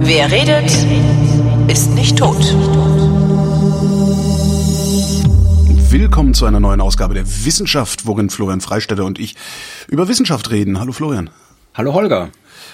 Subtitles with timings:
[0.00, 0.70] Wer redet,
[1.68, 2.36] ist nicht tot.
[5.90, 9.34] Willkommen zu einer neuen Ausgabe der Wissenschaft, worin Florian Freistetter und ich
[9.88, 10.78] über Wissenschaft reden.
[10.78, 11.30] Hallo Florian.
[11.74, 12.30] Hallo Holger.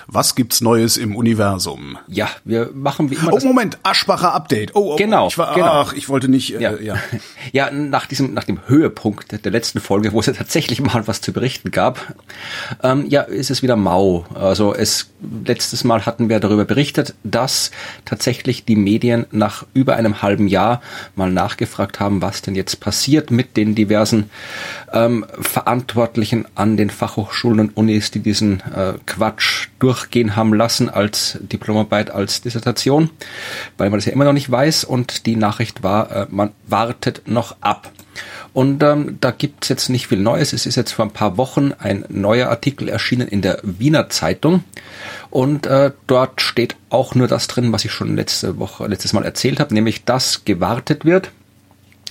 [0.06, 1.98] Was gibt's Neues im Universum?
[2.08, 3.32] Ja, wir machen wie immer.
[3.32, 4.74] Oh Moment, Aschbacher Update.
[4.74, 5.66] Oh, oh genau, ich war, genau.
[5.66, 6.50] Ach, ich wollte nicht.
[6.50, 6.96] Ja, Äh, ja.
[7.52, 11.20] ja nach diesem, nach dem Höhepunkt der letzten Folge, wo es ja tatsächlich mal was
[11.20, 12.14] zu berichten gab,
[12.82, 14.26] ähm, ja, ist es wieder mau.
[14.34, 15.10] Also es
[15.44, 17.70] letztes Mal hatten wir darüber berichtet, dass
[18.04, 20.82] tatsächlich die Medien nach über einem halben Jahr
[21.14, 24.30] mal nachgefragt haben, was denn jetzt passiert mit den diversen
[24.92, 31.38] ähm, Verantwortlichen an den Fachhochschulen und Unis, die diesen äh, Quatsch durchgehen haben lassen als
[31.40, 33.10] Diplomarbeit, als Dissertation,
[33.78, 37.22] weil man das ja immer noch nicht weiß und die Nachricht war, äh, man wartet
[37.26, 37.90] noch ab.
[38.52, 40.52] Und ähm, da gibt's jetzt nicht viel Neues.
[40.52, 44.62] Es ist jetzt vor ein paar Wochen ein neuer Artikel erschienen in der Wiener Zeitung.
[45.30, 49.24] Und äh, dort steht auch nur das drin, was ich schon letzte Woche, letztes Mal
[49.24, 51.32] erzählt habe, nämlich dass gewartet wird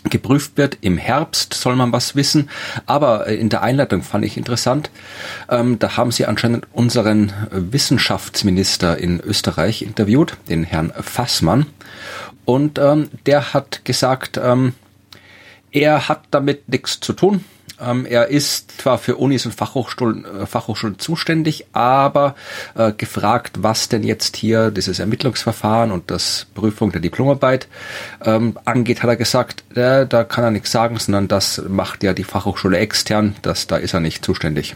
[0.10, 0.78] geprüft wird.
[0.82, 2.50] Im Herbst soll man was wissen.
[2.86, 4.90] Aber äh, in der Einleitung fand ich interessant,
[5.50, 11.66] ähm, da haben sie anscheinend unseren Wissenschaftsminister in Österreich interviewt, den Herrn Fassmann.
[12.46, 14.74] Und ähm, der hat gesagt, ähm,
[15.72, 17.44] er hat damit nichts zu tun.
[17.82, 22.36] Ähm, er ist zwar für Unis und Fachhochschulen, äh, Fachhochschulen zuständig, aber
[22.76, 27.68] äh, gefragt, was denn jetzt hier dieses Ermittlungsverfahren und das Prüfung der Diplomarbeit
[28.24, 32.14] ähm, angeht, hat er gesagt, äh, da kann er nichts sagen, sondern das macht ja
[32.14, 34.76] die Fachhochschule extern, das, da ist er nicht zuständig.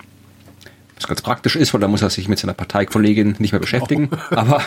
[0.96, 4.10] Was ganz praktisch ist, weil da muss er sich mit seiner Parteikollegin nicht mehr beschäftigen,
[4.30, 4.62] aber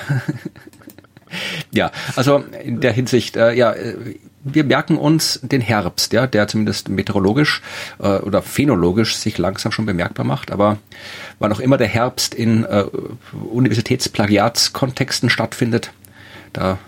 [1.70, 3.96] ja, also in der Hinsicht, äh, ja, äh,
[4.44, 7.62] wir merken uns den Herbst, ja, der zumindest meteorologisch
[7.98, 10.78] äh, oder phänologisch sich langsam schon bemerkbar macht, aber
[11.38, 12.84] wann auch immer der Herbst in äh,
[13.50, 15.92] Universitätsplagiatskontexten stattfindet,
[16.52, 16.78] da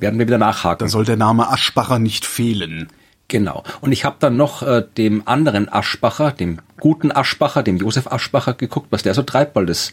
[0.00, 0.86] werden wir wieder nachhaken.
[0.86, 2.88] Da soll der Name Aschbacher nicht fehlen.
[3.28, 3.64] Genau.
[3.80, 8.52] Und ich habe dann noch äh, dem anderen Aschbacher, dem guten Aschbacher, dem Josef Aschbacher
[8.52, 9.92] geguckt, was der so treibt, weil das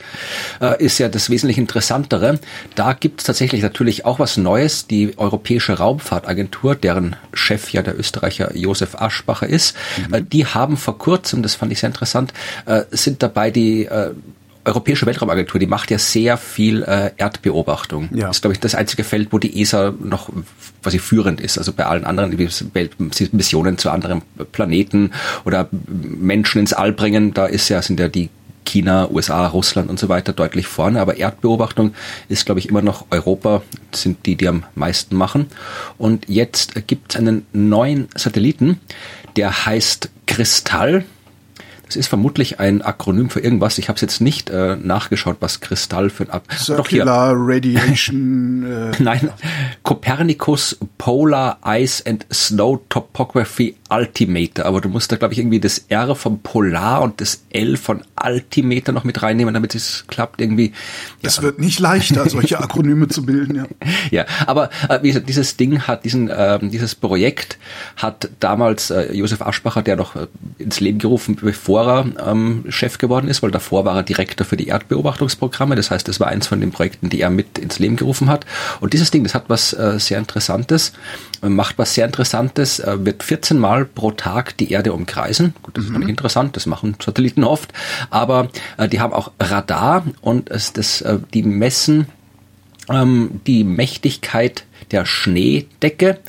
[0.59, 2.39] äh, ist ja das wesentlich Interessantere.
[2.75, 4.87] Da gibt es tatsächlich natürlich auch was Neues.
[4.87, 9.77] Die Europäische Raumfahrtagentur, deren Chef ja der Österreicher Josef Aschbacher ist,
[10.09, 10.13] mhm.
[10.13, 12.33] äh, die haben vor kurzem, das fand ich sehr interessant,
[12.65, 14.11] äh, sind dabei die äh,
[14.63, 18.09] Europäische Weltraumagentur, die macht ja sehr viel äh, Erdbeobachtung.
[18.13, 18.27] Ja.
[18.27, 20.29] Das ist, glaube ich, das einzige Feld, wo die ESA noch
[20.83, 21.57] quasi führend ist.
[21.57, 22.35] Also bei allen anderen
[23.31, 24.21] Missionen zu anderen
[24.51, 25.11] Planeten
[25.45, 28.29] oder Menschen ins All bringen, da ist ja, sind ja die
[28.65, 31.01] China, USA, Russland und so weiter deutlich vorne.
[31.01, 31.93] Aber Erdbeobachtung
[32.29, 33.63] ist, glaube ich, immer noch Europa,
[33.93, 35.47] sind die, die am meisten machen.
[35.97, 38.79] Und jetzt gibt es einen neuen Satelliten,
[39.35, 41.05] der heißt Kristall.
[41.91, 43.77] Es ist vermutlich ein Akronym für irgendwas.
[43.77, 48.63] Ich habe es jetzt nicht äh, nachgeschaut, was Kristall für ein Ab Circular Radiation.
[48.65, 48.91] Äh.
[49.03, 49.29] Nein,
[49.83, 54.65] Copernicus Polar Ice and Snow Topography Altimeter.
[54.65, 58.03] Aber du musst da, glaube ich, irgendwie das R von Polar und das L von
[58.15, 60.71] Altimeter noch mit reinnehmen, damit es klappt irgendwie.
[61.21, 61.43] Es ja.
[61.43, 63.55] wird nicht leichter, solche Akronyme zu bilden.
[63.55, 63.65] Ja,
[64.11, 67.57] ja aber äh, wie gesagt, dieses Ding hat diesen, äh, dieses Projekt
[67.97, 72.97] hat damals äh, Josef Aschbacher, der noch äh, ins Leben gerufen, bevor er ähm, Chef
[72.97, 75.75] geworden ist, weil davor war er Direktor für die Erdbeobachtungsprogramme.
[75.75, 78.45] Das heißt, das war eins von den Projekten, die er mit ins Leben gerufen hat.
[78.79, 80.93] Und dieses Ding, das hat was äh, sehr Interessantes,
[81.49, 85.53] macht was sehr Interessantes, äh, wird 14 Mal pro Tag die Erde umkreisen.
[85.63, 85.93] Gut, das mhm.
[85.93, 87.73] ist nicht interessant, das machen Satelliten oft,
[88.09, 92.07] aber äh, die haben auch Radar und es, das, äh, die messen
[92.89, 96.19] ähm, die Mächtigkeit der Schneedecke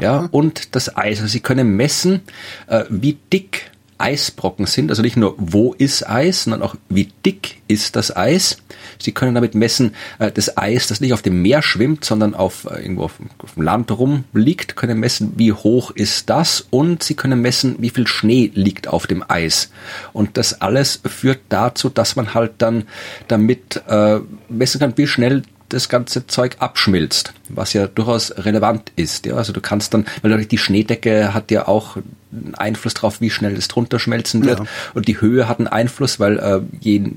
[0.00, 1.20] ja, und das Eis.
[1.20, 2.22] Also sie können messen,
[2.66, 4.90] äh, wie dick Eisbrocken sind.
[4.90, 8.58] Also nicht nur, wo ist Eis, sondern auch, wie dick ist das Eis.
[8.98, 12.66] Sie können damit messen, äh, das Eis, das nicht auf dem Meer schwimmt, sondern auf
[12.70, 13.18] äh, irgendwo auf,
[13.54, 18.06] dem Land rumliegt, können messen, wie hoch ist das und sie können messen, wie viel
[18.06, 19.70] Schnee liegt auf dem Eis.
[20.12, 22.84] Und das alles führt dazu, dass man halt dann
[23.28, 29.26] damit äh, messen kann, wie schnell das ganze Zeug abschmilzt, was ja durchaus relevant ist.
[29.26, 31.96] Ja, also du kannst dann, weil die Schneedecke hat ja auch
[32.32, 34.60] einen Einfluss drauf, wie schnell das drunter schmelzen wird.
[34.60, 34.66] Ja.
[34.94, 37.10] Und die Höhe hat einen Einfluss, weil äh, je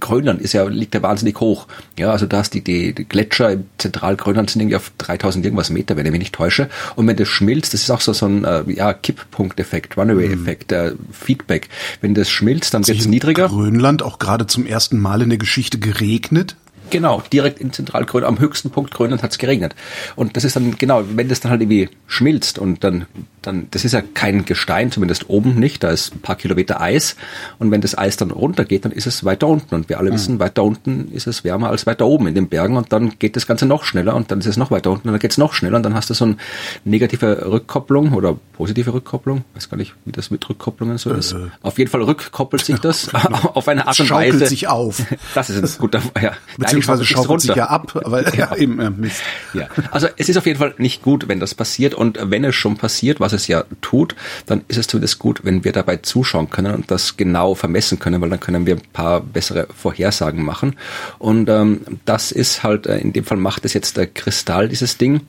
[0.00, 1.66] Grönland ist ja, liegt ja wahnsinnig hoch.
[1.98, 5.70] Ja, also da hast die, die, die Gletscher im Zentralgrönland sind irgendwie auf 3000 irgendwas
[5.70, 6.68] Meter, wenn ich mich nicht täusche.
[6.96, 10.92] Und wenn das schmilzt, das ist auch so, so ein, äh, ja, Kipppunkteffekt, Runaway-Effekt, äh,
[11.12, 11.68] Feedback.
[12.00, 13.48] Wenn das schmilzt, dann wird es niedriger.
[13.48, 16.56] Grönland auch gerade zum ersten Mal in der Geschichte geregnet?
[16.90, 19.74] Genau, direkt in Zentralgrönland, am höchsten Punkt Grönland hat es geregnet.
[20.16, 23.06] Und das ist dann, genau, wenn das dann halt irgendwie schmilzt und dann,
[23.42, 27.16] dann, das ist ja kein Gestein, zumindest oben nicht, da ist ein paar Kilometer Eis.
[27.58, 29.74] Und wenn das Eis dann runtergeht, dann ist es weiter unten.
[29.74, 30.14] Und wir alle mhm.
[30.14, 33.36] wissen, weiter unten ist es wärmer als weiter oben in den Bergen und dann geht
[33.36, 35.38] das Ganze noch schneller und dann ist es noch weiter unten und dann geht es
[35.38, 36.36] noch schneller und dann hast du so eine
[36.84, 41.34] negative Rückkopplung oder positive Rückkopplung, weiß gar nicht, wie das mit Rückkopplungen so äh, ist.
[41.62, 43.38] Auf jeden Fall rückkoppelt sich das genau.
[43.54, 44.32] auf eine Art und Weise.
[44.32, 45.02] Schaukelt sich auf.
[45.34, 46.32] Das ist ein guter, ja.
[46.80, 49.22] Beziehungsweise schaukelt sich ja ab, aber ja, ja eben, ja, Mist.
[49.54, 52.54] Ja, also es ist auf jeden Fall nicht gut, wenn das passiert und wenn es
[52.54, 54.14] schon passiert, was es ja tut,
[54.46, 58.20] dann ist es zumindest gut, wenn wir dabei zuschauen können und das genau vermessen können,
[58.20, 60.76] weil dann können wir ein paar bessere Vorhersagen machen
[61.18, 64.98] und ähm, das ist halt, äh, in dem Fall macht es jetzt der Kristall, dieses
[64.98, 65.22] Ding.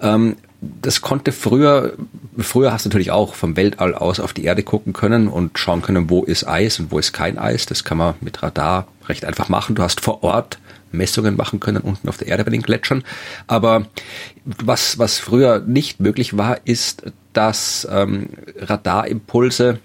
[0.00, 0.36] Ähm,
[0.82, 1.92] das konnte früher,
[2.38, 5.82] früher hast du natürlich auch vom Weltall aus auf die Erde gucken können und schauen
[5.82, 7.66] können, wo ist Eis und wo ist kein Eis.
[7.66, 9.74] Das kann man mit Radar recht einfach machen.
[9.74, 10.58] Du hast vor Ort
[10.94, 13.04] Messungen machen können unten auf der Erde bei den Gletschern.
[13.46, 13.86] Aber
[14.44, 19.80] was, was früher nicht möglich war, ist, dass ähm, Radarimpulse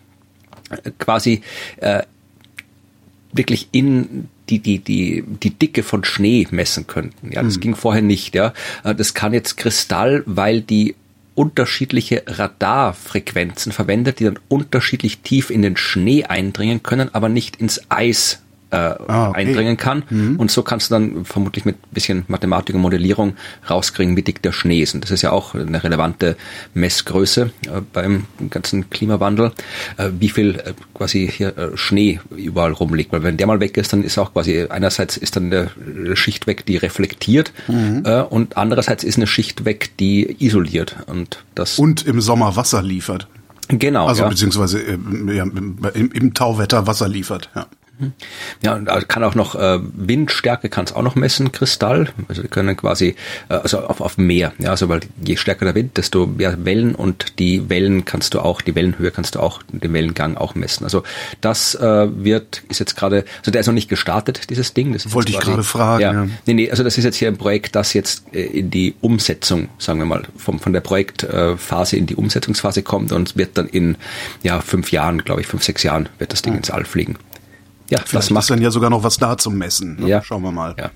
[0.99, 1.41] quasi
[1.77, 2.03] äh,
[3.31, 7.31] wirklich in die, die, die, die Dicke von Schnee messen könnten.
[7.31, 7.61] Ja, das mhm.
[7.61, 8.53] ging vorher nicht, ja.
[8.83, 10.95] Äh, das kann jetzt Kristall, weil die
[11.35, 17.81] unterschiedliche Radarfrequenzen verwendet, die dann unterschiedlich tief in den Schnee eindringen können, aber nicht ins
[17.89, 19.39] Eis äh, ah, okay.
[19.39, 20.03] eindringen kann.
[20.09, 20.35] Mhm.
[20.37, 23.33] Und so kannst du dann vermutlich mit bisschen Mathematik und Modellierung
[23.69, 24.93] rauskriegen, wie dick der Schnee ist.
[24.93, 26.37] Und das ist ja auch eine relevante
[26.73, 29.51] Messgröße äh, beim ganzen Klimawandel,
[29.97, 33.11] äh, wie viel äh, quasi hier äh, Schnee überall rumliegt.
[33.11, 36.47] Weil wenn der mal weg ist, dann ist auch quasi einerseits ist dann eine Schicht
[36.47, 38.03] weg, die reflektiert mhm.
[38.05, 40.97] Äh, und andererseits ist eine Schicht weg, die isoliert.
[41.07, 43.27] Und das und im Sommer Wasser liefert.
[43.67, 44.07] Genau.
[44.07, 44.29] Also ja.
[44.29, 47.49] beziehungsweise ja, im, im Tauwetter Wasser liefert.
[47.55, 47.67] Ja.
[48.61, 52.09] Ja, und kann auch noch äh, Windstärke kann es auch noch messen, Kristall.
[52.27, 53.15] Also wir können quasi,
[53.49, 56.95] äh, also auf, auf Meer, ja, also weil je stärker der Wind, desto mehr Wellen
[56.95, 60.83] und die Wellen kannst du auch, die Wellenhöhe kannst du auch, den Wellengang auch messen.
[60.83, 61.03] Also
[61.41, 64.93] das äh, wird, ist jetzt gerade, also der ist noch nicht gestartet, dieses Ding.
[64.93, 66.01] Das Wollte ich gerade fragen.
[66.01, 66.27] Ja, ja.
[66.45, 69.69] Nee, nee, also das ist jetzt hier ein Projekt, das jetzt äh, in die Umsetzung,
[69.77, 73.97] sagen wir mal, vom, von der Projektphase in die Umsetzungsphase kommt und wird dann in
[74.43, 77.17] ja, fünf Jahren, glaube ich, fünf, sechs Jahren wird das Ding ins All fliegen.
[77.89, 79.97] Ja, Vielleicht das macht ist dann ja sogar noch was da zum Messen.
[79.99, 80.07] Ne?
[80.07, 80.23] Ja.
[80.23, 80.75] Schauen wir mal.
[80.77, 80.91] Ja.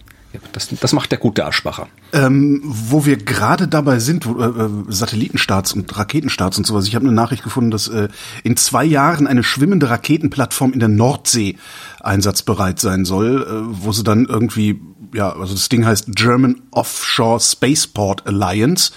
[0.52, 1.88] Das, das macht der gute Aschbacher.
[2.12, 6.88] Ähm, wo wir gerade dabei sind, wo, äh, äh, Satellitenstarts und Raketenstarts und sowas.
[6.88, 8.08] Ich habe eine Nachricht gefunden, dass äh,
[8.44, 11.58] in zwei Jahren eine schwimmende Raketenplattform in der Nordsee
[12.00, 14.82] einsatzbereit sein soll, äh, wo sie dann irgendwie,
[15.14, 18.92] ja, also das Ding heißt German Offshore Spaceport Alliance.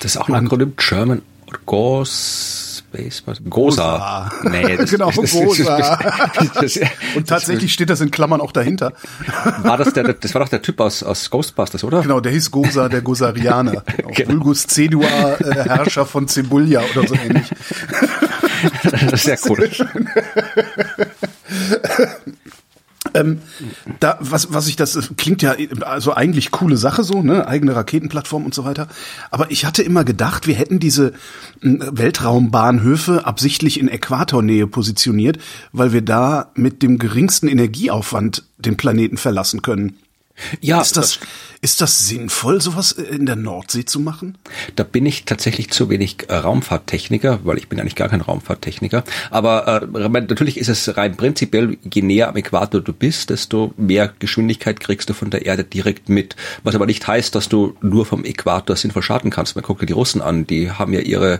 [0.00, 1.22] Das ist auch ein Akronym German
[1.64, 3.42] Gauss Space, was?
[3.48, 4.30] Gosa.
[4.42, 5.98] Nee, das, genau, das, Gosa.
[6.54, 6.78] Das,
[7.16, 8.92] und tatsächlich steht das in Klammern auch dahinter.
[9.62, 12.02] War das der, das war doch der Typ aus, aus Ghostbusters, oder?
[12.02, 13.82] Genau, der hieß Gosa, der Gosarianer.
[14.14, 14.32] genau.
[14.32, 17.50] Vulgus Cedua, äh, Herrscher von Cebulia oder so ähnlich.
[18.82, 19.70] das ist sehr cool.
[23.14, 23.38] Ähm,
[24.00, 28.44] da, was, was ich das klingt ja also eigentlich coole Sache so, ne, eigene Raketenplattform
[28.44, 28.88] und so weiter.
[29.30, 31.12] Aber ich hatte immer gedacht, wir hätten diese
[31.60, 35.38] hm, Weltraumbahnhöfe absichtlich in Äquatornähe positioniert,
[35.72, 39.98] weil wir da mit dem geringsten Energieaufwand den Planeten verlassen können.
[40.60, 41.28] Ja, ist das, das
[41.64, 44.36] ist das sinnvoll, sowas in der Nordsee zu machen?
[44.74, 49.04] Da bin ich tatsächlich zu wenig äh, Raumfahrttechniker, weil ich bin eigentlich gar kein Raumfahrttechniker.
[49.30, 54.12] Aber äh, natürlich ist es rein prinzipiell, je näher am Äquator du bist, desto mehr
[54.18, 56.34] Geschwindigkeit kriegst du von der Erde direkt mit.
[56.64, 59.54] Was aber nicht heißt, dass du nur vom Äquator sinnvoll starten kannst.
[59.54, 61.34] Man guckt dir die Russen an, die haben ja ihre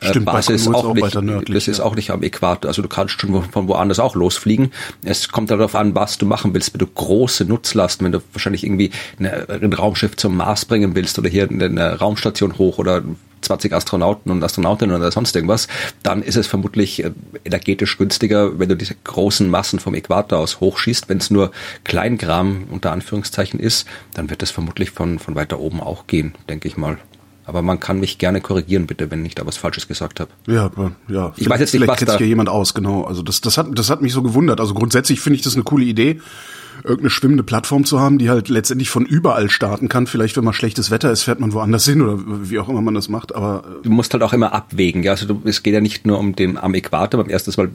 [0.00, 1.84] äh, Stimmt, Basis auch, auch nicht, nördlich, das ist ja.
[1.84, 2.68] auch nicht am Äquator.
[2.68, 4.72] Also du kannst schon von woanders auch losfliegen.
[5.04, 6.74] Es kommt darauf an, was du machen willst.
[6.74, 11.18] Wenn du große Nutzlasten, wenn du wahrscheinlich irgendwie eine ein Raumschiff zum Mars bringen willst
[11.18, 13.02] oder hier eine Raumstation hoch oder
[13.40, 15.68] 20 Astronauten und Astronautinnen oder sonst irgendwas,
[16.02, 17.12] dann ist es vermutlich äh,
[17.44, 21.08] energetisch günstiger, wenn du diese großen Massen vom Äquator aus hochschießt.
[21.08, 21.52] Wenn es nur
[21.84, 26.68] Kleingram unter Anführungszeichen ist, dann wird es vermutlich von, von weiter oben auch gehen, denke
[26.68, 26.98] ich mal.
[27.44, 30.30] Aber man kann mich gerne korrigieren, bitte, wenn ich da was Falsches gesagt habe.
[30.46, 30.70] Ja,
[31.08, 31.32] ja.
[31.36, 32.18] Ich weiß jetzt nicht, was da.
[32.18, 33.04] Hier jemand aus, genau.
[33.04, 34.60] Also das, das hat, das hat mich so gewundert.
[34.60, 36.20] Also grundsätzlich finde ich das eine coole Idee
[36.84, 40.06] irgendeine schwimmende Plattform zu haben, die halt letztendlich von überall starten kann.
[40.06, 42.94] Vielleicht, wenn mal schlechtes Wetter ist, fährt man woanders hin oder wie auch immer man
[42.94, 43.34] das macht.
[43.34, 45.02] Aber äh du musst halt auch immer abwägen.
[45.02, 47.22] Ja, also du, es geht ja nicht nur um den am Äquator.
[47.22, 47.70] Beim ersten Mal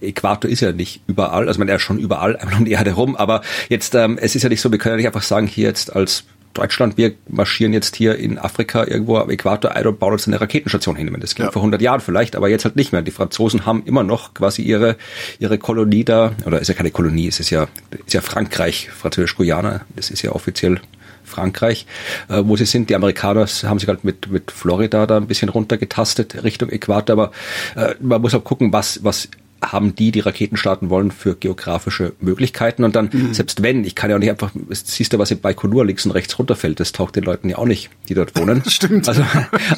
[0.00, 1.48] Äquator ist ja nicht überall.
[1.48, 3.16] Also man ist schon überall, einfach um die Erde herum.
[3.16, 5.68] Aber jetzt ähm, es ist ja nicht so, wir können ja nicht einfach sagen hier
[5.68, 6.24] jetzt als
[6.54, 10.40] Deutschland, wir marschieren jetzt hier in Afrika irgendwo am Äquator ein und bauen uns eine
[10.40, 11.14] Raketenstation hin.
[11.20, 11.52] Das ging ja.
[11.52, 13.02] vor 100 Jahren vielleicht, aber jetzt halt nicht mehr.
[13.02, 14.96] Die Franzosen haben immer noch quasi ihre,
[15.38, 17.68] ihre Kolonie da, oder ist ja keine Kolonie, es ist ja,
[18.06, 20.80] ist ja Frankreich, Französisch-Guyana, das ist ja offiziell
[21.24, 21.86] Frankreich,
[22.28, 22.90] äh, wo sie sind.
[22.90, 27.32] Die Amerikaner haben sich halt mit, mit Florida da ein bisschen runtergetastet Richtung Äquator, aber
[27.76, 29.28] äh, man muss auch gucken, was, was
[29.62, 32.84] haben die, die Raketen starten wollen, für geografische Möglichkeiten.
[32.84, 33.34] Und dann, mhm.
[33.34, 36.12] selbst wenn, ich kann ja auch nicht einfach, siehst du, was in Baikonur links und
[36.12, 38.62] rechts runterfällt, das taucht den Leuten ja auch nicht, die dort wohnen.
[38.68, 39.08] Stimmt.
[39.08, 39.24] Also,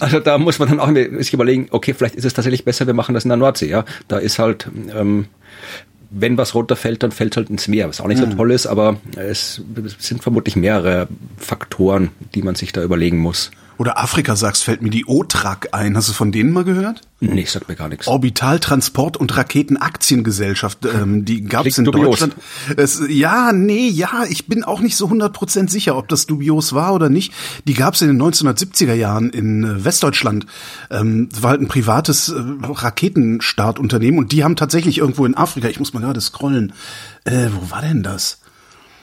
[0.01, 2.95] also da muss man dann auch sich überlegen, okay, vielleicht ist es tatsächlich besser, wir
[2.95, 3.85] machen das in der Nordsee, ja.
[4.09, 5.27] Da ist halt, ähm,
[6.11, 8.33] wenn was runterfällt, dann fällt halt ins Meer, was auch nicht mhm.
[8.33, 9.63] so toll ist, aber es
[9.99, 13.51] sind vermutlich mehrere Faktoren, die man sich da überlegen muss.
[13.81, 15.97] Oder Afrika sagst, fällt mir die OTRAC ein.
[15.97, 17.01] Hast du von denen mal gehört?
[17.21, 18.09] Nee, sagt mir gar nichts.
[18.09, 22.21] Orbitaltransport und Raketenaktiengesellschaft, ähm, die gab es in dubios.
[22.21, 22.35] Deutschland.
[22.77, 26.93] Es, ja, nee, ja, ich bin auch nicht so 100% sicher, ob das dubios war
[26.93, 27.33] oder nicht.
[27.67, 30.45] Die gab es in den 1970er Jahren in äh, Westdeutschland.
[30.91, 35.79] Ähm, war halt ein privates äh, Raketenstartunternehmen und die haben tatsächlich irgendwo in Afrika, ich
[35.79, 36.75] muss mal gerade scrollen,
[37.25, 38.41] äh, wo war denn das?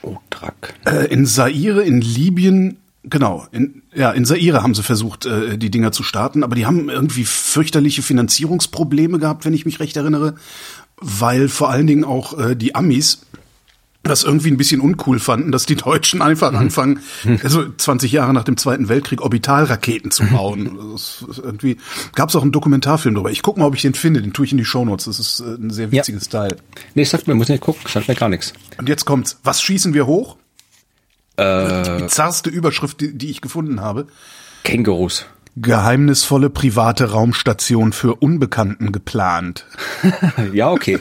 [0.02, 0.74] OTRAC.
[0.86, 5.70] Äh, in Zaire, in Libyen, Genau, in, ja, in Saire haben sie versucht, äh, die
[5.70, 10.34] Dinger zu starten, aber die haben irgendwie fürchterliche Finanzierungsprobleme gehabt, wenn ich mich recht erinnere,
[10.96, 13.20] weil vor allen Dingen auch äh, die Amis
[14.02, 16.58] das irgendwie ein bisschen uncool fanden, dass die Deutschen einfach mhm.
[16.58, 17.00] anfangen,
[17.42, 20.78] also 20 Jahre nach dem Zweiten Weltkrieg Orbitalraketen zu bauen.
[20.92, 21.78] Das ist irgendwie
[22.14, 23.30] gab es auch einen Dokumentarfilm darüber.
[23.30, 24.22] Ich guck mal, ob ich den finde.
[24.22, 25.04] Den tue ich in die Shownotes.
[25.06, 26.40] Das ist äh, ein sehr witziges ja.
[26.40, 26.56] Teil.
[26.94, 27.82] Nee, sagt mir, muss nicht gucken.
[27.86, 28.52] Sagt mir gar nichts.
[28.78, 29.38] Und jetzt kommt's.
[29.44, 30.36] Was schießen wir hoch?
[31.38, 34.06] Äh, die bizarrste Überschrift, die, die ich gefunden habe.
[34.64, 35.26] Kängurus.
[35.60, 39.66] Geheimnisvolle private Raumstation für Unbekannten geplant.
[40.52, 41.00] ja, okay.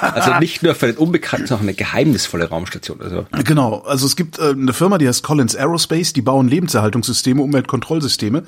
[0.00, 3.00] Also nicht nur für den Unbekannten, sondern eine geheimnisvolle Raumstation.
[3.00, 3.26] Also.
[3.44, 8.44] Genau, also es gibt äh, eine Firma, die heißt Collins Aerospace, die bauen Lebenserhaltungssysteme, Umweltkontrollsysteme.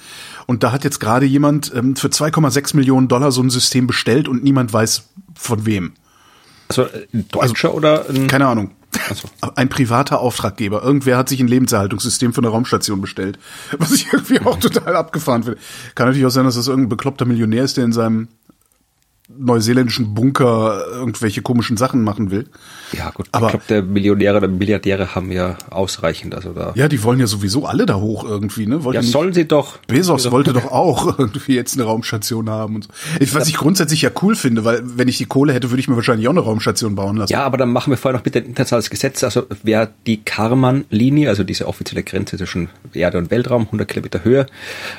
[0.46, 4.28] Und da hat jetzt gerade jemand ähm, für 2,6 Millionen Dollar so ein System bestellt
[4.28, 5.92] und niemand weiß von wem.
[6.68, 8.70] Also ein Deutscher also, oder ein Keine Ahnung.
[9.14, 9.28] So.
[9.54, 10.82] Ein privater Auftraggeber.
[10.82, 13.38] Irgendwer hat sich ein Lebenserhaltungssystem für eine Raumstation bestellt.
[13.78, 15.58] Was ich irgendwie auch total abgefahren finde.
[15.94, 18.28] Kann natürlich auch sein, dass das irgendein bekloppter Millionär ist, der in seinem
[19.38, 22.46] neuseeländischen Bunker irgendwelche komischen Sachen machen will.
[22.92, 23.28] Ja, gut.
[23.32, 26.72] Aber ich glaube, der Millionäre oder Milliardäre haben ja ausreichend, also da.
[26.74, 28.80] Ja, die wollen ja sowieso alle da hoch irgendwie, ne?
[28.92, 29.78] Ja, sollen sie doch.
[29.86, 32.90] Bezos wollte doch auch irgendwie jetzt eine Raumstation haben und so.
[33.20, 35.88] Ich, was ich grundsätzlich ja cool finde, weil wenn ich die Kohle hätte, würde ich
[35.88, 37.32] mir wahrscheinlich auch eine Raumstation bauen lassen.
[37.32, 39.24] Ja, aber dann machen wir vorher noch bitte ein internationales Gesetz.
[39.24, 44.46] Also wer die Karman-Linie, also diese offizielle Grenze zwischen Erde und Weltraum, 100 Kilometer Höhe,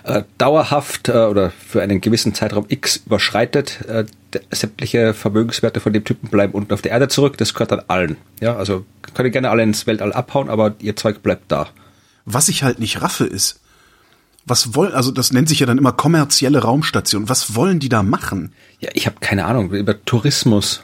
[0.04, 4.06] äh, dauerhaft äh, oder für einen gewissen Zeitraum X überschreitet, äh,
[4.52, 7.38] sämtliche Vermögenswerte von dem Typen bleiben unten auf der Erde zurück.
[7.38, 8.18] Das gehört dann allen.
[8.40, 11.68] Ja, also können gerne alle ins Weltall abhauen, aber ihr Zeug bleibt da.
[12.26, 13.62] Was ich halt nicht raffe ist,
[14.46, 17.30] was wollen, also das nennt sich ja dann immer kommerzielle Raumstation.
[17.30, 18.54] Was wollen die da machen?
[18.80, 20.84] Ja, ich habe keine Ahnung über Tourismus.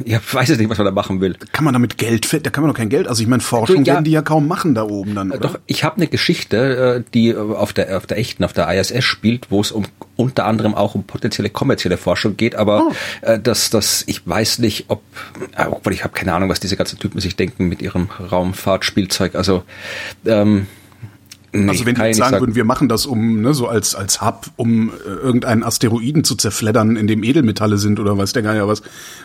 [0.04, 1.36] Ja, weiß jetzt nicht, was man da machen will.
[1.52, 3.94] Kann man damit Geld, da kann man doch kein Geld, also ich meine, Forschung ja,
[3.94, 5.40] werden die ja kaum machen da oben dann, oder?
[5.40, 9.04] Doch, ich habe eine Geschichte, äh, die auf der, auf der echten, auf der ISS
[9.04, 9.86] spielt, wo es um
[10.16, 12.92] unter anderem auch um potenzielle kommerzielle Forschung geht, aber oh.
[13.22, 15.02] äh, das, das, ich weiß nicht, ob,
[15.56, 19.34] äh, obwohl ich habe keine Ahnung, was diese ganzen Typen sich denken mit ihrem Raumfahrtspielzeug,
[19.34, 19.62] also
[20.26, 20.66] ähm,
[21.52, 23.94] Nee, also wenn die jetzt sagen, sagen würden, wir machen das um, ne, so als,
[23.94, 28.42] als Hub, um äh, irgendeinen Asteroiden zu zerfleddern, in dem Edelmetalle sind oder weiß der
[28.42, 28.82] Geier was,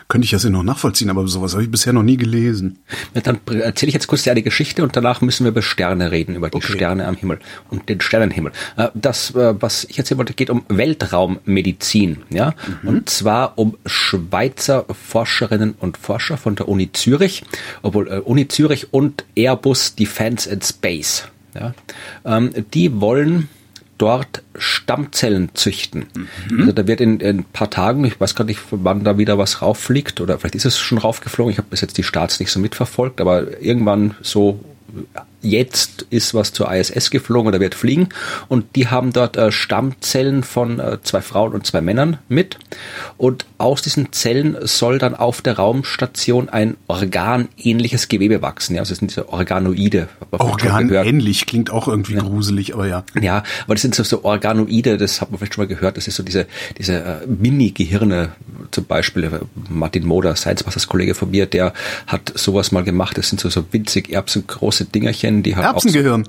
[0.07, 2.79] könnte ich das ja noch nachvollziehen, aber sowas habe ich bisher noch nie gelesen.
[3.13, 6.35] Ja, dann erzähle ich jetzt kurz die Geschichte und danach müssen wir über Sterne reden,
[6.35, 6.73] über die okay.
[6.73, 7.39] Sterne am Himmel
[7.69, 8.53] und den Sternenhimmel.
[8.77, 12.53] Äh, das, äh, was ich erzählen wollte, geht um Weltraummedizin, ja,
[12.83, 12.87] mhm.
[12.87, 17.43] und zwar um Schweizer Forscherinnen und Forscher von der Uni Zürich,
[17.81, 21.25] obwohl äh, Uni Zürich und Airbus Defense and Space.
[21.53, 21.73] Ja?
[22.25, 23.49] Ähm, die wollen
[23.97, 26.05] dort Stammzellen züchten.
[26.49, 26.59] Mhm.
[26.61, 29.37] Also da wird in, in, ein paar Tagen, ich weiß gar nicht, wann da wieder
[29.37, 32.51] was rauffliegt, oder vielleicht ist es schon raufgeflogen, ich habe bis jetzt die Starts nicht
[32.51, 34.59] so mitverfolgt, aber irgendwann so
[35.43, 38.09] jetzt ist was zur ISS geflogen oder wird fliegen
[38.47, 42.57] und die haben dort äh, Stammzellen von äh, zwei Frauen und zwei Männern mit
[43.17, 48.75] und aus diesen Zellen soll dann auf der Raumstation ein organähnliches Gewebe wachsen.
[48.75, 50.07] Ja, also das sind diese Organoide.
[50.31, 52.21] Organähnlich klingt auch irgendwie ja.
[52.21, 53.03] gruselig, aber ja.
[53.21, 56.07] Ja, aber das sind so, so Organoide, das hat man vielleicht schon mal gehört, das
[56.07, 56.47] ist so diese,
[56.77, 58.29] diese äh, Mini-Gehirne,
[58.71, 59.29] zum Beispiel äh,
[59.69, 61.73] Martin Moder, Science Masters Kollege von mir, der
[62.07, 66.25] hat sowas mal gemacht, das sind so, so winzig erbsengroße Dingerchen, kennen, die haben Erbsengehirn.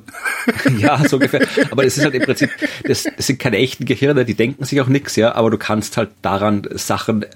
[0.64, 1.46] So, ja, so ungefähr.
[1.70, 2.50] Aber das ist halt im Prinzip,
[2.84, 5.96] das, das sind keine echten Gehirne, die denken sich auch nichts, ja, aber du kannst
[5.96, 7.26] halt daran Sachen äh,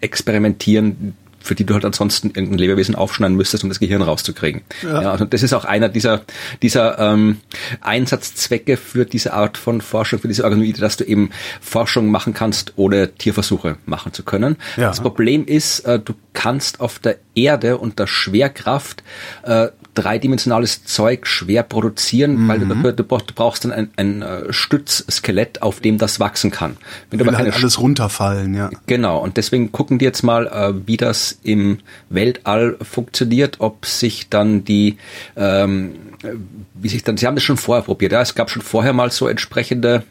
[0.00, 4.62] experimentieren, für die du halt ansonsten irgendein Lebewesen aufschneiden müsstest, um das Gehirn rauszukriegen.
[4.82, 5.02] Ja.
[5.02, 6.22] ja also das ist auch einer dieser,
[6.62, 7.40] dieser ähm,
[7.80, 12.74] Einsatzzwecke für diese Art von Forschung, für diese Organoide, dass du eben Forschung machen kannst,
[12.76, 14.56] ohne Tierversuche machen zu können.
[14.76, 14.88] Ja.
[14.88, 19.02] Das Problem ist, äh, du kannst auf der Erde unter Schwerkraft
[19.42, 22.48] äh, dreidimensionales Zeug schwer produzieren, mhm.
[22.48, 26.76] weil du, du, du, brauchst dann ein, ein äh, Stützskelett, auf dem das wachsen kann.
[27.10, 28.70] Wenn du aber halt alles runterfallen, ja.
[28.86, 34.28] Genau, und deswegen gucken die jetzt mal, äh, wie das im Weltall funktioniert, ob sich
[34.30, 34.96] dann die,
[35.36, 35.94] ähm,
[36.74, 39.10] wie sich dann, sie haben das schon vorher probiert, ja, es gab schon vorher mal
[39.10, 40.04] so entsprechende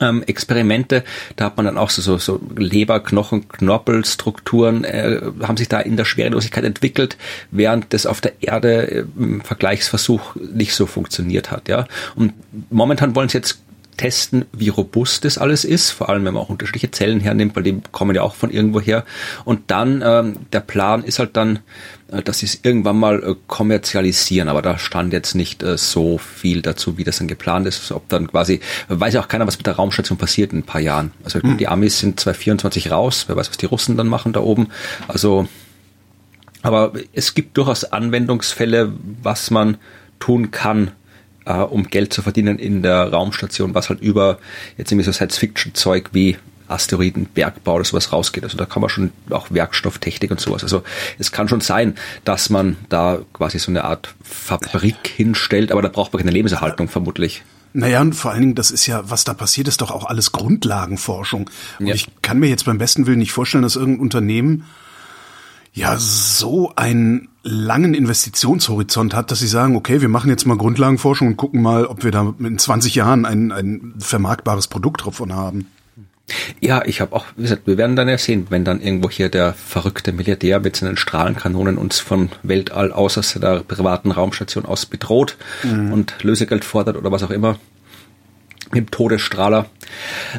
[0.00, 1.04] ähm, Experimente.
[1.36, 5.80] Da hat man dann auch so, so, so Leber, Knochen, Knorpelstrukturen äh, haben sich da
[5.80, 7.16] in der Schwerelosigkeit entwickelt,
[7.50, 11.68] während das auf der Erde äh, im Vergleichsversuch nicht so funktioniert hat.
[11.68, 12.32] Ja, und
[12.70, 13.58] momentan wollen sie jetzt
[13.96, 17.62] testen, wie robust das alles ist, vor allem wenn man auch unterschiedliche Zellen hernimmt, weil
[17.62, 19.04] die kommen ja auch von irgendwo her.
[19.44, 21.60] Und dann, ähm, der Plan ist halt dann,
[22.10, 26.18] äh, dass sie es irgendwann mal äh, kommerzialisieren, aber da stand jetzt nicht äh, so
[26.18, 29.58] viel dazu, wie das dann geplant ist, ob dann quasi, weiß ja auch keiner, was
[29.58, 31.12] mit der Raumstation passiert in ein paar Jahren.
[31.24, 31.56] Also hm.
[31.56, 34.68] die Amis sind 2024 raus, wer weiß, was die Russen dann machen da oben.
[35.08, 35.48] Also,
[36.62, 39.76] aber es gibt durchaus Anwendungsfälle, was man
[40.18, 40.92] tun kann,
[41.44, 44.38] äh, um Geld zu verdienen in der Raumstation, was halt über
[44.76, 46.36] jetzt irgendwie so Science-Fiction-Zeug wie
[46.68, 48.44] Asteroidenbergbau oder sowas rausgeht.
[48.44, 50.62] Also da kann man schon auch Werkstofftechnik und sowas.
[50.62, 50.82] Also
[51.18, 55.88] es kann schon sein, dass man da quasi so eine Art Fabrik hinstellt, aber da
[55.88, 57.42] braucht man keine Lebenserhaltung vermutlich.
[57.76, 60.30] Naja, und vor allen Dingen, das ist ja, was da passiert, ist doch auch alles
[60.30, 61.50] Grundlagenforschung.
[61.80, 61.94] Und ja.
[61.94, 64.64] ich kann mir jetzt beim besten Willen nicht vorstellen, dass irgendein Unternehmen
[65.74, 71.28] ja so einen langen Investitionshorizont hat, dass sie sagen, okay, wir machen jetzt mal Grundlagenforschung
[71.28, 75.66] und gucken mal, ob wir da in 20 Jahren ein, ein vermarktbares Produkt davon haben.
[76.60, 79.28] Ja, ich habe auch, wie gesagt, wir werden dann ja sehen, wenn dann irgendwo hier
[79.28, 84.86] der verrückte Milliardär mit seinen Strahlenkanonen uns vom Weltall aus, aus der privaten Raumstation aus
[84.86, 85.92] bedroht mhm.
[85.92, 87.58] und Lösegeld fordert oder was auch immer
[88.74, 89.66] mit dem Todesstrahler.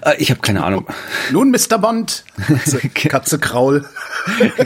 [0.01, 0.87] Äh, ich habe keine Ahnung.
[1.31, 1.77] Nun, Mr.
[1.77, 2.25] Bond.
[2.47, 3.85] Katze, Katze Kraul.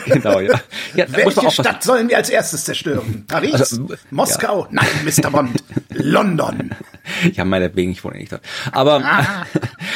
[0.06, 0.60] genau, ja.
[0.96, 3.26] ja Welche Stadt sollen wir als erstes zerstören?
[3.28, 3.54] Paris?
[3.54, 4.64] Also, Moskau?
[4.66, 4.68] Ja.
[4.72, 5.30] Nein, Mr.
[5.32, 5.64] Bond.
[5.90, 6.72] London.
[7.34, 8.44] Ja, meinetwegen, ich wohne nicht dort.
[8.72, 9.46] Aber ah.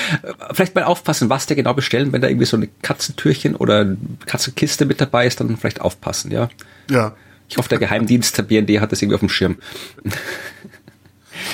[0.53, 2.11] vielleicht mal aufpassen, was der genau bestellen.
[2.11, 6.49] Wenn da irgendwie so eine Katzentürchen oder Katzenkiste mit dabei ist, dann vielleicht aufpassen, ja.
[6.89, 7.15] Ja.
[7.49, 9.57] Ich hoffe, der Geheimdienst der BND hat das irgendwie auf dem Schirm.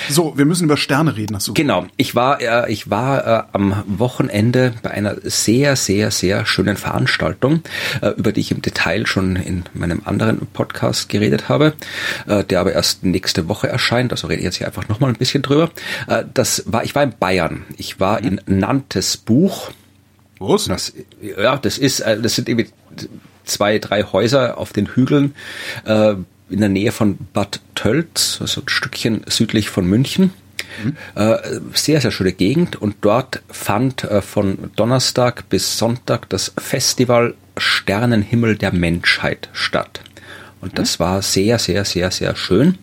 [0.10, 1.36] So, wir müssen über Sterne reden.
[1.36, 1.86] Hast du genau.
[1.98, 7.62] Ich war, äh, ich war äh, am Wochenende bei einer sehr, sehr, sehr schönen Veranstaltung,
[8.02, 11.74] äh, über die ich im Detail schon in meinem anderen Podcast geredet habe,
[12.28, 14.12] äh, der aber erst nächste Woche erscheint.
[14.12, 15.70] Also rede ich jetzt hier einfach nochmal ein bisschen drüber.
[16.08, 17.66] Äh, das war, ich war in Bayern.
[17.78, 19.72] Ich war in Nantes Buch.
[20.40, 20.94] Wo ist das?
[21.22, 22.70] Ja, das ist, äh, das sind irgendwie
[23.44, 25.36] zwei, drei Häuser auf den Hügeln.
[25.86, 26.16] Äh,
[26.50, 30.34] in der Nähe von Bad Tölz, also ein Stückchen südlich von München.
[30.84, 30.96] Mhm.
[31.16, 31.38] Äh,
[31.74, 38.56] sehr, sehr schöne Gegend und dort fand äh, von Donnerstag bis Sonntag das Festival Sternenhimmel
[38.56, 40.02] der Menschheit statt.
[40.62, 42.78] Und das war sehr, sehr, sehr, sehr schön.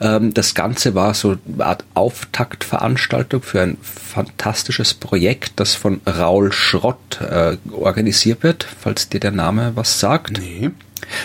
[0.00, 6.52] Ähm, das Ganze war so eine Art Auftaktveranstaltung für ein fantastisches Projekt, das von Raul
[6.52, 10.38] Schrott äh, organisiert wird, falls dir der Name was sagt.
[10.38, 10.70] Nee.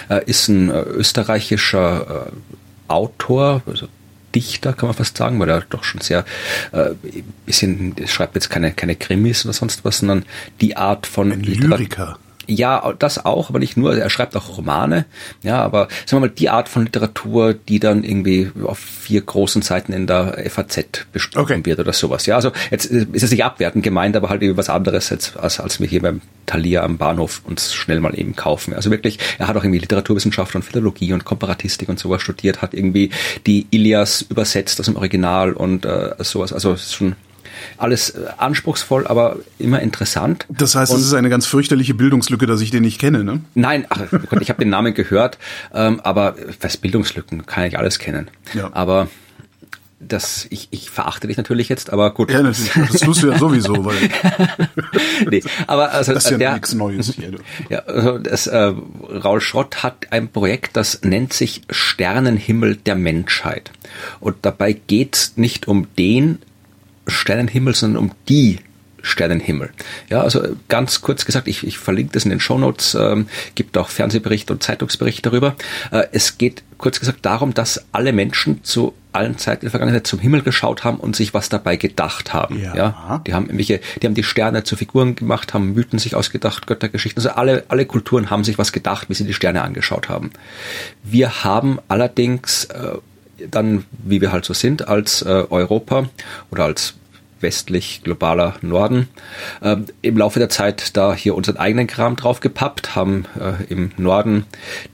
[0.09, 3.87] Äh, ist ein äh, österreichischer äh, Autor, also
[4.35, 6.23] Dichter, kann man fast sagen, weil er doch schon sehr
[6.71, 6.91] äh,
[7.45, 10.25] bisschen, schreibt jetzt keine, keine Krimis oder sonst was, sondern
[10.61, 12.19] die Art von ein Lyriker.
[12.49, 13.95] Ja, das auch, aber nicht nur.
[13.95, 15.05] Er schreibt auch Romane.
[15.43, 19.61] Ja, aber sagen wir mal, die Art von Literatur, die dann irgendwie auf vier großen
[19.61, 21.65] Seiten in der FAZ besprochen okay.
[21.65, 22.25] wird oder sowas.
[22.25, 25.59] Ja, also jetzt ist es nicht abwertend gemeint, aber halt irgendwie was anderes als, als,
[25.59, 28.73] als wir hier beim Thalia am Bahnhof uns schnell mal eben kaufen.
[28.73, 32.73] Also wirklich, er hat auch irgendwie Literaturwissenschaft und Philologie und Komparatistik und sowas studiert, hat
[32.73, 33.11] irgendwie
[33.45, 36.51] die Ilias übersetzt aus dem Original und äh, sowas.
[36.51, 37.15] Also es ist schon
[37.77, 40.45] alles äh, anspruchsvoll, aber immer interessant.
[40.49, 43.41] Das heißt, es ist eine ganz fürchterliche Bildungslücke, dass ich den nicht kenne, ne?
[43.55, 45.37] Nein, ach Gott, ich habe den Namen gehört,
[45.73, 48.29] ähm, aber was Bildungslücken kann ich alles kennen.
[48.53, 48.69] Ja.
[48.73, 49.07] Aber
[49.99, 52.31] das, ich, ich verachte dich natürlich jetzt, aber gut.
[52.31, 53.97] Ja, natürlich, das tust du ja sowieso, weil.
[55.29, 57.31] nee, aber also das ist ja der, nichts Neues hier.
[57.31, 57.37] Du.
[57.69, 58.73] Ja, also das, äh,
[59.09, 63.71] Raul Schrott hat ein Projekt, das nennt sich Sternenhimmel der Menschheit.
[64.21, 66.39] Und dabei geht's nicht um den
[67.09, 68.59] Sternenhimmel, sondern um die
[69.01, 69.69] Sternenhimmel.
[70.09, 73.89] Ja, also ganz kurz gesagt, ich, ich verlinke das in den Shownotes, ähm, gibt auch
[73.89, 75.55] Fernsehberichte und Zeitungsberichte darüber.
[75.91, 80.05] Äh, es geht kurz gesagt darum, dass alle Menschen zu allen Zeiten in der Vergangenheit
[80.05, 82.61] zum Himmel geschaut haben und sich was dabei gedacht haben.
[82.61, 82.75] Ja.
[82.75, 83.21] ja.
[83.25, 87.19] Die haben irgendwelche, die haben die Sterne zu Figuren gemacht, haben Mythen sich ausgedacht, Göttergeschichten.
[87.19, 90.31] Also alle, alle Kulturen haben sich was gedacht, wie sie die Sterne angeschaut haben.
[91.03, 92.97] Wir haben allerdings äh,
[93.49, 96.09] dann, wie wir halt so sind, als äh, Europa
[96.51, 96.95] oder als
[97.41, 99.07] westlich globaler Norden,
[99.61, 104.45] äh, im Laufe der Zeit da hier unseren eigenen Kram draufgepappt, haben äh, im Norden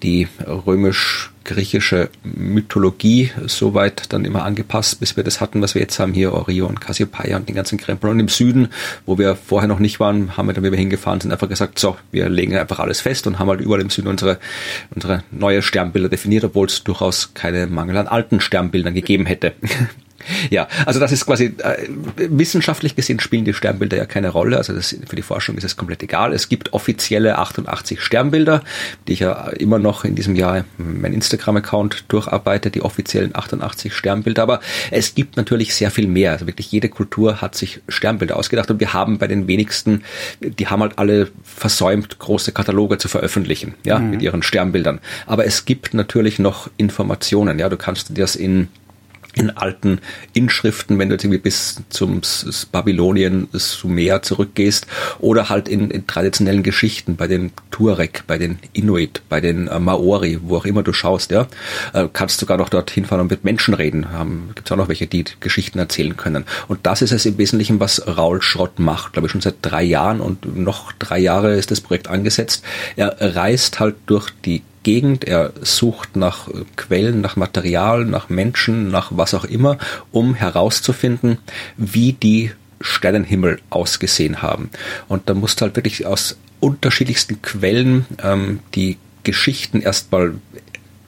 [0.04, 5.98] die römisch griechische Mythologie soweit dann immer angepasst, bis wir das hatten, was wir jetzt
[6.00, 8.10] haben, hier Orion, Cassiopeia und den ganzen Krempel.
[8.10, 8.68] Und im Süden,
[9.06, 11.80] wo wir vorher noch nicht waren, haben wir dann, wie wir hingefahren sind, einfach gesagt,
[11.80, 14.40] so, wir legen einfach alles fest und haben halt überall im Süden unsere,
[14.94, 19.54] unsere neue Sternbilder definiert, obwohl es durchaus keine Mangel an alten Sternbildern gegeben hätte.
[20.50, 24.58] Ja, also das ist quasi äh, wissenschaftlich gesehen spielen die Sternbilder ja keine Rolle.
[24.58, 26.34] Also das, für die Forschung ist es komplett egal.
[26.34, 28.64] Es gibt offizielle 88 Sternbilder,
[29.08, 34.44] die ich ja immer noch in diesem Jahr mein Instagram-Account durcharbeite, die offiziellen 88 Sternbilder.
[34.44, 34.60] Aber
[34.92, 36.32] es gibt natürlich sehr viel mehr.
[36.32, 40.04] Also wirklich jede Kultur hat sich Sternbilder ausgedacht und wir haben bei den wenigsten,
[40.42, 44.12] die haben halt alle versäumt, große Kataloge zu veröffentlichen, ja, mhm.
[44.12, 45.00] mit ihren Sternbildern.
[45.26, 47.60] Aber es gibt natürlich noch Informationen.
[47.60, 48.68] Ja, du kannst dir das in
[49.36, 50.00] in alten
[50.34, 52.22] Inschriften, wenn du jetzt irgendwie bis zum
[52.72, 54.88] Babylonien, Sumer zurückgehst,
[55.20, 59.80] oder halt in, in, traditionellen Geschichten bei den Tuareg, bei den Inuit, bei den äh,
[59.80, 61.48] Maori, wo auch immer du schaust, ja,
[61.94, 64.06] äh, kannst sogar noch dorthin fahren und mit Menschen reden.
[64.18, 66.46] Ähm, Gibt es auch noch welche, die Geschichten erzählen können.
[66.68, 69.84] Und das ist es im Wesentlichen, was Raul Schrott macht, glaube ich schon seit drei
[69.84, 72.64] Jahren und noch drei Jahre ist das Projekt angesetzt.
[72.96, 79.12] Er reist halt durch die Gegend, er sucht nach Quellen, nach Material, nach Menschen, nach
[79.16, 79.80] was auch immer,
[80.12, 81.40] um herauszufinden,
[81.76, 84.70] wie die Sternenhimmel ausgesehen haben.
[85.08, 90.36] Und da musst du halt wirklich aus unterschiedlichsten Quellen ähm, die Geschichten erstmal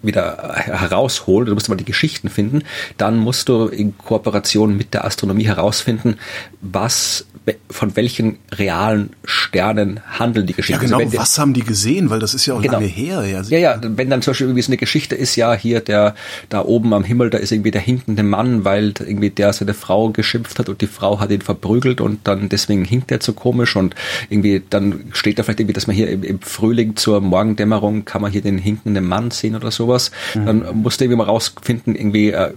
[0.02, 2.64] wieder herausholen, du musst mal die Geschichten finden,
[2.98, 6.18] dann musst du in Kooperation mit der Astronomie herausfinden,
[6.62, 7.28] was
[7.70, 10.84] von welchen realen Sternen handeln die Geschichten.
[10.84, 12.74] Ja, genau, also was haben die gesehen, weil das ist ja auch genau.
[12.74, 13.26] lange her.
[13.26, 13.42] Ja.
[13.42, 16.16] ja, ja, wenn dann zum Beispiel irgendwie so eine Geschichte ist, ja, hier der,
[16.50, 20.10] da oben am Himmel, da ist irgendwie der hinkende Mann, weil irgendwie der seine Frau
[20.10, 23.76] geschimpft hat und die Frau hat ihn verprügelt und dann deswegen hinkt er so komisch
[23.76, 23.96] und
[24.30, 28.22] irgendwie dann steht da vielleicht irgendwie, dass man hier im, im Frühling zur Morgendämmerung kann
[28.22, 30.12] man hier den hinkenden Mann sehen oder sowas.
[30.36, 30.46] Mhm.
[30.46, 32.52] Dann musste irgendwie mal rausfinden, irgendwie, äh,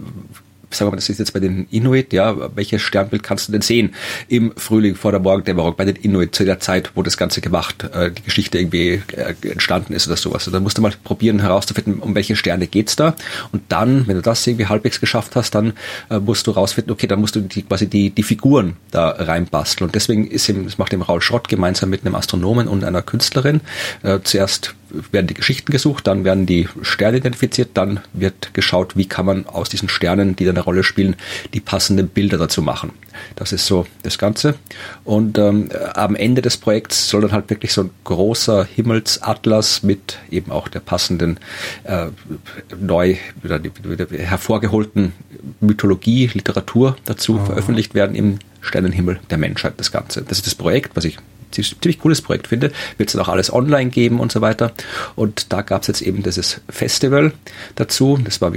[0.71, 3.63] sagen wir mal, das ist jetzt bei den Inuit, ja, welches Sternbild kannst du denn
[3.63, 3.95] sehen
[4.29, 7.85] im Frühling vor der Morgendämmerung bei den Inuit zu der Zeit, wo das Ganze gemacht,
[7.93, 10.47] äh, die Geschichte irgendwie äh, entstanden ist oder sowas.
[10.47, 13.15] Und dann musst du mal probieren herauszufinden, um welche Sterne geht's da.
[13.53, 15.73] Und dann, wenn du das irgendwie halbwegs geschafft hast, dann
[16.09, 19.89] äh, musst du rausfinden, okay, dann musst du die, quasi die, die Figuren da reinbasteln.
[19.89, 23.03] Und deswegen ist ihm, das macht dem Raul Schrott gemeinsam mit einem Astronomen und einer
[23.03, 23.61] Künstlerin
[24.03, 24.75] äh, zuerst
[25.13, 29.47] werden die Geschichten gesucht, dann werden die Sterne identifiziert, dann wird geschaut, wie kann man
[29.47, 31.17] aus diesen Sternen, die dann eine Rolle spielen,
[31.55, 32.93] die passenden Bilder dazu machen.
[33.37, 34.55] Das ist so das Ganze.
[35.05, 40.19] Und ähm, am Ende des Projekts soll dann halt wirklich so ein großer Himmelsatlas mit
[40.31, 41.39] eben auch der passenden
[41.85, 42.07] äh,
[42.79, 45.13] neu wieder, wieder hervorgeholten
[45.61, 47.47] Mythologie, Literatur dazu oh.
[47.47, 50.23] veröffentlicht werden im Sternenhimmel der Menschheit, das Ganze.
[50.23, 51.19] Das ist das Projekt, was ich
[51.51, 52.73] ziemlich cooles Projekt finde.
[52.97, 54.73] Wird es dann auch alles online geben und so weiter.
[55.17, 57.33] Und da gab es jetzt eben dieses Festival
[57.77, 58.19] dazu.
[58.25, 58.53] Das war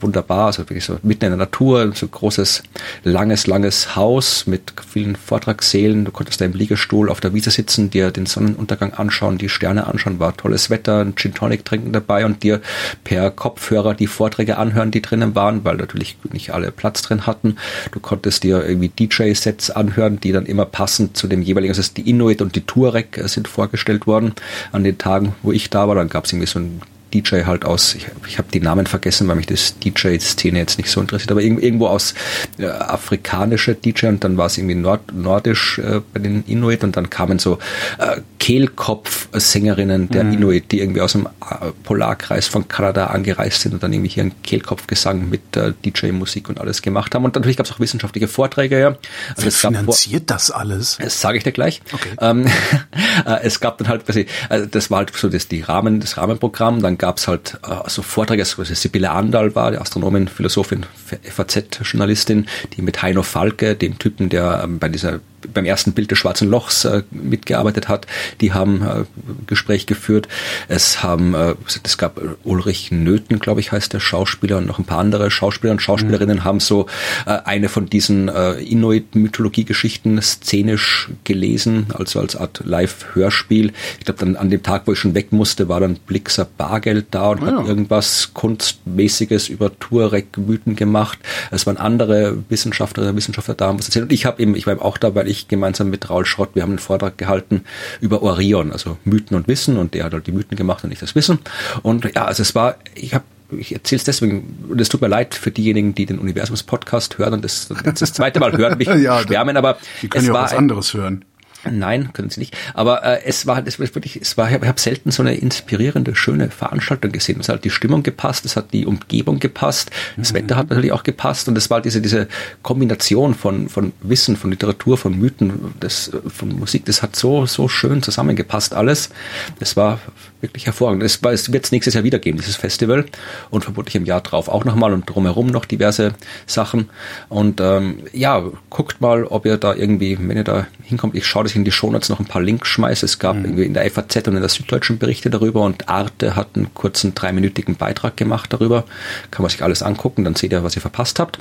[0.00, 2.62] wunderbar, also wirklich so mitten in der Natur, so großes,
[3.04, 6.04] langes, langes Haus mit vielen Vortragssälen.
[6.04, 9.86] Du konntest da im Liegestuhl auf der Wiese sitzen, dir den Sonnenuntergang anschauen, die Sterne
[9.86, 12.60] anschauen, war tolles Wetter, ein Gin Tonic trinken dabei und dir
[13.04, 17.56] per Kopfhörer die Vorträge anhören, die drinnen waren, weil natürlich nicht alle Platz drin hatten.
[17.92, 22.08] Du konntest dir irgendwie DJ-Sets anhören, die dann immer passend zu dem jeweiligen, also die
[22.08, 24.32] Inuit und die Tuareg sind vorgestellt worden
[24.72, 25.94] an den Tagen, wo ich da war.
[25.94, 26.82] Dann gab es irgendwie so ein
[27.14, 30.90] DJ halt aus, ich, ich habe die Namen vergessen, weil mich das DJ-Szene jetzt nicht
[30.90, 32.14] so interessiert, aber irgendwo aus
[32.58, 36.96] äh, afrikanischer DJ und dann war es irgendwie nord, nordisch äh, bei den Inuit und
[36.96, 37.58] dann kamen so
[37.98, 40.32] äh, Kehlkopf-Sängerinnen der mhm.
[40.34, 44.24] Inuit, die irgendwie aus dem äh, Polarkreis von Kanada angereist sind und dann irgendwie hier
[44.24, 47.24] einen Kehlkopfgesang mit äh, DJ-Musik und alles gemacht haben.
[47.24, 48.78] Und natürlich gab es auch wissenschaftliche Vorträge.
[48.78, 48.96] Ja.
[49.30, 50.98] Also Wer finanziert das alles?
[51.00, 51.82] Das sage ich dir gleich.
[51.92, 52.10] Okay.
[52.20, 52.46] Ähm,
[53.26, 54.04] äh, es gab dann halt,
[54.48, 57.88] also das war halt so das, die Rahmen, das Rahmenprogramm, dann gab es halt äh,
[57.88, 60.86] so Vorträge, also Sibylle Andal war, die Astronomin, Philosophin,
[61.22, 65.20] FAZ-Journalistin, die mit Heino Falke, dem Typen, der ähm, bei dieser
[65.52, 68.06] beim ersten Bild des Schwarzen Lochs äh, mitgearbeitet hat.
[68.40, 69.04] Die haben äh,
[69.46, 70.28] Gespräch geführt.
[70.68, 74.84] Es haben, äh, es gab Ulrich Nöthen, glaube ich, heißt der Schauspieler und noch ein
[74.84, 76.44] paar andere Schauspieler und Schauspielerinnen mhm.
[76.44, 76.86] haben so
[77.26, 83.72] äh, eine von diesen äh, Inuit-Mythologie-Geschichten szenisch gelesen, also als Art Live-Hörspiel.
[83.98, 87.06] Ich glaube, dann an dem Tag, wo ich schon weg musste, war dann Blixer Bargeld
[87.10, 87.58] da und ja.
[87.58, 91.18] hat irgendwas Kunstmäßiges über Tuareg-Mythen gemacht.
[91.50, 94.04] Es waren andere Wissenschaftler, Wissenschaftler da, haben was erzählt.
[94.04, 96.50] Und ich habe eben, ich war eben auch da, weil ich gemeinsam mit Raul Schrott,
[96.54, 97.64] wir haben einen Vortrag gehalten
[98.00, 100.98] über Orion, also Mythen und Wissen und der hat halt die Mythen gemacht und ich
[100.98, 101.38] das Wissen.
[101.82, 105.08] Und ja, also es war, ich habe ich erzähle es deswegen, und es tut mir
[105.08, 108.88] leid für diejenigen, die den Universums-Podcast hören und das, das, das zweite Mal hören, mich
[109.02, 111.24] ja, schwärmen, aber die können es ja auch was anderes hören.
[111.70, 112.56] Nein, können sie nicht.
[112.74, 116.14] Aber äh, es war, es war wirklich, es war, ich habe selten so eine inspirierende,
[116.14, 117.40] schöne Veranstaltung gesehen.
[117.40, 120.36] Es hat die Stimmung gepasst, es hat die Umgebung gepasst, das mhm.
[120.36, 122.28] Wetter hat natürlich auch gepasst und es war diese diese
[122.62, 127.68] Kombination von von Wissen, von Literatur, von Mythen, das, von Musik, das hat so so
[127.68, 129.10] schön zusammengepasst alles.
[129.58, 130.00] Das war
[130.40, 131.02] wirklich hervorragend.
[131.02, 133.06] Es, es wird es nächstes Jahr wieder geben, dieses Festival
[133.50, 136.14] und vermutlich im Jahr drauf auch nochmal und drumherum noch diverse
[136.46, 136.90] Sachen.
[137.28, 141.44] Und ähm, ja, guckt mal, ob ihr da irgendwie, wenn ihr da hinkommt, ich schaue,
[141.44, 143.06] dass ich in die Shownotes noch ein paar Links schmeiße.
[143.06, 143.44] Es gab mhm.
[143.44, 147.14] irgendwie in der FAZ und in der Süddeutschen Berichte darüber und Arte hat einen kurzen
[147.14, 148.84] dreiminütigen Beitrag gemacht darüber.
[149.30, 151.38] Kann man sich alles angucken, dann seht ihr, was ihr verpasst habt.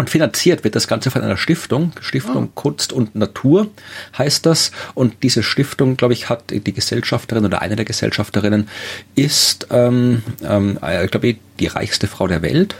[0.00, 2.52] Und finanziert wird das Ganze von einer Stiftung, Stiftung oh.
[2.54, 3.68] Kunst und Natur
[4.16, 4.72] heißt das.
[4.94, 8.66] Und diese Stiftung, glaube ich, hat die Gesellschafterin oder eine der Gesellschafterinnen
[9.14, 12.76] ist, ähm, ähm, äh, glaube ich, die reichste Frau der Welt,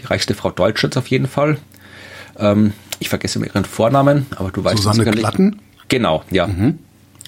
[0.00, 1.56] die reichste Frau Deutschlands auf jeden Fall.
[2.38, 5.20] Ähm, ich vergesse immer ihren Vornamen, aber du weißt Susanne sicherlich.
[5.20, 5.60] Glatten?
[5.88, 6.46] Genau, ja.
[6.46, 6.78] Mhm.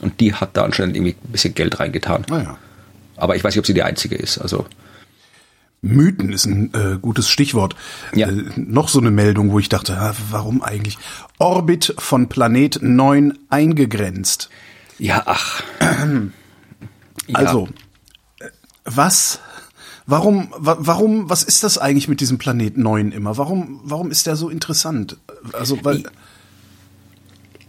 [0.02, 2.26] Und die hat da anscheinend irgendwie ein bisschen Geld reingetan.
[2.28, 2.58] Ah, ja.
[3.16, 4.36] Aber ich weiß nicht, ob sie die einzige ist.
[4.36, 4.66] Also
[5.82, 7.74] Mythen ist ein äh, gutes Stichwort.
[8.14, 8.28] Ja.
[8.28, 10.96] Äh, noch so eine Meldung, wo ich dachte, ah, warum eigentlich?
[11.38, 14.48] Orbit von Planet 9 eingegrenzt.
[14.98, 15.62] Ja, ach.
[17.34, 17.68] Also,
[18.40, 18.48] ja.
[18.84, 19.38] was,
[20.06, 23.38] warum, wa warum, was ist das eigentlich mit diesem Planet 9 immer?
[23.38, 25.18] Warum, warum ist der so interessant?
[25.52, 26.02] Also, weil.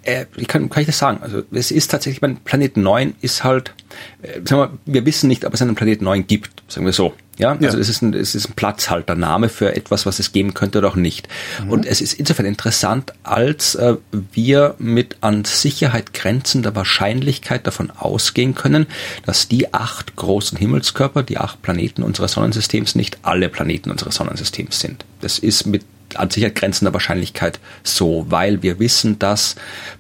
[0.03, 1.19] Äh, wie kann, kann ich das sagen?
[1.21, 3.73] Also es ist tatsächlich, mein Planet 9 ist halt,
[4.21, 7.13] äh, sagen wir, wir wissen nicht, ob es einen Planet 9 gibt, sagen wir so.
[7.39, 7.81] Ja, also ja.
[7.81, 10.95] es ist ein, es ist ein Platzhaltername für etwas, was es geben könnte oder auch
[10.95, 11.29] nicht.
[11.63, 11.71] Mhm.
[11.71, 13.95] Und es ist insofern interessant, als äh,
[14.33, 18.85] wir mit an Sicherheit grenzender Wahrscheinlichkeit davon ausgehen können,
[19.25, 24.79] dass die acht großen Himmelskörper, die acht Planeten unseres Sonnensystems nicht alle Planeten unseres Sonnensystems
[24.79, 25.05] sind.
[25.21, 25.83] Das ist mit
[26.19, 29.55] an Sicherheit grenzender Wahrscheinlichkeit so, weil wir wissen, dass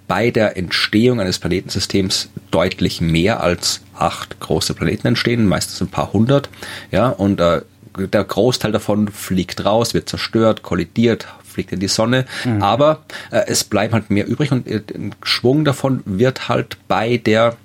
[0.07, 6.13] bei der Entstehung eines Planetensystems deutlich mehr als acht große Planeten entstehen, meistens ein paar
[6.13, 6.49] hundert,
[6.91, 7.61] ja, und äh,
[7.97, 12.61] der Großteil davon fliegt raus, wird zerstört, kollidiert, fliegt in die Sonne, mhm.
[12.61, 17.17] aber äh, es bleibt halt mehr übrig und äh, ein Schwung davon wird halt bei
[17.17, 17.55] der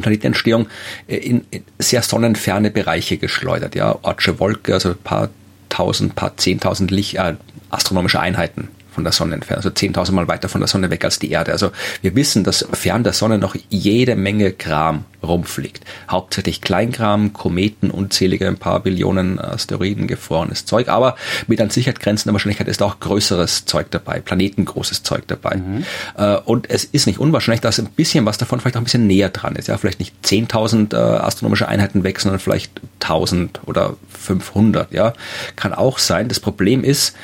[0.00, 0.68] Planetenentstehung
[1.06, 5.28] äh, in, in sehr sonnenferne Bereiche geschleudert, ja, Ortsche Wolke, also ein paar
[5.70, 7.34] tausend, paar zehntausend Licht, äh,
[7.70, 11.18] astronomische Einheiten von der Sonne entfernt, also 10.000 Mal weiter von der Sonne weg als
[11.18, 11.52] die Erde.
[11.52, 11.70] Also
[12.02, 15.84] wir wissen, dass fern der Sonne noch jede Menge Kram rumfliegt.
[16.08, 22.32] Hauptsächlich Kleinkram, Kometen, unzählige ein paar Billionen Asteroiden, gefrorenes Zeug, aber mit an Sicherheit grenzender
[22.32, 25.56] Wahrscheinlichkeit ist auch größeres Zeug dabei, planetengroßes Zeug dabei.
[25.56, 25.84] Mhm.
[26.16, 29.06] Äh, und es ist nicht unwahrscheinlich, dass ein bisschen was davon vielleicht auch ein bisschen
[29.06, 29.68] näher dran ist.
[29.68, 34.92] Ja, vielleicht nicht 10.000 äh, astronomische Einheiten weg, sondern vielleicht 1.000 oder 500.
[34.92, 35.12] Ja,
[35.56, 36.28] kann auch sein.
[36.28, 37.14] Das Problem ist,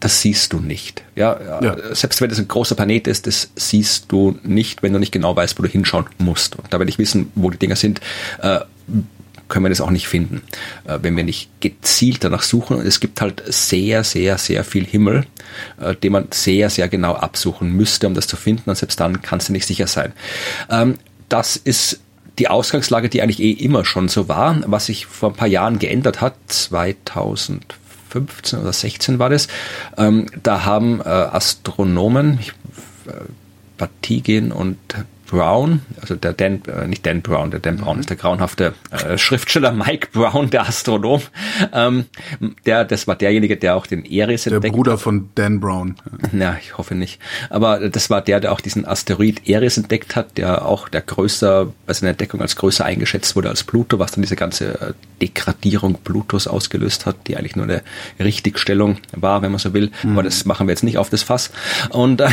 [0.00, 1.02] das siehst du nicht.
[1.14, 4.98] Ja, ja, selbst wenn es ein großer Planet ist, das siehst du nicht, wenn du
[4.98, 6.56] nicht genau weißt, wo du hinschauen musst.
[6.56, 8.00] Und da wir nicht wissen, wo die Dinger sind,
[8.40, 8.60] äh,
[9.50, 10.40] können wir das auch nicht finden,
[10.86, 12.78] äh, wenn wir nicht gezielt danach suchen.
[12.78, 15.26] Und es gibt halt sehr, sehr, sehr viel Himmel,
[15.78, 18.70] äh, den man sehr, sehr genau absuchen müsste, um das zu finden.
[18.70, 20.12] Und selbst dann kannst du nicht sicher sein.
[20.70, 20.94] Ähm,
[21.28, 22.00] das ist
[22.38, 25.78] die Ausgangslage, die eigentlich eh immer schon so war, was sich vor ein paar Jahren
[25.78, 27.74] geändert hat, 2000
[28.10, 29.48] 15 oder 16 war das.
[29.96, 32.50] Ähm, da haben äh, Astronomen, ich,
[33.06, 33.24] äh,
[33.78, 34.78] Batygin und
[35.30, 38.00] Brown, also der Dan, äh, nicht Dan Brown, der Dan Brown mhm.
[38.00, 41.22] ist der grauenhafte äh, Schriftsteller Mike Brown, der Astronom.
[41.72, 42.06] Ähm,
[42.66, 45.94] der, das war derjenige, der auch den Eris entdeckt Der Bruder von Dan Brown.
[46.32, 47.20] Ja, ich hoffe nicht.
[47.48, 51.72] Aber das war der, der auch diesen Asteroid Eris entdeckt hat, der auch der größer,
[51.86, 55.98] bei seiner Entdeckung als größer eingeschätzt wurde als Pluto, was dann diese ganze äh, Degradierung
[56.02, 57.82] Plutos ausgelöst hat, die eigentlich nur eine
[58.18, 59.92] Richtigstellung war, wenn man so will.
[60.02, 60.12] Mhm.
[60.12, 61.52] Aber das machen wir jetzt nicht auf das Fass.
[61.90, 62.28] Und äh,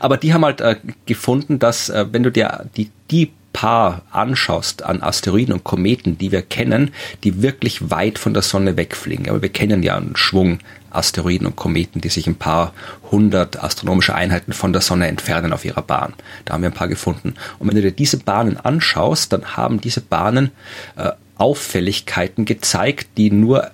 [0.00, 4.82] aber die haben halt äh, gefunden, dass äh, wenn du dir die, die paar anschaust
[4.82, 9.30] an Asteroiden und Kometen, die wir kennen, die wirklich weit von der Sonne wegfliegen.
[9.30, 10.58] Aber wir kennen ja einen Schwung
[10.90, 12.74] Asteroiden und Kometen, die sich ein paar
[13.10, 16.14] hundert astronomische Einheiten von der Sonne entfernen auf ihrer Bahn.
[16.44, 17.34] Da haben wir ein paar gefunden.
[17.58, 20.50] Und wenn du dir diese Bahnen anschaust, dann haben diese Bahnen
[20.96, 23.70] äh, Auffälligkeiten gezeigt, die nur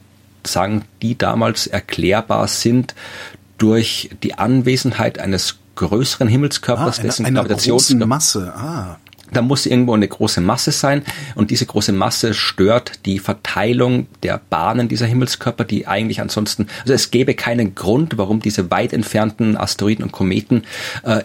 [0.47, 2.95] sagen, die damals erklärbar sind
[3.59, 8.53] durch die Anwesenheit eines größeren Himmelskörpers, ah, eine, dessen eine Gravitations Masse.
[8.55, 8.99] Ah.
[9.33, 11.03] Da muss irgendwo eine große Masse sein
[11.37, 16.93] und diese große Masse stört die Verteilung der Bahnen dieser Himmelskörper, die eigentlich ansonsten, also
[16.95, 20.65] es gäbe keinen Grund, warum diese weit entfernten Asteroiden und Kometen
[21.05, 21.23] äh,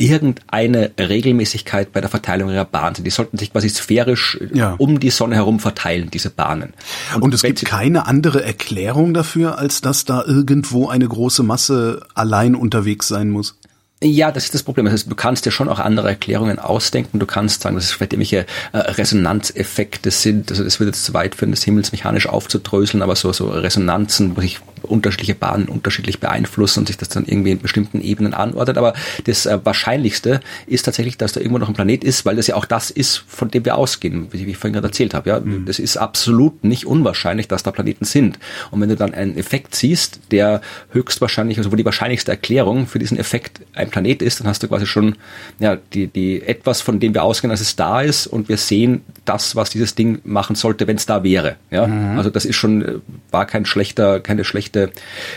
[0.00, 3.04] irgendeine Regelmäßigkeit bei der Verteilung ihrer Bahn sind.
[3.04, 4.74] Die sollten sich quasi sphärisch ja.
[4.78, 6.72] um die Sonne herum verteilen, diese Bahnen.
[7.14, 12.06] Und, und es gibt keine andere Erklärung dafür, als dass da irgendwo eine große Masse
[12.14, 13.59] allein unterwegs sein muss.
[14.02, 14.86] Ja, das ist das Problem.
[14.86, 17.18] Also du kannst dir schon auch andere Erklärungen ausdenken.
[17.18, 20.50] Du kannst sagen, dass es vielleicht irgendwelche äh, Resonanzeffekte sind.
[20.50, 24.40] Also das würde jetzt zu weit führen, das himmelsmechanisch aufzudröseln, aber so, so Resonanzen, wo
[24.40, 28.78] sich unterschiedliche Bahnen unterschiedlich beeinflussen und sich das dann irgendwie in bestimmten Ebenen anordnet.
[28.78, 32.46] Aber das äh, Wahrscheinlichste ist tatsächlich, dass da irgendwo noch ein Planet ist, weil das
[32.46, 35.28] ja auch das ist, von dem wir ausgehen, wie ich vorhin gerade erzählt habe.
[35.28, 35.66] Ja, mhm.
[35.66, 38.38] das ist absolut nicht unwahrscheinlich, dass da Planeten sind.
[38.70, 42.98] Und wenn du dann einen Effekt siehst, der höchstwahrscheinlich, also wo die wahrscheinlichste Erklärung für
[42.98, 45.16] diesen Effekt ein Planet ist, dann hast du quasi schon
[45.58, 49.02] ja, die, die etwas, von dem wir ausgehen, dass es da ist und wir sehen
[49.24, 51.56] das, was dieses Ding machen sollte, wenn es da wäre.
[51.70, 51.86] Ja?
[51.86, 52.18] Mhm.
[52.18, 52.94] Also das ist schon, äh,
[53.30, 54.90] war kein schlechter, keine schlechte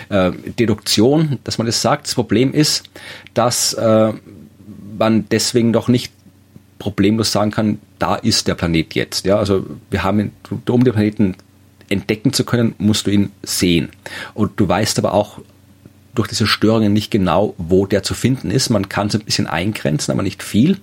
[0.09, 2.07] äh, Deduktion, dass man das sagt.
[2.07, 2.83] Das Problem ist,
[3.33, 4.13] dass äh,
[4.97, 6.11] man deswegen doch nicht
[6.79, 9.25] problemlos sagen kann, da ist der Planet jetzt.
[9.25, 10.31] Ja, also wir haben,
[10.67, 11.35] um den Planeten
[11.89, 13.89] entdecken zu können, musst du ihn sehen.
[14.33, 15.39] Und du weißt aber auch
[16.15, 18.69] durch diese Störungen nicht genau, wo der zu finden ist.
[18.69, 20.77] Man kann es ein bisschen eingrenzen, aber nicht viel.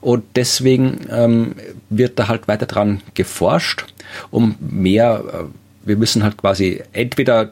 [0.00, 1.54] Und deswegen ähm,
[1.90, 3.86] wird da halt weiter dran geforscht,
[4.30, 5.44] um mehr, äh,
[5.88, 7.50] wir müssen halt quasi entweder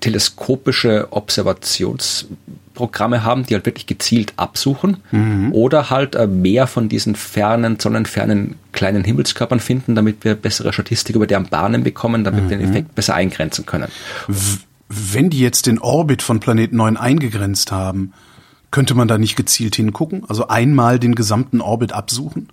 [0.00, 5.52] teleskopische Observationsprogramme haben, die halt wirklich gezielt absuchen mhm.
[5.52, 11.16] oder halt äh, mehr von diesen fernen, sonnenfernen kleinen Himmelskörpern finden, damit wir bessere Statistik
[11.16, 12.50] über deren Bahnen bekommen, damit mhm.
[12.50, 12.72] wir den mhm.
[12.72, 13.88] Effekt besser eingrenzen können.
[14.28, 18.12] W wenn die jetzt den Orbit von Planet 9 eingegrenzt haben,
[18.70, 20.24] könnte man da nicht gezielt hingucken?
[20.28, 22.48] Also einmal den gesamten Orbit absuchen?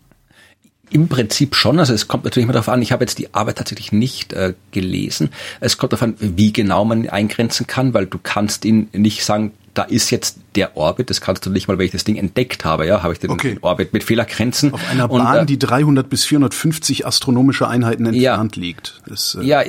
[0.92, 1.80] Im Prinzip schon.
[1.80, 4.54] Also es kommt natürlich immer darauf an, ich habe jetzt die Arbeit tatsächlich nicht äh,
[4.72, 5.30] gelesen.
[5.62, 9.24] Es kommt darauf an, wie genau man ihn eingrenzen kann, weil du kannst ihn nicht
[9.24, 12.18] sagen, da ist jetzt der Orbit, das kannst du nicht mal, weil ich das Ding
[12.18, 13.58] entdeckt habe, ja, habe ich den okay.
[13.62, 14.74] Orbit mit Fehlergrenzen.
[14.74, 19.02] Auf einer Bahn, und, äh, die 300 bis 450 astronomische Einheiten entfernt ja, liegt.
[19.08, 19.64] Das, äh, ja,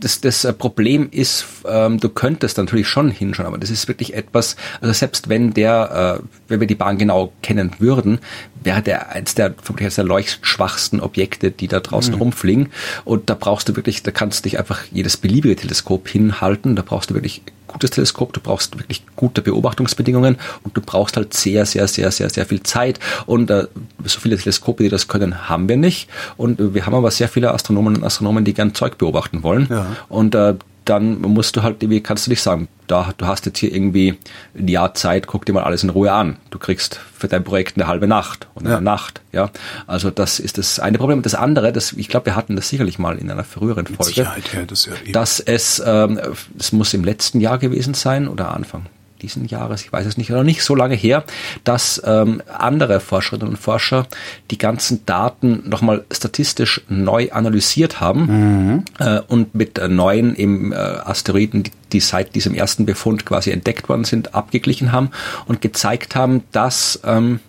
[0.00, 4.14] das, das äh, Problem ist, ähm, du könntest natürlich schon hinschauen, aber das ist wirklich
[4.14, 8.18] etwas, also selbst wenn der, äh, wenn wir die Bahn genau kennen würden,
[8.64, 12.20] wäre der eins der vermutlich eines der leuchtschwachsten Objekte, die da draußen mhm.
[12.20, 12.68] rumfliegen.
[13.04, 16.82] Und da brauchst du wirklich, da kannst du dich einfach jedes beliebige Teleskop hinhalten, da
[16.82, 17.42] brauchst du wirklich
[17.74, 22.30] gutes Teleskop, du brauchst wirklich gute Beobachtungsbedingungen und du brauchst halt sehr, sehr, sehr, sehr,
[22.30, 22.98] sehr viel Zeit.
[23.26, 23.66] Und äh,
[24.04, 26.08] so viele Teleskope, die das können, haben wir nicht.
[26.36, 29.66] Und äh, wir haben aber sehr viele Astronomen und Astronomen, die gern Zeug beobachten wollen.
[29.68, 29.86] Ja.
[30.08, 33.58] Und äh, dann musst du halt, wie kannst du nicht sagen, da, du hast jetzt
[33.58, 34.18] hier irgendwie
[34.56, 36.36] ein Jahr Zeit, guck dir mal alles in Ruhe an.
[36.50, 38.80] Du kriegst für dein Projekt eine halbe Nacht und eine ja.
[38.80, 39.50] Nacht, ja.
[39.86, 41.18] Also das ist das eine Problem.
[41.18, 44.04] Und das andere, das, ich glaube, wir hatten das sicherlich mal in einer früheren Folge.
[44.04, 45.12] Mit Sicherheit, ja, das ja eben.
[45.12, 46.20] Dass es, ähm,
[46.58, 48.86] es muss im letzten Jahr gewesen sein oder Anfang
[49.24, 51.24] diesen Jahres, ich weiß es nicht, noch nicht so lange her,
[51.64, 54.06] dass ähm, andere Forscherinnen und Forscher
[54.50, 58.84] die ganzen Daten nochmal statistisch neu analysiert haben mhm.
[58.98, 63.50] äh, und mit äh, neuen eben, äh, Asteroiden, die, die seit diesem ersten Befund quasi
[63.50, 65.10] entdeckt worden sind, abgeglichen haben
[65.46, 67.40] und gezeigt haben, dass ähm,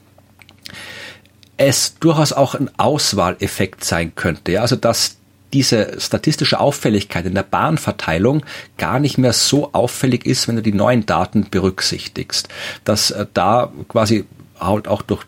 [1.57, 4.53] es durchaus auch ein Auswahleffekt sein könnte.
[4.53, 4.61] Ja?
[4.61, 5.17] Also dass
[5.55, 8.43] diese statistische Auffälligkeit in der Bahnverteilung
[8.77, 12.49] gar nicht mehr so auffällig ist, wenn du die neuen Daten berücksichtigst.
[12.83, 14.25] Dass äh, da quasi
[14.59, 15.23] halt auch durch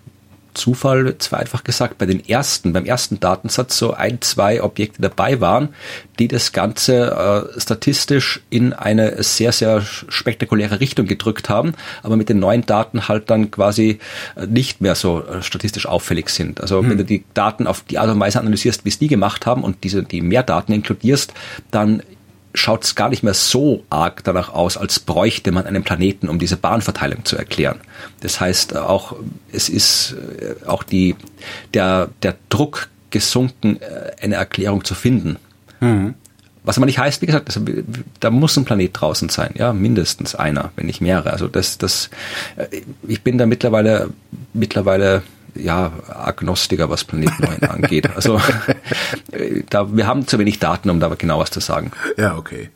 [0.57, 5.39] Zufall, zwar einfach gesagt, bei den ersten, beim ersten Datensatz so ein, zwei Objekte dabei
[5.39, 5.69] waren,
[6.19, 12.29] die das Ganze äh, statistisch in eine sehr, sehr spektakuläre Richtung gedrückt haben, aber mit
[12.29, 13.99] den neuen Daten halt dann quasi
[14.35, 16.59] äh, nicht mehr so äh, statistisch auffällig sind.
[16.59, 16.89] Also hm.
[16.89, 19.63] wenn du die Daten auf die Art und Weise analysierst, wie es die gemacht haben
[19.63, 21.33] und diese, die mehr Daten inkludierst,
[21.71, 22.01] dann
[22.57, 26.39] schaut es gar nicht mehr so arg danach aus, als bräuchte man einen Planeten, um
[26.39, 27.79] diese Bahnverteilung zu erklären.
[28.21, 29.15] Das heißt äh, auch,
[29.51, 31.15] es ist äh, auch die,
[31.73, 35.37] der, der Druck gesunken, äh, eine Erklärung zu finden.
[35.79, 36.15] Mhm.
[36.63, 37.61] Was aber nicht heißt, wie gesagt, das,
[38.19, 41.31] da muss ein Planet draußen sein, ja, mindestens einer, wenn nicht mehrere.
[41.31, 42.09] Also das, das,
[43.07, 44.09] ich bin da mittlerweile,
[44.53, 45.23] mittlerweile
[45.59, 48.09] ja, Agnostiker, was Planet 9 angeht.
[48.15, 48.39] Also
[49.31, 51.91] äh, da, wir haben zu wenig Daten, um da genau was zu sagen.
[52.17, 52.69] Ja, okay.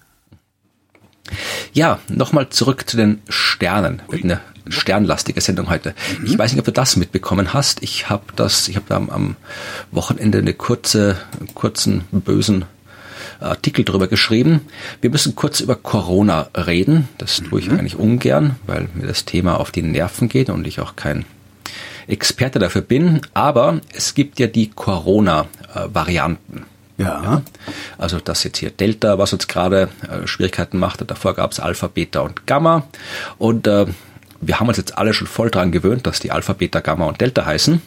[1.73, 4.01] Ja, nochmal zurück zu den Sternen.
[4.11, 5.93] Eine sternlastige Sendung heute.
[6.19, 6.25] Mhm.
[6.25, 7.81] Ich weiß nicht, ob du das mitbekommen hast.
[7.83, 9.35] Ich habe das, ich habe da am, am,
[9.91, 11.17] Wochenende eine kurze,
[11.53, 12.65] kurzen bösen
[13.39, 14.61] Artikel drüber geschrieben.
[15.01, 17.07] Wir müssen kurz über Corona reden.
[17.17, 17.79] Das tue ich mhm.
[17.79, 21.25] eigentlich ungern, weil mir das Thema auf die Nerven geht und ich auch kein
[22.07, 23.21] Experte dafür bin.
[23.33, 26.65] Aber es gibt ja die Corona-Varianten.
[26.97, 27.23] Ja.
[27.23, 27.41] ja.
[27.97, 31.09] Also das jetzt hier Delta, was uns gerade äh, Schwierigkeiten macht.
[31.09, 32.83] Davor gab es Alpha, Beta und Gamma.
[33.37, 33.87] Und äh,
[34.41, 37.21] wir haben uns jetzt alle schon voll dran gewöhnt, dass die Alpha, Beta, Gamma und
[37.21, 37.81] Delta heißen,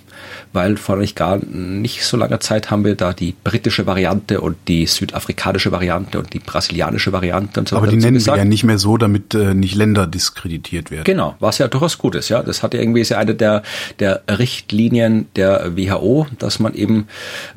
[0.53, 4.57] weil vor nicht gar nicht so langer Zeit haben wir da die britische Variante und
[4.69, 7.83] die südafrikanische Variante und die brasilianische Variante und so weiter.
[7.83, 11.05] Aber die nennen sie ja nicht mehr so, damit äh, nicht Länder diskreditiert werden.
[11.05, 12.43] Genau, was ja durchaus gut ist, ja.
[12.43, 13.63] Das hat ja irgendwie ist ja eine der,
[13.99, 17.09] der Richtlinien der WHO, dass man eben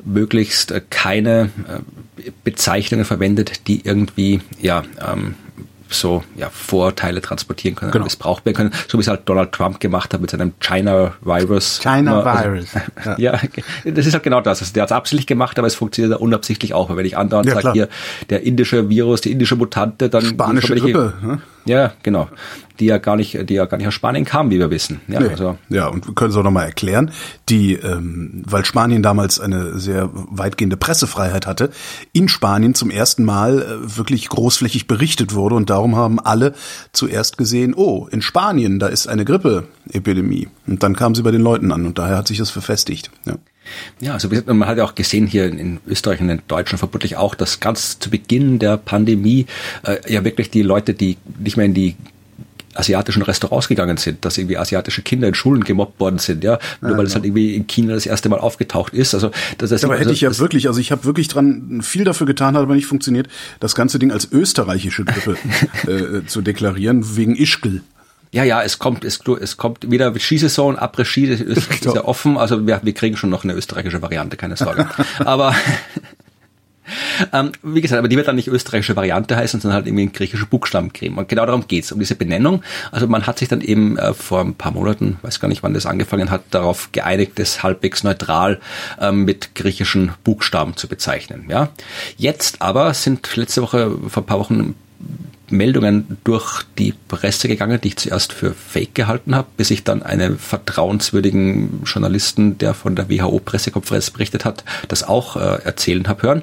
[0.04, 5.34] möglichst keine äh, Bezeichnungen verwendet, die irgendwie ja ähm,
[5.90, 8.04] so ja, Vorteile transportieren können, genau.
[8.04, 11.80] missbraucht werden können, so wie es halt Donald Trump gemacht hat mit seinem China Virus.
[11.82, 12.68] China also, Virus.
[13.18, 13.34] Ja.
[13.34, 13.40] ja.
[13.84, 14.60] das ist halt genau das.
[14.60, 16.90] Also der hat es absichtlich gemacht, aber es funktioniert unabsichtlich auch.
[16.90, 17.88] Weil wenn ich andauernd ja, sage, hier
[18.28, 21.14] der indische Virus, die indische Mutante, dann spanische Grippe.
[21.22, 21.40] Ne?
[21.68, 22.28] Ja, genau
[22.80, 25.00] die ja gar nicht, die ja gar nicht aus Spanien kam, wie wir wissen.
[25.08, 25.28] Ja, nee.
[25.28, 25.58] also.
[25.68, 27.10] ja und wir können es auch nochmal erklären,
[27.48, 31.70] die, ähm, weil Spanien damals eine sehr weitgehende Pressefreiheit hatte,
[32.12, 36.54] in Spanien zum ersten Mal äh, wirklich großflächig berichtet wurde und darum haben alle
[36.92, 40.48] zuerst gesehen, oh, in Spanien, da ist eine Grippeepidemie.
[40.66, 43.10] Und dann kam sie bei den Leuten an und daher hat sich das verfestigt.
[43.24, 43.34] Ja.
[44.00, 47.34] Ja, also man hat ja auch gesehen hier in Österreich und in Deutschland vermutlich auch,
[47.34, 49.46] dass ganz zu Beginn der Pandemie
[49.84, 51.96] äh, ja wirklich die Leute, die nicht mehr in die
[52.78, 56.92] asiatischen Restaurants gegangen sind, dass irgendwie asiatische Kinder in Schulen gemobbt worden sind, ja, nur
[56.92, 59.14] ja, weil es halt irgendwie in China das erste Mal aufgetaucht ist.
[59.14, 61.80] Also das, das ja, aber hätte also, ich ja wirklich, also ich habe wirklich dran
[61.82, 63.28] viel dafür getan, hat aber nicht funktioniert,
[63.60, 65.36] das ganze Ding als österreichische Grippe
[65.86, 67.82] äh, zu deklarieren wegen Ischgl.
[68.30, 72.66] Ja, ja, es kommt, es, es kommt wieder Skisaison, Après-Ski, ist, ist ja offen, also
[72.66, 74.88] wir, wir kriegen schon noch eine österreichische Variante, keine Sorge.
[75.24, 75.54] aber
[77.32, 80.12] ähm, wie gesagt, aber die wird dann nicht österreichische Variante heißen, sondern halt irgendwie ein
[80.12, 81.16] griechische Buchstaben kriegen.
[81.16, 82.62] Und genau darum geht's, um diese Benennung.
[82.92, 85.74] Also man hat sich dann eben äh, vor ein paar Monaten, weiß gar nicht, wann
[85.74, 88.60] das angefangen hat, darauf geeinigt, das halbwegs neutral
[89.00, 91.46] äh, mit griechischen Buchstaben zu bezeichnen.
[91.48, 91.70] Ja,
[92.16, 94.74] Jetzt aber sind letzte Woche, vor ein paar Wochen
[95.50, 100.02] Meldungen durch die Presse gegangen, die ich zuerst für fake gehalten habe, bis ich dann
[100.02, 106.42] einen vertrauenswürdigen Journalisten, der von der WHO-Pressekonferenz berichtet hat, das auch äh, erzählen habe hören,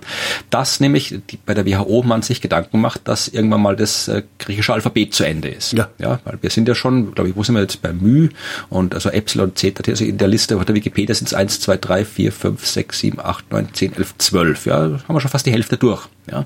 [0.50, 4.24] dass nämlich die, bei der WHO man sich Gedanken macht, dass irgendwann mal das äh,
[4.40, 5.74] griechische Alphabet zu Ende ist.
[5.74, 5.90] Ja.
[5.98, 8.30] ja, weil wir sind ja schon, glaube ich, wo sind wir jetzt bei Mü
[8.70, 11.78] und also Epsilon, Zeta, also in der Liste auf der Wikipedia sind es 1, 2,
[11.78, 14.66] 3, 4, 5, 6, 7, 8, 9, 10, 11, 12.
[14.66, 16.08] Ja, haben wir schon fast die Hälfte durch.
[16.32, 16.46] Ja,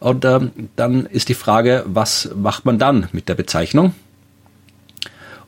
[0.00, 3.94] und ähm, dann ist die Frage, was macht man dann mit der Bezeichnung?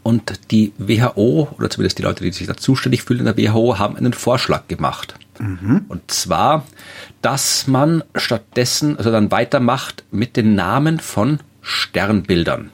[0.03, 3.79] Und die WHO, oder zumindest die Leute, die sich da zuständig fühlen in der WHO,
[3.79, 5.15] haben einen Vorschlag gemacht.
[5.39, 5.87] Mhm.
[5.89, 6.67] Und zwar,
[7.23, 12.71] dass man stattdessen, also dann weitermacht mit den Namen von Sternbildern.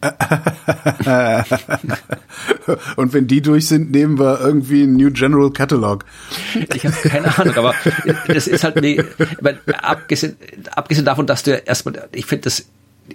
[2.96, 6.06] Und wenn die durch sind, nehmen wir irgendwie einen New General Catalog.
[6.74, 7.74] Ich habe keine Ahnung, aber
[8.28, 9.04] das ist halt, nee,
[9.82, 10.36] abgesehen,
[10.74, 12.64] abgesehen davon, dass du erstmal, ich finde das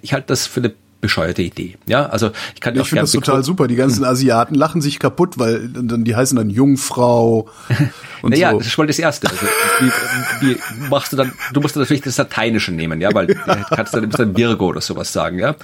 [0.02, 1.76] ich halte das für eine bescheuerte Idee.
[1.86, 3.68] Ja, also ich kann Ich finde das total super.
[3.68, 7.48] Die ganzen Asiaten lachen sich kaputt, weil dann die heißen dann Jungfrau
[8.22, 8.58] und naja, so.
[8.58, 9.28] das ist wohl das Erste.
[9.28, 9.46] Also,
[10.40, 11.32] wie, wie machst du dann?
[11.52, 14.80] Du musst dann natürlich das Lateinische nehmen, ja, weil du kannst dann, dann Virgo oder
[14.80, 15.54] sowas sagen, ja.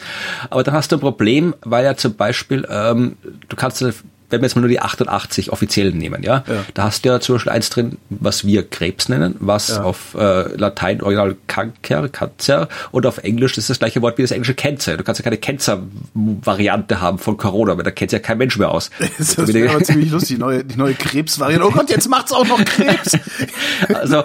[0.50, 3.16] Aber dann hast du ein Problem, weil ja zum Beispiel ähm,
[3.48, 3.84] du kannst
[4.32, 6.64] wenn wir jetzt mal nur die 88 offiziellen nehmen, ja, ja.
[6.74, 9.82] da hast du ja zum Beispiel eins drin, was wir Krebs nennen, was ja.
[9.82, 14.30] auf äh, Latein original Cancer, Cancer und auf Englisch ist das gleiche Wort wie das
[14.30, 14.96] englische Cancer.
[14.96, 18.70] Du kannst ja keine Cancer-Variante haben von Corona, weil da kennt ja kein Mensch mehr
[18.70, 18.90] aus.
[19.18, 21.66] Das, das wäre aber ziemlich lustig, die neue, die neue Krebsvariante.
[21.66, 23.16] Oh Gott, jetzt macht's auch noch Krebs.
[23.94, 24.24] also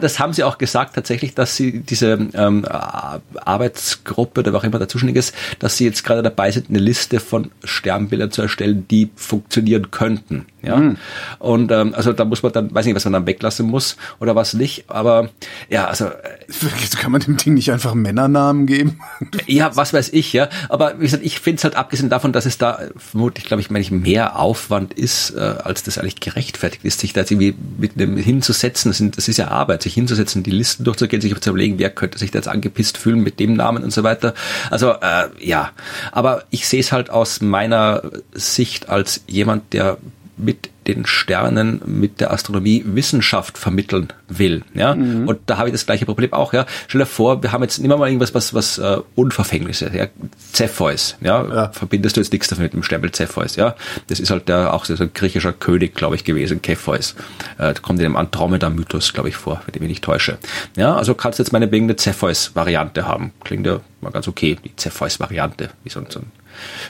[0.00, 4.78] das haben sie auch gesagt tatsächlich, dass sie diese ähm, Arbeitsgruppe oder was auch immer
[4.78, 9.09] dazuständig ist, dass sie jetzt gerade dabei sind, eine Liste von Sternbildern zu erstellen, die
[9.14, 10.46] funktionieren könnten.
[10.62, 10.76] Ja.
[10.76, 10.96] Mhm.
[11.38, 14.34] Und ähm, also da muss man dann, weiß nicht, was man dann weglassen muss oder
[14.34, 15.30] was nicht, aber
[15.68, 19.00] ja, also äh, kann man dem Ding nicht einfach Männernamen geben?
[19.46, 20.48] ja, was weiß ich, ja.
[20.68, 23.70] Aber wie gesagt, ich finde es halt abgesehen davon, dass es da vermutlich, glaube ich,
[23.70, 27.54] meine ich, mehr Aufwand ist, äh, als das eigentlich gerechtfertigt ist, sich da jetzt irgendwie
[27.78, 28.90] mit einem hinzusetzen.
[28.90, 31.90] Das, sind, das ist ja Arbeit, sich hinzusetzen, die Listen durchzugehen, sich zu überlegen, wer
[31.90, 34.34] könnte sich da jetzt angepisst fühlen mit dem Namen und so weiter.
[34.70, 35.70] Also äh, ja,
[36.12, 38.02] aber ich sehe es halt aus meiner
[38.32, 39.98] Sicht als jemand, der
[40.36, 44.62] mit den Sternen mit der Astronomie Wissenschaft vermitteln will.
[44.74, 45.28] Ja, mhm.
[45.28, 46.52] und da habe ich das gleiche Problem auch.
[46.52, 49.92] Ja, stell dir vor, wir haben jetzt immer mal irgendwas, was was uh, unverfängliches.
[49.92, 50.06] Ja,
[50.52, 51.16] Zepheus.
[51.20, 51.46] Ja?
[51.46, 53.56] ja, verbindest du jetzt nichts damit mit dem Stempel Zepheus.
[53.56, 53.76] Ja,
[54.08, 57.14] das ist halt der auch so ein griechischer König, glaube ich, gewesen, Cepheus.
[57.58, 60.38] Äh, kommt in dem Andromeda-Mythos, glaube ich, vor, wenn ich mich nicht täusche.
[60.76, 63.32] Ja, also kannst du jetzt meine wegen eine Cepheus-Variante haben.
[63.44, 66.32] Klingt ja mal ganz okay, die Cepheus-Variante, wie so, so ein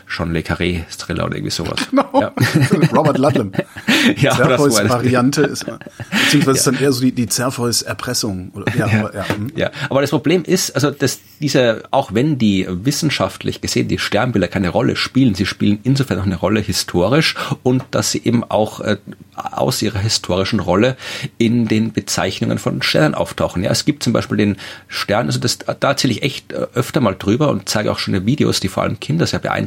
[0.08, 1.78] John Le Carré Thriller oder irgendwie sowas.
[1.90, 2.08] Genau.
[2.20, 2.32] Ja.
[2.94, 3.52] Robert Ludlum.
[4.16, 5.66] ja, Zerfoys Variante ist,
[6.10, 6.52] beziehungsweise ja.
[6.52, 8.50] ist dann eher so die, die Zerfoys Erpressung.
[8.54, 9.00] Oder, ja, ja.
[9.00, 9.28] Aber, ja.
[9.28, 9.52] Hm.
[9.56, 14.48] ja, aber das Problem ist, also dass diese, auch wenn die wissenschaftlich gesehen die Sternbilder
[14.48, 18.80] keine Rolle spielen, sie spielen insofern auch eine Rolle historisch und dass sie eben auch
[18.80, 18.98] äh,
[19.34, 20.96] aus ihrer historischen Rolle
[21.38, 23.62] in den Bezeichnungen von Sternen auftauchen.
[23.62, 24.56] Ja, es gibt zum Beispiel den
[24.88, 28.26] Stern, also das, da erzähle ich echt äh, öfter mal drüber und zeige auch schöne
[28.26, 29.59] Videos, die vor allem Kinder sehr beeindrucken,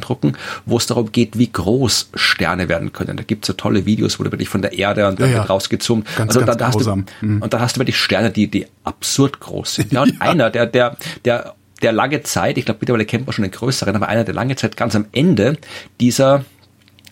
[0.66, 3.16] wo es darum geht, wie groß Sterne werden können.
[3.16, 5.38] Da gibt es so tolle Videos, wo du wirklich von der Erde und dann ja,
[5.38, 6.06] wird rausgezoomt.
[6.16, 7.42] Ganz, also ganz da, da hast du, mhm.
[7.42, 9.92] und dann hast du wirklich Sterne, die, die absurd groß sind.
[9.92, 10.20] Ja, und ja.
[10.20, 13.94] einer, der, der, der, der lange Zeit, ich glaube mittlerweile kennt man schon einen größeren,
[13.94, 15.58] aber einer, der lange Zeit ganz am Ende
[16.00, 16.44] dieser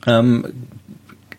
[0.06, 0.46] ähm,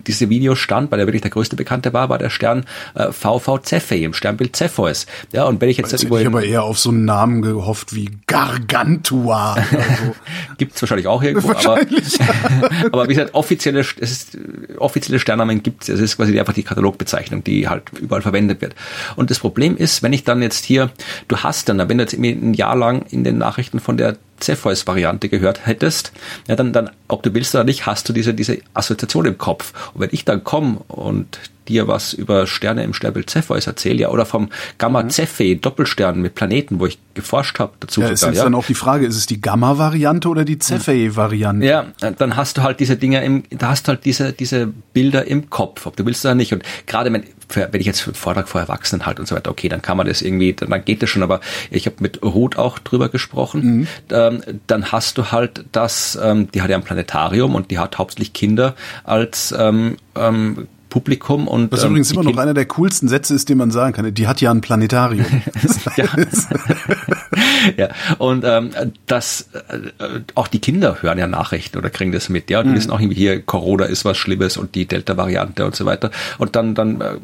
[0.08, 3.60] diese Video stand, weil er wirklich der größte Bekannte war, war der Stern äh, VV
[3.64, 5.06] Cephei im Sternbild Cepheus.
[5.32, 7.95] Ja, und wenn ich jetzt Weiß irgendwo ich aber eher auf so einen Namen gehofft
[7.95, 9.54] wie Gargantua.
[9.54, 10.16] Also.
[10.58, 12.20] Gibt's wahrscheinlich auch irgendwo, wahrscheinlich.
[12.20, 14.38] aber, aber wie gesagt, offizielle, es ist,
[14.78, 15.89] offizielle Sternnamen gibt's.
[15.89, 18.76] Es ist quasi einfach die Katalogbezeichnung, die halt überall verwendet wird.
[19.16, 20.91] Und das Problem ist, wenn ich dann jetzt hier,
[21.28, 25.30] du hast dann, wenn du jetzt ein Jahr lang in den Nachrichten von der Cepheus-Variante
[25.30, 26.12] gehört hättest,
[26.48, 29.74] ja, dann, dann, ob du willst oder nicht, hast du diese, diese Assoziation im Kopf.
[29.94, 34.09] Und wenn ich dann komme und dir was über Sterne im Sternbild Cepheus erzähle, ja,
[34.09, 35.09] oder vom Gamma mhm.
[35.09, 38.01] Cephei, Doppelstern mit Planeten, wo ich geforscht habe dazu.
[38.01, 38.43] Ja, sogar, ist jetzt ja.
[38.43, 41.66] dann auch die Frage, ist es die Gamma-Variante oder die Cephei-Variante?
[41.66, 45.26] Ja, dann hast du halt diese Dinge im, da hast du halt diese, diese Bilder
[45.26, 46.53] im Kopf, ob du willst oder nicht.
[46.53, 49.70] Und gerade wenn, wenn ich jetzt einen Vortrag vor Erwachsenen halt und so weiter, okay,
[49.70, 51.39] dann kann man das irgendwie, dann, dann geht das schon, aber
[51.70, 53.88] ich habe mit Ruth auch drüber gesprochen, mhm.
[54.11, 57.97] ähm, dann hast du halt das, ähm, die hat ja ein Planetarium und die hat
[57.97, 63.08] hauptsächlich Kinder als ähm, ähm, Publikum und was ähm, übrigens immer noch einer der coolsten
[63.08, 64.14] Sätze ist, den man sagen kann.
[64.14, 65.26] Die hat ja ein Planetarium.
[65.98, 66.06] ja.
[67.78, 67.89] ja.
[68.20, 68.70] Und ähm,
[69.08, 72.52] das äh, auch die Kinder hören ja Nachrichten oder kriegen das mit.
[72.52, 72.76] Ja, die mhm.
[72.76, 76.12] wissen auch irgendwie hier Corona ist was Schlimmes und die Delta-Variante und so weiter.
[76.38, 77.16] Und dann dann äh,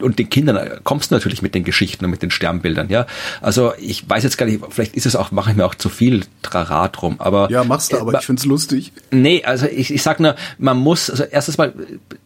[0.00, 3.06] und den Kindern kommst du natürlich mit den Geschichten und mit den Sternbildern, ja.
[3.40, 5.88] Also ich weiß jetzt gar nicht, vielleicht ist es auch, mache ich mir auch zu
[5.88, 7.50] viel Trara drum, aber.
[7.50, 8.92] Ja, machst du, äh, aber äh, ich find's lustig.
[9.10, 11.72] Nee, also ich, ich sag nur, man muss, also erstens mal,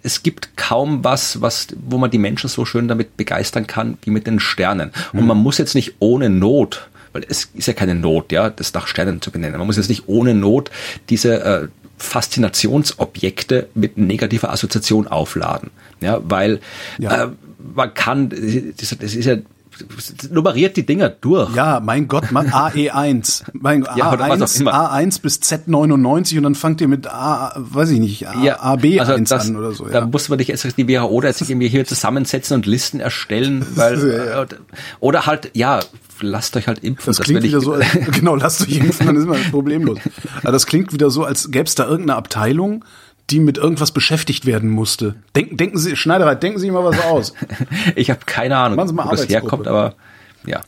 [0.03, 4.11] es gibt kaum was, was, wo man die Menschen so schön damit begeistern kann, wie
[4.11, 4.93] mit den Sternen.
[5.13, 5.27] Und hm.
[5.27, 8.87] man muss jetzt nicht ohne Not weil es ist ja keine Not, ja, das nach
[8.87, 9.59] Sternen zu benennen.
[9.59, 10.71] Man muss jetzt nicht ohne Not
[11.11, 11.69] diese äh,
[11.99, 15.71] Faszinationsobjekte mit negativer Assoziation aufladen.
[16.01, 16.61] Ja, weil
[16.99, 17.25] ja.
[17.25, 17.29] Äh,
[17.75, 19.37] man kann, das, das ist ja
[20.31, 21.55] nummeriert die Dinger durch.
[21.55, 23.45] Ja, mein Gott, man AE1.
[23.53, 28.29] Mein ja, A1, A1 bis Z99 und dann fangt ihr mit A, weiß ich nicht,
[28.29, 29.87] A, ja, AB1 also das, an oder so.
[29.87, 29.93] Ja.
[29.93, 33.65] Da muss man nicht erst die WHO oder sich irgendwie hier zusammensetzen und Listen erstellen,
[33.75, 34.47] weil,
[35.01, 35.81] oder halt, ja,
[36.21, 37.07] lasst euch halt impfen.
[37.07, 39.99] Das, das klingt wieder so, als, genau, lasst euch impfen, dann ist man problemlos.
[40.43, 42.85] Aber das klingt wieder so, als gäbe es da irgendeine Abteilung,
[43.31, 45.15] die mit irgendwas beschäftigt werden musste.
[45.35, 47.35] Denken, denken Sie, Schneidereit, denken Sie mal was aus.
[47.97, 49.95] ich habe keine Ahnung, Machen Sie mal wo das herkommt, aber
[50.45, 50.61] ja.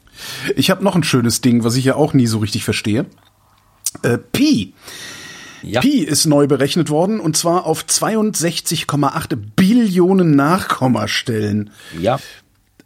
[0.56, 3.06] Ich habe noch ein schönes Ding, was ich ja auch nie so richtig verstehe.
[4.02, 4.72] Äh, Pi.
[5.62, 5.80] Ja.
[5.80, 11.70] Pi ist neu berechnet worden und zwar auf 62,8 Billionen Nachkommastellen.
[11.98, 12.18] Ja.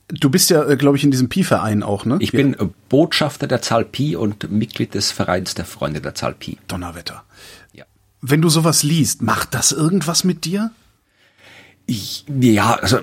[0.08, 2.16] Du bist ja, äh, glaube ich, in diesem Pi-Verein auch, ne?
[2.20, 2.56] Ich bin
[2.88, 6.56] Botschafter der Zahl Pi und Mitglied des Vereins der Freunde der Zahl Pi.
[6.66, 7.24] Donnerwetter.
[8.20, 10.70] Wenn du sowas liest, macht das irgendwas mit dir?
[11.86, 13.00] Ich, ja, also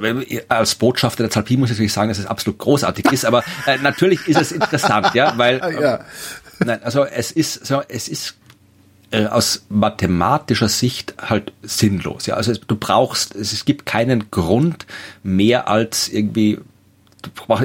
[0.48, 3.44] als Botschafter der Zahl Pi muss ich natürlich sagen, dass es absolut großartig ist, aber
[3.66, 6.02] äh, natürlich ist es interessant, ja, weil ja.
[6.60, 8.36] nein, also es ist so, es ist
[9.10, 12.26] äh, aus mathematischer Sicht halt sinnlos.
[12.26, 14.86] Ja, also du brauchst, es gibt keinen Grund
[15.24, 16.60] mehr als irgendwie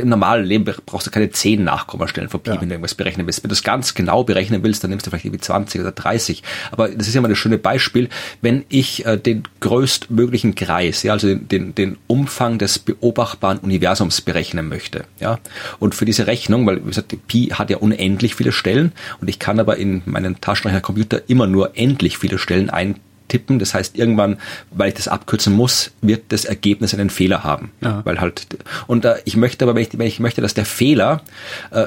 [0.00, 2.60] im normalen Leben brauchst du keine zehn Nachkommastellen von Pi, ja.
[2.60, 3.42] wenn du irgendwas berechnen willst.
[3.42, 6.42] Wenn du es ganz genau berechnen willst, dann nimmst du vielleicht irgendwie 20 oder 30.
[6.70, 8.08] Aber das ist ja mal das schöne Beispiel,
[8.40, 14.20] wenn ich äh, den größtmöglichen Kreis, ja, also den, den, den Umfang des beobachtbaren Universums
[14.20, 15.38] berechnen möchte, ja.
[15.78, 19.38] Und für diese Rechnung, weil wie gesagt, Pi hat ja unendlich viele Stellen und ich
[19.38, 22.96] kann aber in meinen Taschenrechnercomputer immer nur endlich viele Stellen ein
[23.30, 23.58] tippen.
[23.58, 24.38] Das heißt, irgendwann,
[24.70, 27.72] weil ich das abkürzen muss, wird das Ergebnis einen Fehler haben.
[27.80, 28.04] Ja.
[28.04, 28.46] Weil halt,
[28.86, 31.22] und äh, ich möchte aber, wenn ich, wenn ich möchte, dass der Fehler
[31.70, 31.86] äh,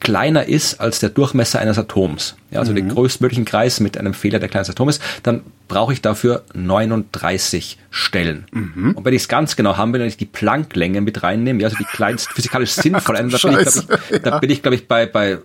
[0.00, 2.76] kleiner ist als der Durchmesser eines Atoms, ja, also mhm.
[2.76, 6.44] den größtmöglichen Kreis mit einem Fehler, der kleiner als Atom ist, dann brauche ich dafür
[6.54, 8.46] 39 Stellen.
[8.52, 8.92] Mhm.
[8.92, 11.66] Und wenn ich es ganz genau haben will, wenn ich die Plancklänge mit reinnehme, ja,
[11.66, 13.62] also die kleinst physikalisch sinnvoll, da bin ich, glaube
[14.10, 15.38] ich, da bin ich, glaube ich, bei, bei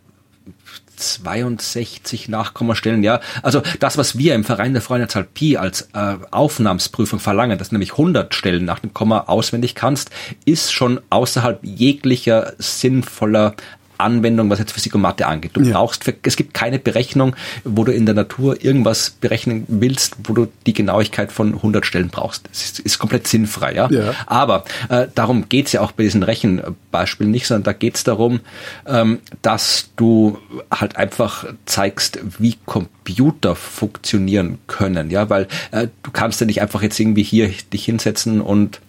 [1.01, 3.19] 62 Nachkommastellen, ja.
[3.41, 7.69] Also das, was wir im Verein der Freunde Zahl Pi als äh, Aufnahmsprüfung verlangen, dass
[7.69, 10.11] du nämlich 100 Stellen nach dem Komma auswendig kannst,
[10.45, 13.55] ist schon außerhalb jeglicher sinnvoller
[14.01, 15.51] Anwendung, was jetzt Physik und Mathe angeht.
[15.53, 15.73] Du ja.
[15.73, 20.33] brauchst, für, es gibt keine Berechnung, wo du in der Natur irgendwas berechnen willst, wo
[20.33, 22.47] du die Genauigkeit von 100 Stellen brauchst.
[22.49, 23.89] Das ist, ist komplett sinnfrei, ja.
[23.89, 24.13] ja.
[24.25, 28.41] Aber äh, darum geht's ja auch bei diesen Rechenbeispielen nicht, sondern da geht's darum,
[28.85, 30.37] ähm, dass du
[30.71, 36.81] halt einfach zeigst, wie Computer funktionieren können, ja, weil äh, du kannst ja nicht einfach
[36.81, 38.81] jetzt irgendwie hier dich hinsetzen und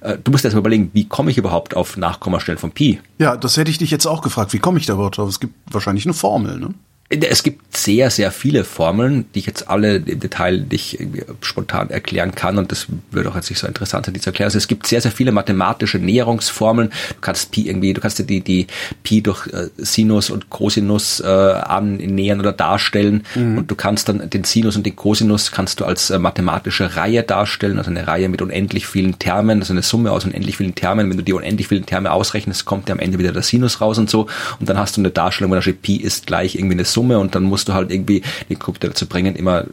[0.00, 3.00] du musst erst mal überlegen, wie komme ich überhaupt auf Nachkommastellen von Pi?
[3.18, 4.52] Ja, das hätte ich dich jetzt auch gefragt.
[4.52, 5.28] Wie komme ich da überhaupt drauf?
[5.28, 6.74] Es gibt wahrscheinlich eine Formel, ne?
[7.10, 10.98] Es gibt sehr, sehr viele Formeln, die ich jetzt alle im Detail nicht
[11.42, 14.46] spontan erklären kann und das würde auch jetzt nicht so interessant sein, die zu erklären.
[14.46, 16.88] Also es gibt sehr, sehr viele mathematische Näherungsformeln.
[16.88, 18.66] Du kannst Pi irgendwie, du kannst dir die, die
[19.02, 23.58] Pi durch äh, Sinus und Cosinus äh, annähern oder darstellen mhm.
[23.58, 27.22] und du kannst dann den Sinus und den Cosinus kannst du als äh, mathematische Reihe
[27.22, 31.10] darstellen, also eine Reihe mit unendlich vielen Termen, also eine Summe aus unendlich vielen Termen.
[31.10, 33.98] Wenn du die unendlich vielen Terme ausrechnest, kommt dir am Ende wieder der Sinus raus
[33.98, 34.26] und so
[34.58, 37.18] und dann hast du eine Darstellung, wo da steht Pi ist gleich irgendwie eine Summe
[37.18, 39.64] und dann musst du halt irgendwie den Computer dazu bringen, immer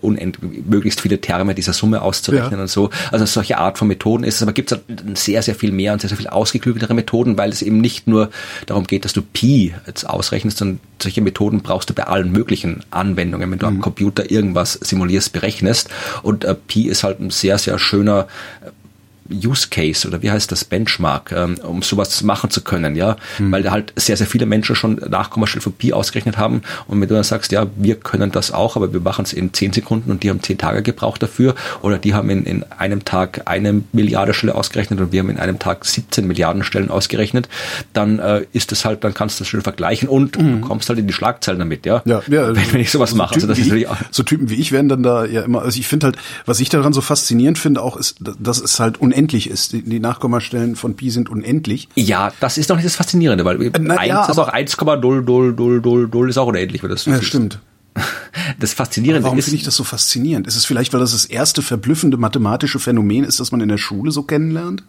[0.00, 0.38] unend,
[0.68, 2.60] möglichst viele Terme dieser Summe auszurechnen ja.
[2.62, 2.90] und so.
[3.12, 5.92] Also solche Art von Methoden ist es, aber gibt es halt sehr, sehr viel mehr
[5.92, 8.30] und sehr, sehr viel ausgeklügeltere Methoden, weil es eben nicht nur
[8.66, 12.84] darum geht, dass du Pi jetzt ausrechnest, sondern solche Methoden brauchst du bei allen möglichen
[12.90, 13.76] Anwendungen, wenn du mhm.
[13.76, 15.88] am Computer irgendwas simulierst, berechnest.
[16.22, 18.26] Und äh, Pi ist halt ein sehr, sehr schöner
[19.32, 23.52] Use Case oder wie heißt das Benchmark, ähm, um sowas machen zu können, ja, mhm.
[23.52, 27.08] weil da halt sehr, sehr viele Menschen schon Nachkommastelle von Pi ausgerechnet haben und wenn
[27.08, 30.10] du dann sagst, ja, wir können das auch, aber wir machen es in zehn Sekunden
[30.10, 33.82] und die haben zehn Tage gebraucht dafür oder die haben in, in einem Tag eine
[33.92, 37.48] Milliarde Stelle ausgerechnet und wir haben in einem Tag 17 Milliarden Stellen ausgerechnet,
[37.92, 40.60] dann äh, ist das halt, dann kannst du das schön vergleichen und mhm.
[40.60, 43.16] du kommst halt in die Schlagzeilen damit, ja, ja, ja wenn, wenn ich sowas so
[43.16, 43.34] mache.
[43.34, 45.86] Also das ist ich, so Typen wie ich werden dann da ja immer, also ich
[45.86, 46.16] finde halt,
[46.46, 49.72] was ich daran so faszinierend finde auch, ist, dass es halt unendlich unendlich ist.
[49.72, 51.88] Die, die Nachkommastellen von Pi sind unendlich.
[51.96, 56.28] Ja, das ist doch nicht das Faszinierende, weil äh, Na, 1 ja, ist auch 1,00000
[56.28, 57.58] ist auch unendlich, wenn das Ja, stimmt.
[58.60, 59.46] Das Faszinierende warum ist.
[59.46, 60.46] Warum finde ich das so faszinierend?
[60.46, 63.78] Ist es vielleicht, weil das das erste verblüffende mathematische Phänomen ist, das man in der
[63.78, 64.84] Schule so kennenlernt?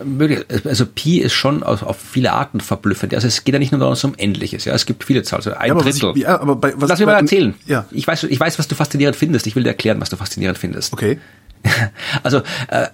[0.63, 3.15] Also Pi ist schon auf, auf viele Arten verblüffend.
[3.15, 4.65] Also es geht ja nicht nur darum, um Endliches.
[4.65, 5.39] Ja, es gibt viele Zahlen.
[5.39, 6.11] Also ein ja, Drittel.
[6.15, 7.55] Ich, ja, aber bei, was Lass mich mal erzählen.
[7.65, 7.85] Ja.
[7.89, 9.47] Ich weiß, ich weiß, was du faszinierend findest.
[9.47, 10.93] Ich will dir erklären, was du faszinierend findest.
[10.93, 11.19] Okay.
[12.23, 12.87] Also äh,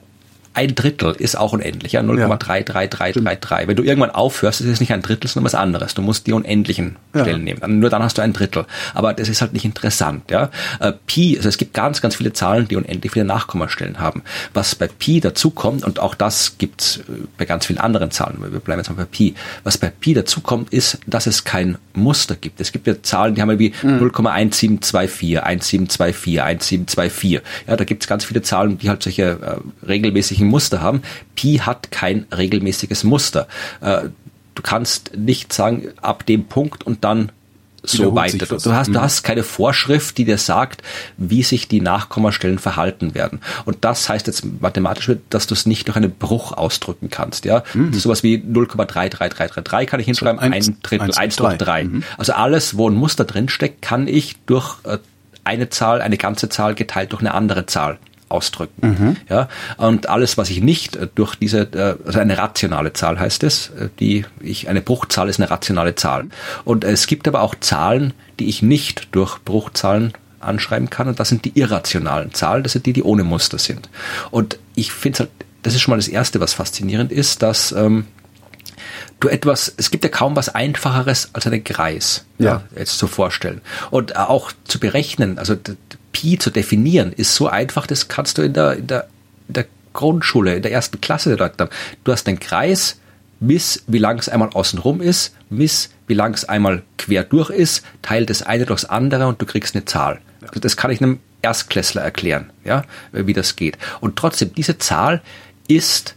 [0.55, 3.67] ein Drittel ist auch unendlich, ja, 0,33333.
[3.67, 5.93] Wenn du irgendwann aufhörst, ist es nicht ein Drittel, sondern was anderes.
[5.93, 7.21] Du musst die unendlichen ja.
[7.21, 7.79] Stellen nehmen.
[7.79, 8.65] Nur dann hast du ein Drittel.
[8.93, 10.49] Aber das ist halt nicht interessant, ja.
[10.79, 14.23] Äh, Pi, also es gibt ganz, ganz viele Zahlen, die unendlich viele Nachkommastellen haben.
[14.53, 17.01] Was bei Pi dazu kommt, und auch das gibt's äh,
[17.37, 20.39] bei ganz vielen anderen Zahlen, wir bleiben jetzt mal bei Pi, was bei Pi dazu
[20.39, 22.61] kommt, ist, dass es kein Muster gibt.
[22.61, 23.99] Es gibt ja Zahlen, die haben wie mhm.
[23.99, 27.41] 0,1724, 1724, 1724.
[27.67, 31.01] Ja, da gibt's ganz viele Zahlen, die halt solche äh, regelmäßigen regelmäßigen Muster haben.
[31.35, 33.47] Pi hat kein regelmäßiges Muster.
[33.81, 34.09] Äh,
[34.55, 37.31] du kannst nicht sagen, ab dem Punkt und dann
[37.83, 38.47] so weiter.
[38.47, 39.01] Du, hast, du mhm.
[39.01, 40.81] hast keine Vorschrift, die dir sagt,
[41.17, 43.41] wie sich die Nachkommastellen verhalten werden.
[43.65, 47.45] Und das heißt jetzt mathematisch, dass du es nicht durch einen Bruch ausdrücken kannst.
[47.45, 47.93] Ja, mhm.
[47.93, 51.83] sowas wie 0,33333 kann ich hinschreiben, so eins, ein Drittel, eins durch drei.
[51.83, 52.03] Mhm.
[52.17, 54.97] Also alles, wo ein Muster drinsteckt, kann ich durch äh,
[55.43, 57.99] eine Zahl, eine ganze Zahl geteilt durch eine andere Zahl
[58.29, 58.87] ausdrücken.
[58.87, 59.17] Mhm.
[59.29, 59.47] Ja,
[59.77, 63.69] und alles, was ich nicht äh, durch diese, äh, also eine rationale Zahl heißt es,
[63.69, 66.25] äh, die ich, eine Bruchzahl ist eine rationale Zahl.
[66.63, 71.29] Und es gibt aber auch Zahlen, die ich nicht durch Bruchzahlen anschreiben kann und das
[71.29, 73.89] sind die irrationalen Zahlen, das sind die, die ohne Muster sind.
[74.31, 75.29] Und ich finde halt,
[75.63, 78.05] das ist schon mal das Erste, was faszinierend ist, dass ähm,
[79.19, 82.45] du etwas, es gibt ja kaum was einfacheres als einen Kreis, ja.
[82.45, 83.61] ja jetzt zu vorstellen.
[83.89, 85.55] Und auch zu berechnen, also
[86.15, 89.09] Pi zu definieren, ist so einfach, das kannst du in der, in der,
[89.49, 91.69] in der Grundschule, in der ersten Klasse haben.
[92.05, 93.01] Du hast einen Kreis,
[93.41, 97.83] miss, wie lang es einmal außenrum ist, miss, wie lang es einmal quer durch ist,
[98.01, 100.21] teil das eine durchs andere und du kriegst eine Zahl.
[100.39, 103.77] Also das kann ich einem Erstklässler erklären, ja, wie das geht.
[103.99, 105.21] Und trotzdem, diese Zahl
[105.67, 106.15] ist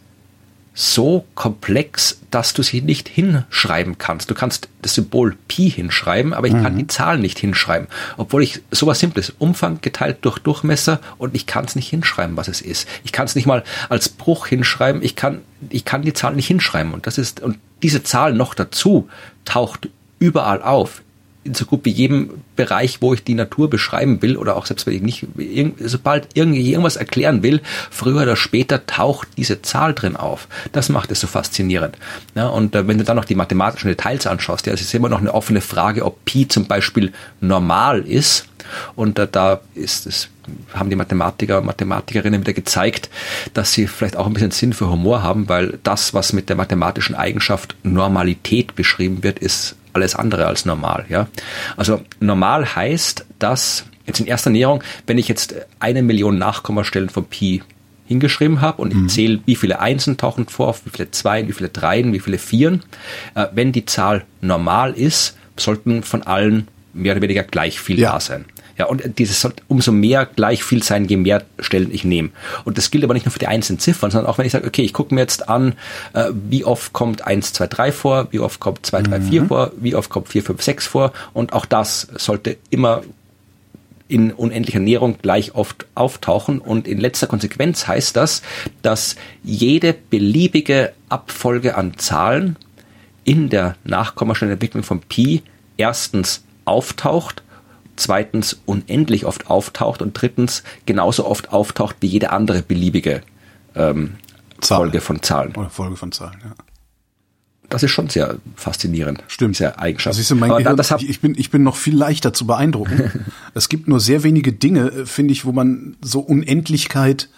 [0.81, 4.31] so komplex, dass du sie nicht hinschreiben kannst.
[4.31, 6.63] Du kannst das Symbol Pi hinschreiben, aber ich mhm.
[6.63, 7.89] kann die Zahl nicht hinschreiben.
[8.17, 12.47] Obwohl ich sowas Simples, Umfang geteilt durch Durchmesser und ich kann es nicht hinschreiben, was
[12.47, 12.87] es ist.
[13.03, 16.47] Ich kann es nicht mal als Bruch hinschreiben, ich kann, ich kann die Zahl nicht
[16.47, 16.95] hinschreiben.
[16.95, 19.09] Und das ist, und diese Zahl noch dazu
[19.45, 19.89] taucht
[20.21, 21.03] überall auf
[21.55, 24.95] so gut wie jedem Bereich, wo ich die Natur beschreiben will oder auch selbst wenn
[24.95, 25.27] ich nicht,
[25.79, 30.49] sobald irgendwie irgendwas erklären will, früher oder später taucht diese Zahl drin auf.
[30.73, 31.97] Das macht es so faszinierend.
[32.35, 35.09] Ja, und äh, wenn du dann noch die mathematischen Details anschaust, ja, es ist immer
[35.09, 38.47] noch eine offene Frage, ob Pi zum Beispiel normal ist.
[38.97, 40.29] Und äh, da ist es
[40.75, 43.11] haben die Mathematiker und Mathematikerinnen wieder gezeigt,
[43.55, 46.57] dass sie vielleicht auch ein bisschen Sinn für Humor haben, weil das, was mit der
[46.57, 51.05] mathematischen Eigenschaft Normalität beschrieben wird, ist alles andere als normal.
[51.09, 51.29] Ja?
[51.77, 57.25] Also normal heißt, dass jetzt in erster Näherung, wenn ich jetzt eine Million Nachkommastellen von
[57.27, 57.63] Pi
[58.07, 59.07] hingeschrieben habe und mhm.
[59.07, 62.39] ich zähle, wie viele Einsen tauchen vor, wie viele Zweien, wie viele Dreien, wie viele
[62.39, 62.83] Vieren.
[63.35, 68.13] Äh, wenn die Zahl normal ist, sollten von allen mehr oder weniger gleich viel ja.
[68.13, 68.47] da sein.
[68.79, 72.31] Ja, und dieses soll umso mehr gleich viel sein, je mehr Stellen ich nehme.
[72.65, 74.69] Und das gilt aber nicht nur für die einzelnen Ziffern, sondern auch wenn ich sage,
[74.69, 75.75] okay, ich gucke mir jetzt an,
[76.13, 79.73] äh, wie oft kommt 1, 2, 3 vor, wie oft kommt 2, 3, 4 vor,
[79.77, 81.13] wie oft kommt 4, 5, 6 vor.
[81.33, 83.03] Und auch das sollte immer
[84.07, 86.61] in unendlicher Näherung gleich oft auftauchen.
[86.61, 88.43] Und in letzter Konsequenz heißt das,
[88.83, 92.57] dass jede beliebige Abfolge an Zahlen
[93.25, 95.43] in der Nachkommastellenentwicklung von Pi
[95.77, 97.43] erstens auftaucht
[97.99, 103.23] zweitens unendlich oft auftaucht und drittens genauso oft auftaucht wie jede andere beliebige
[103.75, 104.15] ähm,
[104.61, 105.55] Folge von Zahlen.
[105.55, 106.55] Oder Folge von Zahlen, ja.
[107.69, 109.23] Das ist schon sehr faszinierend.
[109.29, 109.57] Stimmt.
[109.57, 110.17] Sehr Eigenschaft.
[110.17, 113.27] Also ich, mein Gehirn, das ich, bin, ich bin noch viel leichter zu beeindrucken.
[113.55, 117.29] es gibt nur sehr wenige Dinge, äh, finde ich, wo man so Unendlichkeit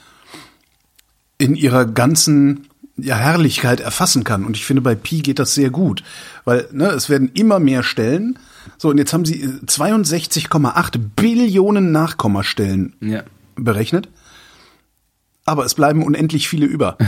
[1.38, 2.68] in ihrer ganzen
[3.02, 4.44] ja, Herrlichkeit erfassen kann.
[4.44, 6.02] Und ich finde, bei Pi geht das sehr gut.
[6.44, 8.38] Weil ne, es werden immer mehr Stellen
[8.78, 13.22] so, und jetzt haben sie 62,8 Billionen Nachkommastellen ja.
[13.56, 14.08] berechnet.
[15.44, 16.96] Aber es bleiben unendlich viele über.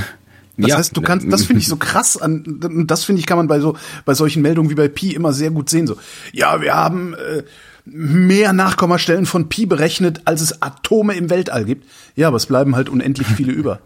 [0.59, 0.77] Das ja.
[0.77, 3.59] heißt, du kannst, das finde ich so krass an, das finde ich, kann man bei
[3.59, 3.75] so,
[4.05, 5.87] bei solchen Meldungen wie bei Pi immer sehr gut sehen.
[5.87, 5.97] So,
[6.31, 7.43] ja, wir haben äh,
[7.87, 11.89] mehr Nachkommastellen von Pi berechnet, als es Atome im Weltall gibt.
[12.17, 13.81] Ja, aber es bleiben halt unendlich viele über.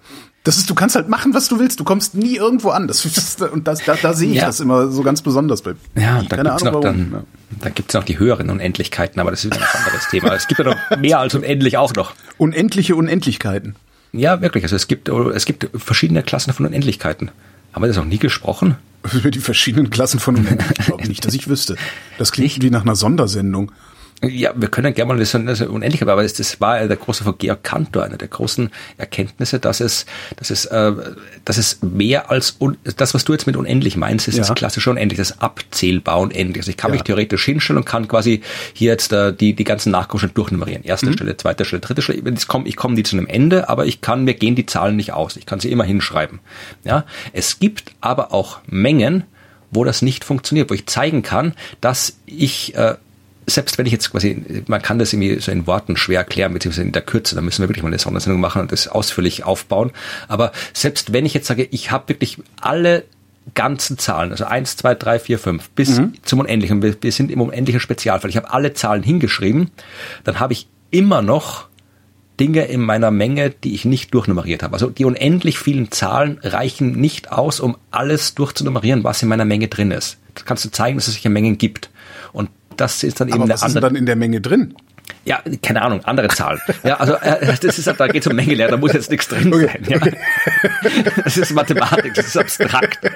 [0.46, 1.80] Das ist, du kannst halt machen, was du willst.
[1.80, 2.86] Du kommst nie irgendwo an.
[2.86, 4.46] Das, das und das, da, da sehe ich ja.
[4.46, 5.72] das immer so ganz besonders bei.
[5.96, 7.24] Ja, da gibt's Ahnung, noch dann, ja.
[7.62, 10.32] da gibt's noch die höheren Unendlichkeiten, aber das ist ein anderes Thema.
[10.36, 12.14] Es gibt ja noch mehr als unendlich auch noch.
[12.38, 13.74] Unendliche Unendlichkeiten.
[14.12, 14.62] Ja, wirklich.
[14.62, 17.32] Also es gibt, es gibt verschiedene Klassen von Unendlichkeiten.
[17.72, 18.76] Haben wir das noch nie gesprochen?
[19.12, 21.08] Über die verschiedenen Klassen von Unendlichkeiten.
[21.08, 21.74] nicht, dass ich wüsste.
[22.18, 22.62] Das klingt nicht?
[22.62, 23.72] wie nach einer Sondersendung.
[24.22, 27.36] Ja, wir können gerne mal das, das unendlich, aber das, das war der große von
[27.36, 30.06] Georg Cantor, eine der großen Erkenntnisse, dass es,
[30.36, 30.92] dass es, äh,
[31.44, 34.44] dass es mehr als un, das, was du jetzt mit unendlich meinst, ist ja.
[34.44, 36.62] das klassische unendlich, das abzählbar unendlich.
[36.62, 36.94] Also ich kann ja.
[36.94, 38.40] mich theoretisch hinstellen und kann quasi
[38.72, 40.82] hier jetzt äh, die die ganzen Nachkommastellen durchnummerieren.
[40.82, 41.12] Erste mhm.
[41.12, 42.24] Stelle, zweite Stelle, dritte Stelle.
[42.24, 44.64] Wenn ich komme, ich komme nie zu einem Ende, aber ich kann mir gehen die
[44.64, 45.36] Zahlen nicht aus.
[45.36, 46.40] Ich kann sie immer hinschreiben.
[46.84, 47.04] Ja,
[47.34, 49.24] es gibt aber auch Mengen,
[49.70, 52.94] wo das nicht funktioniert, wo ich zeigen kann, dass ich äh,
[53.46, 56.86] selbst wenn ich jetzt quasi, man kann das irgendwie so in Worten schwer erklären, beziehungsweise
[56.86, 59.92] in der Kürze, da müssen wir wirklich mal eine Sondersendung machen und das ausführlich aufbauen.
[60.28, 63.04] Aber selbst wenn ich jetzt sage, ich habe wirklich alle
[63.54, 66.14] ganzen Zahlen, also eins, zwei, drei, vier, fünf, bis mhm.
[66.22, 69.70] zum Unendlichen, wir, wir sind im unendlichen Spezialfall, ich habe alle Zahlen hingeschrieben,
[70.24, 71.68] dann habe ich immer noch
[72.40, 74.74] Dinge in meiner Menge, die ich nicht durchnummeriert habe.
[74.74, 79.68] Also die unendlich vielen Zahlen reichen nicht aus, um alles durchzunummerieren, was in meiner Menge
[79.68, 80.18] drin ist.
[80.34, 81.90] Das kannst du zeigen, dass es solche Mengen gibt.
[82.76, 83.78] Das ist dann eben Aber eine was andere.
[83.78, 84.74] ist dann in der Menge drin?
[85.24, 86.60] Ja, keine Ahnung, andere Zahlen.
[86.84, 89.28] Ja, also äh, das ist da geht es um Menge leer, da muss jetzt nichts
[89.28, 89.84] drin okay, sein.
[89.88, 89.96] Ja.
[89.96, 90.16] Okay.
[91.24, 92.98] Das ist Mathematik, das ist abstrakt.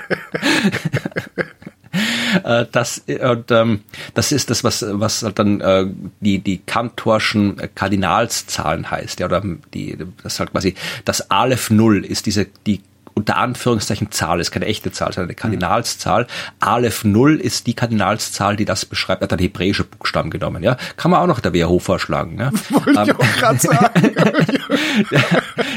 [2.45, 3.81] Äh, das und ähm,
[4.15, 5.87] das ist das was was dann äh,
[6.21, 9.43] die die Kantorschen Kardinalszahlen heißt ja oder
[9.75, 12.81] die das halt quasi das Aleph Null ist diese die
[13.15, 16.27] unter Anführungszeichen Zahl, ist keine echte Zahl, sondern eine Kardinalszahl.
[16.61, 20.77] Aleph Null ist die Kardinalszahl, die das beschreibt, hat dann hebräische Buchstaben genommen, ja.
[20.97, 22.51] Kann man auch noch der WHO vorschlagen, ja.
[22.71, 24.15] Wollte ähm, ich auch gerade sagen.
[25.11, 25.23] der,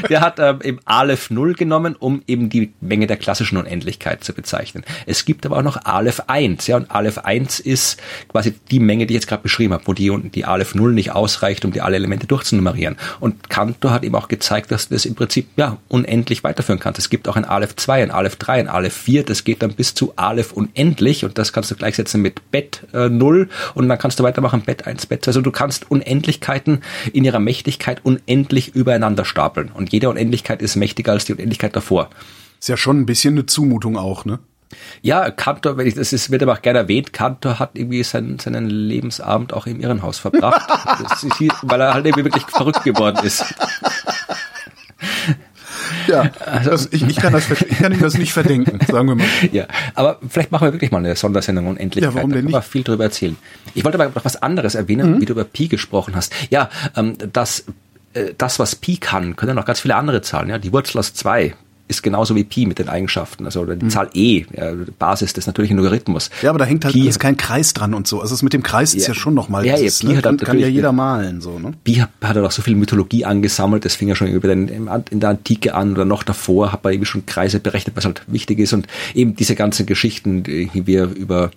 [0.08, 4.32] der, hat ähm, eben Aleph Null genommen, um eben die Menge der klassischen Unendlichkeit zu
[4.32, 4.84] bezeichnen.
[5.06, 9.06] Es gibt aber auch noch Aleph 1, ja, und Aleph 1 ist quasi die Menge,
[9.06, 11.80] die ich jetzt gerade beschrieben habe, wo die, die Aleph Null nicht ausreicht, um die
[11.80, 12.96] alle Elemente durchzunummerieren.
[13.20, 16.98] Und Cantor hat eben auch gezeigt, dass du das im Prinzip, ja, unendlich weiterführen kannst.
[16.98, 19.74] Es gibt auch ein Aleph 2, ein Aleph 3, ein Aleph 4, das geht dann
[19.74, 23.98] bis zu Aleph unendlich und das kannst du gleichsetzen mit Bett äh, 0 und dann
[23.98, 25.30] kannst du weitermachen Bett 1, Bett 2.
[25.30, 31.12] Also du kannst Unendlichkeiten in ihrer Mächtigkeit unendlich übereinander stapeln und jede Unendlichkeit ist mächtiger
[31.12, 32.10] als die Unendlichkeit davor.
[32.60, 34.38] Ist ja schon ein bisschen eine Zumutung auch, ne?
[35.02, 38.38] Ja, Kantor, wenn ich, das ist, wird aber auch gerne erwähnt, Kantor hat irgendwie seinen,
[38.38, 40.68] seinen Lebensabend auch im Irrenhaus verbracht,
[41.22, 43.44] ist, weil er halt irgendwie wirklich verrückt geworden ist.
[46.06, 46.30] Ja,
[46.64, 49.26] das, ich, ich, kann das, ich kann ihm das nicht verdenken, sagen wir mal.
[49.52, 52.12] Ja, aber vielleicht machen wir wirklich mal eine Sondersendung Unendlichkeit.
[52.12, 53.36] Ja, warum denn da man viel drüber erzählen.
[53.74, 55.20] Ich wollte aber noch was anderes erwähnen, mhm.
[55.20, 56.32] wie du über Pi gesprochen hast.
[56.50, 57.64] Ja, ähm, das,
[58.14, 60.48] äh, das, was Pi kann, können noch ganz viele andere Zahlen.
[60.48, 61.54] Ja, die Wurzel aus zwei
[61.86, 63.44] ist genauso wie Pi mit den Eigenschaften.
[63.44, 63.90] Also die mhm.
[63.90, 66.30] Zahl e, ja, Basis des natürlichen Logarithmus.
[66.42, 68.20] Ja, aber da hängt halt Pi, ist kein Kreis dran und so.
[68.20, 69.66] Also das mit dem Kreis ist ja, ja schon nochmal.
[69.66, 70.22] Ja, ja, Pi ne?
[70.22, 71.58] kann, kann ja jeder malen so.
[71.58, 71.74] Ne?
[71.84, 73.84] Pi hat, hat auch so viel Mythologie angesammelt.
[73.84, 76.94] Das fing ja schon über den, in der Antike an oder noch davor hat man
[76.94, 81.04] irgendwie schon Kreise berechnet, was halt wichtig ist und eben diese ganzen Geschichten, die wir
[81.04, 81.50] über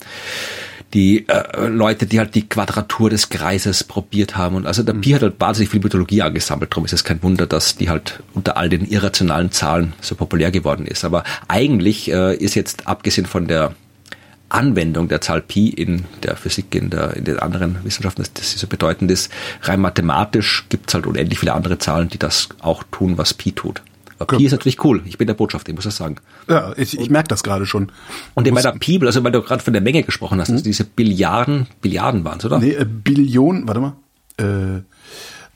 [0.93, 4.55] die äh, Leute, die halt die Quadratur des Kreises probiert haben.
[4.55, 6.71] Und also der Pi hat halt wahnsinnig viel Mythologie angesammelt.
[6.71, 10.51] Darum ist es kein Wunder, dass die halt unter all den irrationalen Zahlen so populär
[10.51, 11.03] geworden ist.
[11.03, 13.75] Aber eigentlich äh, ist jetzt, abgesehen von der
[14.49, 18.53] Anwendung der Zahl Pi in der Physik, in, der, in den anderen Wissenschaften, dass das
[18.53, 19.31] so bedeutend ist,
[19.63, 23.51] rein mathematisch gibt es halt unendlich viele andere Zahlen, die das auch tun, was Pi
[23.51, 23.81] tut.
[24.19, 25.01] Aber Pi ist natürlich cool.
[25.05, 26.17] Ich bin der Botschafter, ich muss das sagen.
[26.47, 27.91] Ja, ich, ich merke das gerade schon.
[28.33, 30.55] Und in meiner Pi, also weil du gerade von der Menge gesprochen hast, hm?
[30.55, 32.59] also diese Billiarden, Billiarden waren es, oder?
[32.59, 33.95] Nee, äh, Billionen, warte mal.
[34.37, 34.81] Äh,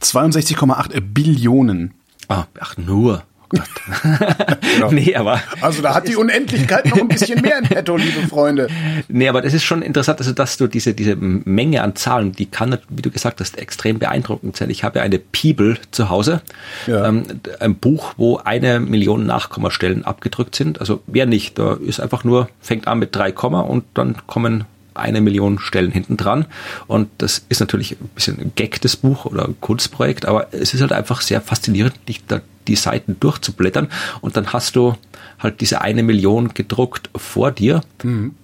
[0.04, 1.94] 62,8 äh, Billionen.
[2.28, 3.24] Ah, ach nur.
[4.76, 4.92] genau.
[4.92, 5.42] Nee, aber.
[5.62, 8.68] Also da hat die Unendlichkeit noch ein bisschen mehr in petto, liebe Freunde.
[9.08, 12.46] Nee, aber das ist schon interessant, also dass du diese, diese Menge an Zahlen, die
[12.46, 14.70] kann, wie du gesagt hast, extrem beeindruckend sein.
[14.70, 16.42] Ich habe ja eine Bibel zu Hause,
[16.88, 17.08] ja.
[17.08, 17.24] ähm,
[17.60, 20.80] ein Buch, wo eine Million Nachkommastellen abgedrückt sind.
[20.80, 24.66] Also wer nicht, da ist einfach nur, fängt an mit drei Komma und dann kommen
[24.94, 26.46] eine Million Stellen hinten dran.
[26.88, 30.74] Und das ist natürlich ein bisschen ein Gag des Buch oder ein Kunstprojekt, aber es
[30.74, 33.88] ist halt einfach sehr faszinierend, dich da die Seiten durchzublättern
[34.22, 34.96] und dann hast du
[35.40, 38.36] halt diese eine Million gedruckt vor dir mhm.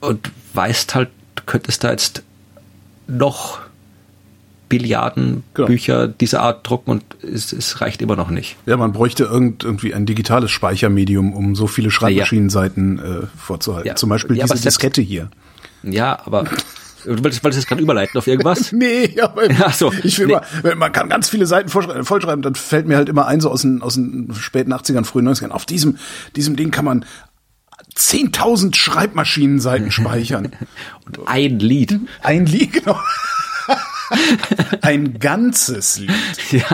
[0.00, 2.22] und weißt halt, du könntest da jetzt
[3.06, 3.60] noch
[4.68, 5.68] Billiarden genau.
[5.68, 8.56] Bücher dieser Art drucken und es, es, reicht immer noch nicht.
[8.66, 13.88] Ja, man bräuchte irgend, irgendwie ein digitales Speichermedium, um so viele Schreibmaschinenseiten äh, vorzuhalten.
[13.88, 13.94] Ja.
[13.94, 15.30] Zum Beispiel ja, diese Diskette hier.
[15.84, 16.46] Ja, aber
[17.06, 18.72] Du wolltest, wolltest jetzt gerade überleiten auf irgendwas?
[18.72, 20.36] nee, aber Ach so, ich will nee.
[20.62, 23.62] mal, man kann ganz viele Seiten vollschreiben, dann fällt mir halt immer ein, so aus
[23.62, 25.50] den, aus den späten 80ern, frühen 90ern.
[25.50, 25.98] Auf diesem,
[26.34, 27.04] diesem Ding kann man
[27.96, 30.52] 10.000 Schreibmaschinenseiten speichern.
[31.04, 32.00] Und ein Lied.
[32.22, 32.98] Ein Lied, genau.
[34.82, 36.10] ein ganzes Lied.
[36.50, 36.66] Ja.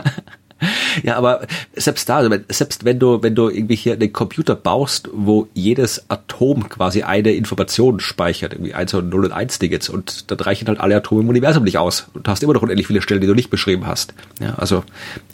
[1.03, 5.09] Ja, aber selbst da, also selbst wenn du, wenn du irgendwie hier einen Computer baust,
[5.13, 10.31] wo jedes Atom quasi eine Information speichert, irgendwie 1 und 0 und 1 Tickets und
[10.31, 13.03] dann reichen halt alle Atome im Universum nicht aus und hast immer noch unendlich viele
[13.03, 14.15] Stellen, die du nicht beschrieben hast.
[14.41, 14.85] Ja, also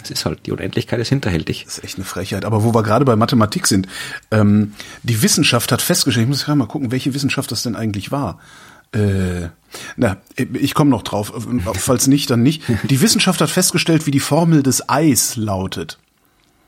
[0.02, 1.64] es ist halt, die Unendlichkeit ist hinterhältig.
[1.64, 2.44] Das ist echt eine Frechheit.
[2.44, 3.88] Aber wo wir gerade bei Mathematik sind,
[4.30, 4.72] ähm,
[5.02, 8.38] die Wissenschaft hat festgestellt, ich muss gerade mal gucken, welche Wissenschaft das denn eigentlich war.
[8.92, 9.48] Äh,
[9.96, 11.32] na, ich komme noch drauf.
[11.74, 12.62] Falls nicht, dann nicht.
[12.84, 15.98] Die Wissenschaft hat festgestellt, wie die Formel des Eis lautet.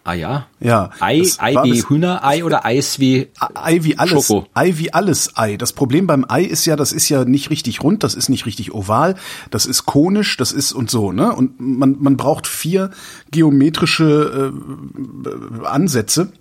[0.02, 0.46] Ah ja?
[0.60, 0.90] Ja.
[1.00, 4.26] Ei, Ei wie Hühnerei oder Eis wie Ei wie alles.
[4.26, 4.46] Schoko.
[4.54, 5.58] Ei wie alles Ei.
[5.58, 8.46] Das Problem beim Ei ist ja, das ist ja nicht richtig rund, das ist nicht
[8.46, 9.16] richtig oval,
[9.50, 11.34] das ist konisch, das ist und so, ne?
[11.34, 12.90] Und man, man braucht vier
[13.30, 16.32] geometrische äh, Ansätze.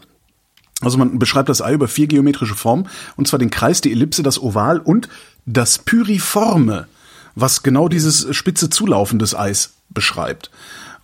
[0.82, 2.88] Also man beschreibt das Ei über vier geometrische Formen,
[3.18, 5.10] und zwar den Kreis, die Ellipse, das Oval und
[5.54, 6.88] das Pyriforme,
[7.36, 10.52] was genau dieses spitze Zulaufen des Eis beschreibt.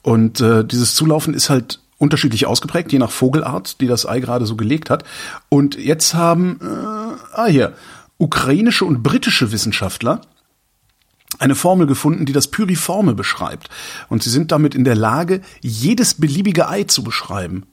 [0.01, 4.45] Und äh, dieses Zulaufen ist halt unterschiedlich ausgeprägt, je nach Vogelart, die das Ei gerade
[4.45, 5.03] so gelegt hat.
[5.49, 7.73] Und jetzt haben, äh, ah hier,
[8.17, 10.21] ukrainische und britische Wissenschaftler
[11.39, 13.69] eine Formel gefunden, die das Pyriforme beschreibt.
[14.09, 17.63] Und sie sind damit in der Lage, jedes beliebige Ei zu beschreiben.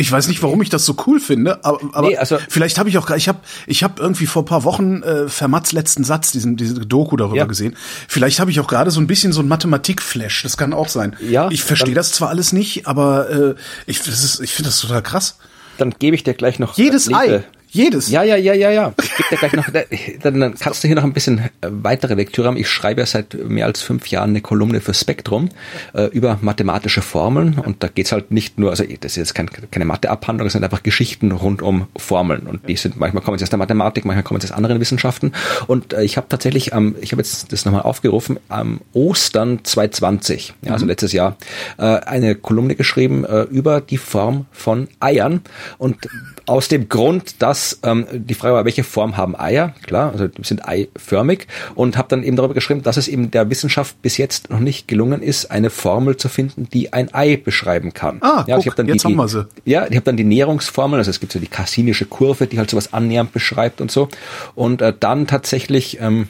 [0.00, 2.88] Ich weiß nicht, warum ich das so cool finde, aber, aber nee, also, vielleicht habe
[2.88, 6.56] ich auch, ich habe, ich habe irgendwie vor paar Wochen äh, Fermats letzten Satz, diesen,
[6.56, 7.44] diese Doku darüber ja.
[7.44, 7.76] gesehen.
[8.08, 10.42] Vielleicht habe ich auch gerade so ein bisschen so ein Mathematik-Flash.
[10.42, 11.16] Das kann auch sein.
[11.20, 11.50] Ja.
[11.50, 13.54] Ich verstehe das zwar alles nicht, aber äh,
[13.86, 15.36] ich, das ist, ich finde das total krass.
[15.76, 17.44] Dann gebe ich dir gleich noch jedes Linke.
[17.44, 17.59] Ei.
[17.72, 18.10] Jedes?
[18.10, 18.92] Ja, ja, ja, ja, ja.
[19.00, 19.66] Ich gebe dir gleich noch,
[20.22, 22.56] dann kannst du hier noch ein bisschen äh, weitere Lektüre haben.
[22.56, 25.50] Ich schreibe ja seit mehr als fünf Jahren eine Kolumne für Spektrum
[25.94, 29.48] äh, über mathematische Formeln und da geht's halt nicht nur, also das ist jetzt kein,
[29.70, 33.44] keine Matheabhandlung, es sind einfach Geschichten rund um Formeln und die sind, manchmal kommen sie
[33.44, 35.32] aus der Mathematik, manchmal kommen sie aus anderen Wissenschaften
[35.68, 40.54] und äh, ich habe tatsächlich am, ich habe jetzt das nochmal aufgerufen, am Ostern 2020,
[40.62, 40.90] ja, also mhm.
[40.90, 41.36] letztes Jahr,
[41.78, 45.42] äh, eine Kolumne geschrieben äh, über die Form von Eiern
[45.78, 46.08] und
[46.46, 49.74] aus dem Grund, dass ähm, die Frage war, welche Form haben Eier?
[49.82, 53.50] Klar, also die sind eiförmig und habe dann eben darüber geschrieben, dass es eben der
[53.50, 57.92] Wissenschaft bis jetzt noch nicht gelungen ist, eine Formel zu finden, die ein Ei beschreiben
[57.94, 58.18] kann.
[58.20, 59.46] Ah, ja, guck, ich dann jetzt die, haben wir sie.
[59.64, 62.70] Ja, ich habe dann die Näherungsformel, also es gibt so die kassinische Kurve, die halt
[62.70, 64.08] sowas annähernd beschreibt und so.
[64.54, 66.28] Und äh, dann tatsächlich ähm,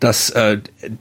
[0.00, 0.58] dass äh,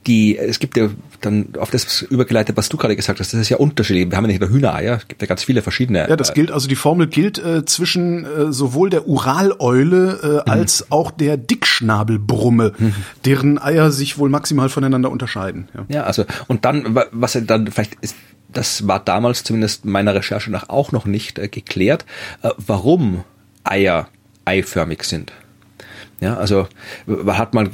[0.08, 0.90] die, es gibt ja
[1.22, 4.10] dann auf das übergeleitet, was du gerade gesagt hast, das ist ja unterschiedlich.
[4.10, 6.08] Wir haben ja nicht nur Hühnereier, es gibt ja ganz viele verschiedene.
[6.08, 10.82] Ja, das gilt, also die Formel gilt äh, zwischen äh, sowohl der Uraleule äh, als
[10.82, 10.86] mhm.
[10.92, 12.94] auch der Dickschnabelbrumme, mhm.
[13.26, 15.68] deren Eier sich wohl maximal voneinander unterscheiden.
[15.74, 18.16] Ja, ja also und dann, was dann vielleicht ist,
[18.52, 22.06] das war damals zumindest meiner Recherche nach auch noch nicht äh, geklärt,
[22.42, 23.24] äh, warum
[23.64, 24.08] Eier
[24.46, 25.34] eiförmig sind.
[26.22, 26.68] Ja, also
[27.06, 27.70] man hat mal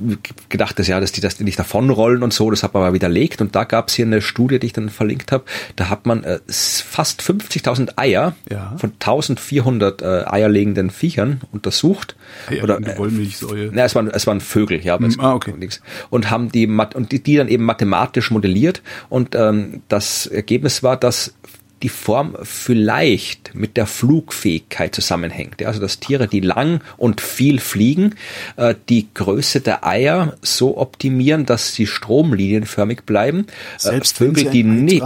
[0.49, 3.41] gedacht, dass ja, dass die das nicht davonrollen und so, das hat man aber widerlegt.
[3.41, 5.43] Und da gab es hier eine Studie, die ich dann verlinkt habe.
[5.75, 8.75] Da hat man äh, fast 50.000 Eier ja.
[8.77, 12.15] von 1.400 äh, eierlegenden Viechern untersucht.
[12.49, 13.69] Eier oder äh, Wollmilchsäure.
[13.73, 15.53] Na, es waren es waren Vögel, ja, mm, ah, okay.
[15.57, 15.81] Nix.
[16.09, 20.97] und haben die und die, die dann eben mathematisch modelliert und ähm, das Ergebnis war,
[20.97, 21.35] dass
[21.83, 25.63] die Form vielleicht mit der Flugfähigkeit zusammenhängt.
[25.63, 28.15] Also dass Tiere, die lang und viel fliegen,
[28.57, 33.47] äh, die Größe der Eier so optimieren, dass sie stromlinienförmig bleiben.
[33.75, 35.03] Äh, Selbst Vögel, die nicht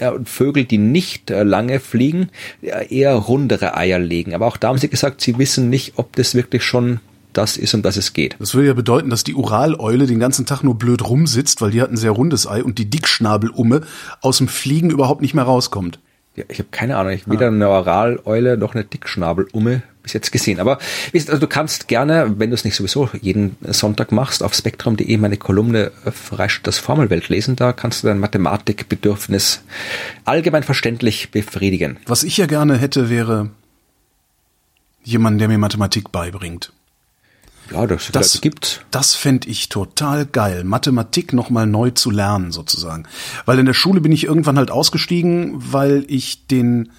[0.00, 2.30] und Vögel, die nicht äh, lange fliegen,
[2.62, 4.34] eher rundere Eier legen.
[4.34, 7.00] Aber auch da haben sie gesagt, sie wissen nicht, ob das wirklich schon
[7.32, 8.36] das ist, um das es geht.
[8.38, 11.82] Das würde ja bedeuten, dass die Uraleule den ganzen Tag nur blöd rumsitzt, weil die
[11.82, 13.82] hat ein sehr rundes Ei und die Dickschnabelumme
[14.20, 15.98] aus dem Fliegen überhaupt nicht mehr rauskommt.
[16.36, 20.60] Ja, ich habe keine Ahnung, ich weder eine Oraleule noch eine Dickschnabelumme bis jetzt gesehen.
[20.60, 20.78] Aber
[21.12, 25.36] also du kannst gerne, wenn du es nicht sowieso jeden Sonntag machst, auf spektrum.de meine
[25.36, 27.56] Kolumne äh, Freistadt das Formelwelt lesen.
[27.56, 29.62] Da kannst du dein Mathematikbedürfnis
[30.24, 31.98] allgemein verständlich befriedigen.
[32.06, 33.50] Was ich ja gerne hätte, wäre
[35.02, 36.72] jemand, der mir Mathematik beibringt.
[37.70, 38.84] Ja, das, das gibt.
[38.90, 43.04] Das fände ich total geil, Mathematik nochmal neu zu lernen sozusagen.
[43.46, 46.90] Weil in der Schule bin ich irgendwann halt ausgestiegen, weil ich den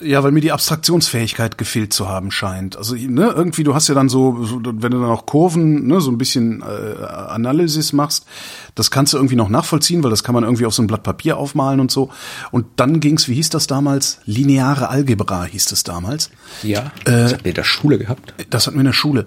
[0.00, 2.76] ja, weil mir die Abstraktionsfähigkeit gefehlt zu haben scheint.
[2.76, 6.00] Also ne, irgendwie, du hast ja dann so, so wenn du dann auch Kurven, ne,
[6.00, 8.26] so ein bisschen äh, Analysis machst,
[8.74, 11.02] das kannst du irgendwie noch nachvollziehen, weil das kann man irgendwie auf so ein Blatt
[11.02, 12.10] Papier aufmalen und so.
[12.50, 14.18] Und dann ging's, wie hieß das damals?
[14.24, 16.30] Lineare Algebra hieß es damals.
[16.62, 18.34] Ja, das äh, hat wir in der Schule gehabt.
[18.50, 19.26] Das hatten wir in der Schule.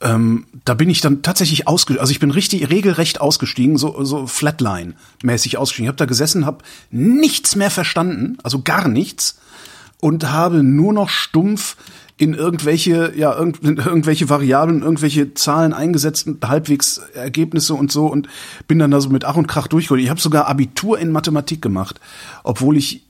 [0.00, 4.26] Ähm, da bin ich dann tatsächlich ausgestiegen, also ich bin richtig regelrecht ausgestiegen, so, so
[4.26, 5.86] Flatline-mäßig ausgestiegen.
[5.86, 6.58] Ich habe da gesessen, habe
[6.90, 9.38] nichts mehr verstanden, also gar nichts
[10.04, 11.76] und habe nur noch stumpf
[12.18, 18.28] in irgendwelche, ja, in irgendwelche Variablen, irgendwelche Zahlen eingesetzt und halbwegs Ergebnisse und so und
[18.68, 20.02] bin dann da so mit Ach und Krach durchgeholt.
[20.02, 22.02] Ich habe sogar Abitur in Mathematik gemacht,
[22.42, 23.06] obwohl ich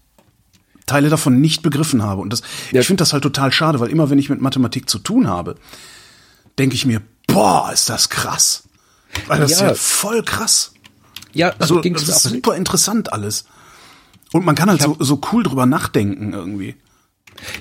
[0.87, 2.21] Teile davon nicht begriffen habe.
[2.21, 2.83] Und das, ja.
[2.83, 5.57] ich finde das halt total schade, weil immer wenn ich mit Mathematik zu tun habe,
[6.61, 8.69] denke ich mir, boah, ist das krass.
[9.27, 9.57] Weil das ja.
[9.57, 10.75] ist ja voll krass.
[11.33, 13.47] Ja, also, das ist super interessant alles.
[14.33, 16.77] Und man kann halt so, so cool drüber nachdenken irgendwie.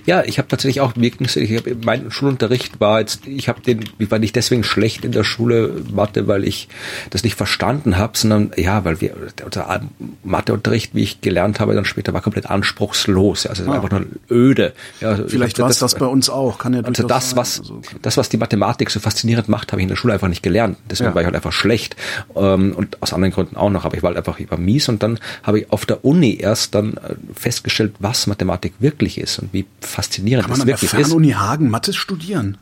[0.05, 3.83] Ja, ich habe tatsächlich auch wirklich, ich hab, mein Schulunterricht war jetzt, ich habe den,
[3.99, 6.67] ich war nicht deswegen schlecht in der Schule Mathe, weil ich
[7.09, 9.15] das nicht verstanden habe, sondern ja, weil wir
[9.45, 9.81] unser
[10.23, 13.75] Matheunterricht, wie ich gelernt habe, dann später war komplett anspruchslos, also ah.
[13.75, 14.73] einfach nur öde.
[14.99, 17.59] Ja, also Vielleicht war es das, das bei uns auch, kann ja Also das, was
[17.59, 20.43] also, das, was die Mathematik so faszinierend macht, habe ich in der Schule einfach nicht
[20.43, 20.77] gelernt.
[20.89, 21.15] Deswegen ja.
[21.15, 21.95] war ich halt einfach schlecht
[22.35, 24.89] ähm, und aus anderen Gründen auch noch, aber ich war halt einfach ich war mies
[24.89, 29.39] und dann habe ich auf der Uni erst dann äh, festgestellt, was Mathematik wirklich ist
[29.39, 31.13] und wie faszinierend Kann man das wirklich ist.
[31.13, 32.57] Uni Hagen Mathe studieren?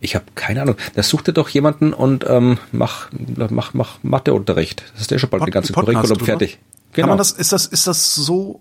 [0.00, 0.76] Ich habe keine Ahnung.
[0.94, 3.08] Da such dir doch jemanden und ähm, mach,
[3.50, 4.84] mach, mach Matheunterricht.
[4.92, 6.58] Das ist ja schon bald Pod, die ganze Curriculum fertig.
[6.92, 7.06] Genau.
[7.06, 8.60] Kann man das, ist das, ist das so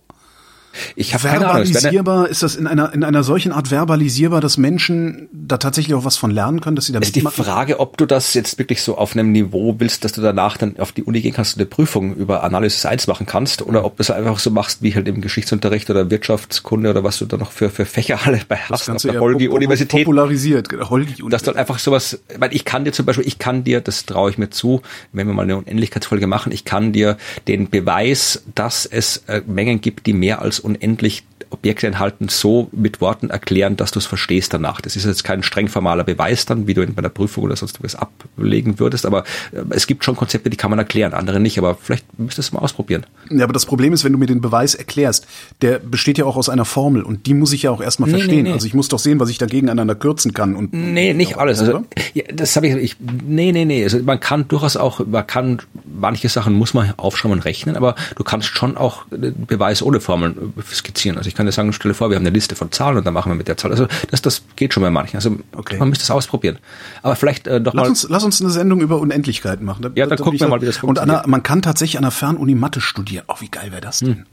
[0.96, 5.30] ich habe verbalisierbar, Ahnung, ist das in einer in einer solchen Art verbalisierbar, dass Menschen
[5.32, 8.06] da tatsächlich auch was von lernen können, dass sie damit ist die Frage, ob du
[8.06, 11.22] das jetzt wirklich so auf einem Niveau willst, dass du danach dann auf die Uni
[11.22, 14.40] gehen kannst und eine Prüfung über Analysis 1 machen kannst oder ob du es einfach
[14.40, 17.86] so machst wie halt im Geschichtsunterricht oder Wirtschaftskunde oder was du da noch für für
[17.86, 20.06] Fächer alle bei hast auf der Holgi Universität.
[20.06, 23.64] popularisiert, Holgi Dass du halt einfach sowas, weil ich kann dir zum Beispiel, ich kann
[23.64, 27.18] dir, das traue ich mir zu, wenn wir mal eine Unendlichkeitsfolge machen, ich kann dir
[27.48, 33.02] den Beweis, dass es äh, Mengen gibt, die mehr als unendlich Objekte enthalten, so mit
[33.02, 34.82] Worten erklären, dass du es verstehst danach.
[34.82, 37.84] Das ist jetzt kein streng formaler Beweis dann, wie du in einer Prüfung oder sonst
[37.84, 41.58] was ablegen würdest, aber äh, es gibt schon Konzepte, die kann man erklären, andere nicht,
[41.58, 43.06] aber vielleicht müsstest du mal ausprobieren.
[43.30, 45.28] Ja, aber das Problem ist, wenn du mir den Beweis erklärst,
[45.62, 48.16] der besteht ja auch aus einer Formel und die muss ich ja auch erstmal nee,
[48.16, 48.44] verstehen.
[48.44, 48.54] Nee, nee.
[48.54, 51.60] Also ich muss doch sehen, was ich da gegeneinander kürzen kann und Nee, nicht alles.
[51.60, 55.26] Also ja, das habe ich, ich nee, nee, nee, also man kann durchaus auch man
[55.28, 60.00] kann manche Sachen muss man aufschreiben und rechnen, aber du kannst schon auch Beweis ohne
[60.00, 61.18] Formeln skizzieren.
[61.18, 63.14] Also ich kann dir sagen, stelle vor, wir haben eine Liste von Zahlen und dann
[63.14, 63.72] machen wir mit der Zahl.
[63.72, 65.18] Also das, das geht schon bei manchen.
[65.18, 65.78] Also okay.
[65.78, 66.58] man müsste es ausprobieren.
[67.02, 67.90] Aber vielleicht äh, doch lass mal.
[67.90, 69.82] Uns, lass uns eine Sendung über Unendlichkeit machen.
[69.84, 71.20] Da, ja, dann da gucken wir mal, wie das funktioniert.
[71.20, 73.26] Und an man kann tatsächlich an der Fernuni Mathe studieren.
[73.28, 74.10] Oh, wie geil wäre das denn?
[74.10, 74.26] Hm.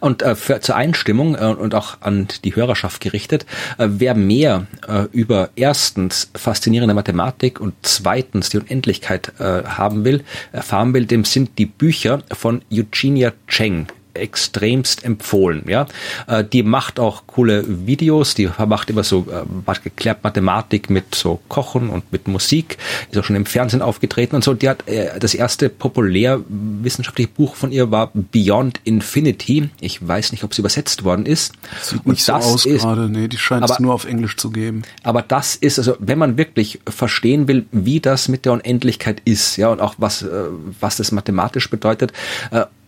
[0.00, 3.46] Und äh, für, zur Einstimmung äh, und auch an die Hörerschaft gerichtet,
[3.78, 10.24] äh, wer mehr äh, über erstens faszinierende Mathematik und zweitens die Unendlichkeit äh, haben will,
[10.52, 13.86] erfahren will, dem sind die Bücher von Eugenia Cheng
[14.20, 15.64] extremst empfohlen.
[15.66, 15.86] Ja,
[16.26, 18.34] äh, die macht auch coole Videos.
[18.34, 22.78] Die macht immer so äh, geklärt Mathematik mit so Kochen und mit Musik.
[23.10, 24.54] Ist auch schon im Fernsehen aufgetreten und so.
[24.54, 29.70] Die hat äh, das erste populärwissenschaftliche Buch von ihr war Beyond Infinity.
[29.80, 31.54] Ich weiß nicht, ob es übersetzt worden ist.
[31.82, 33.08] Sieht nicht so aus ist, gerade.
[33.08, 34.82] Nee, die scheint aber, es nur auf Englisch zu geben.
[35.02, 39.56] Aber das ist also, wenn man wirklich verstehen will, wie das mit der Unendlichkeit ist,
[39.56, 40.26] ja, und auch was
[40.80, 42.12] was das mathematisch bedeutet,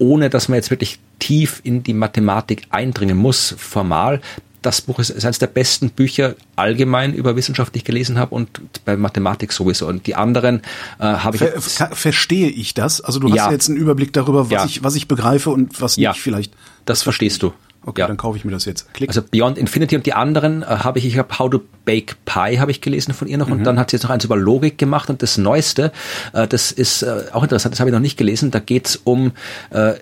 [0.02, 4.20] ohne dass man jetzt wirklich tief in die Mathematik eindringen muss, formal.
[4.60, 8.34] Das Buch ist, ist eines der besten Bücher allgemein über Wissenschaft, die ich gelesen habe
[8.34, 8.48] und
[8.84, 9.86] bei Mathematik sowieso.
[9.86, 10.62] Und die anderen
[10.98, 11.42] äh, habe ich.
[11.42, 13.00] Ver, verstehe ich das?
[13.00, 14.64] Also du hast ja jetzt einen Überblick darüber, was ja.
[14.64, 16.10] ich was ich begreife und was ja.
[16.10, 16.52] nicht vielleicht.
[16.84, 17.52] Das verstehst du.
[17.84, 18.06] Okay, ja.
[18.06, 18.92] dann kaufe ich mir das jetzt.
[18.94, 19.08] Klick.
[19.08, 22.60] Also Beyond Infinity und die anderen äh, habe ich, ich habe How to Bake Pie
[22.60, 23.54] habe ich gelesen von ihr noch mhm.
[23.54, 25.90] und dann hat sie jetzt noch eins über Logik gemacht und das Neueste,
[26.32, 29.32] äh, das ist äh, auch interessant, das habe ich noch nicht gelesen, da geht's um,
[29.70, 29.94] äh,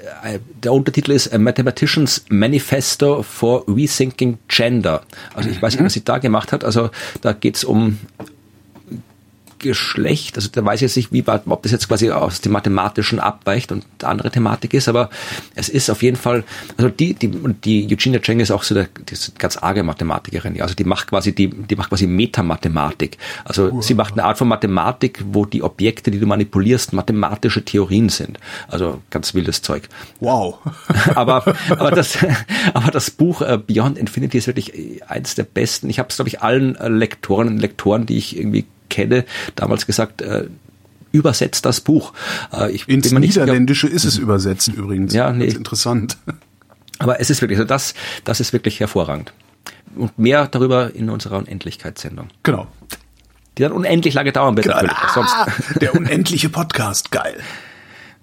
[0.62, 5.02] der Untertitel ist A Mathematician's Manifesto for Rethinking Gender.
[5.34, 6.90] Also ich weiß nicht, was sie da gemacht hat, also
[7.22, 7.98] da geht's um
[9.60, 13.20] Geschlecht, also da weiß ich jetzt nicht, wie, ob das jetzt quasi aus dem Mathematischen
[13.20, 15.10] abweicht und andere Thematik ist, aber
[15.54, 16.44] es ist auf jeden Fall,
[16.76, 18.74] also die, die, und die Eugenia Cheng ist auch so
[19.10, 23.18] ist ganz arge Mathematikerin, ja, also die macht quasi, die, die macht quasi Metamathematik.
[23.44, 23.84] Also wow.
[23.84, 28.38] sie macht eine Art von Mathematik, wo die Objekte, die du manipulierst, mathematische Theorien sind.
[28.68, 29.88] Also ganz wildes Zeug.
[30.20, 30.58] Wow.
[31.14, 32.18] aber, aber das,
[32.74, 35.90] aber das Buch äh, Beyond Infinity ist wirklich eins der besten.
[35.90, 39.24] Ich habe es, glaube ich, allen äh, Lektoren und Lektoren, die ich irgendwie kenne,
[39.54, 40.48] damals gesagt, äh,
[41.12, 42.12] übersetzt das Buch.
[42.52, 45.12] Äh, ich Ins Niederländische ist es übersetzt übrigens.
[45.14, 45.46] Ja, nee.
[45.46, 46.16] interessant.
[46.98, 49.32] Aber es ist wirklich so, das, das ist wirklich hervorragend.
[49.96, 52.28] Und mehr darüber in unserer Unendlichkeitssendung.
[52.42, 52.66] Genau.
[53.58, 54.66] Die dann unendlich lange dauern wird.
[54.66, 54.76] Genau.
[54.76, 55.46] Ah,
[55.80, 57.40] der unendliche Podcast, geil.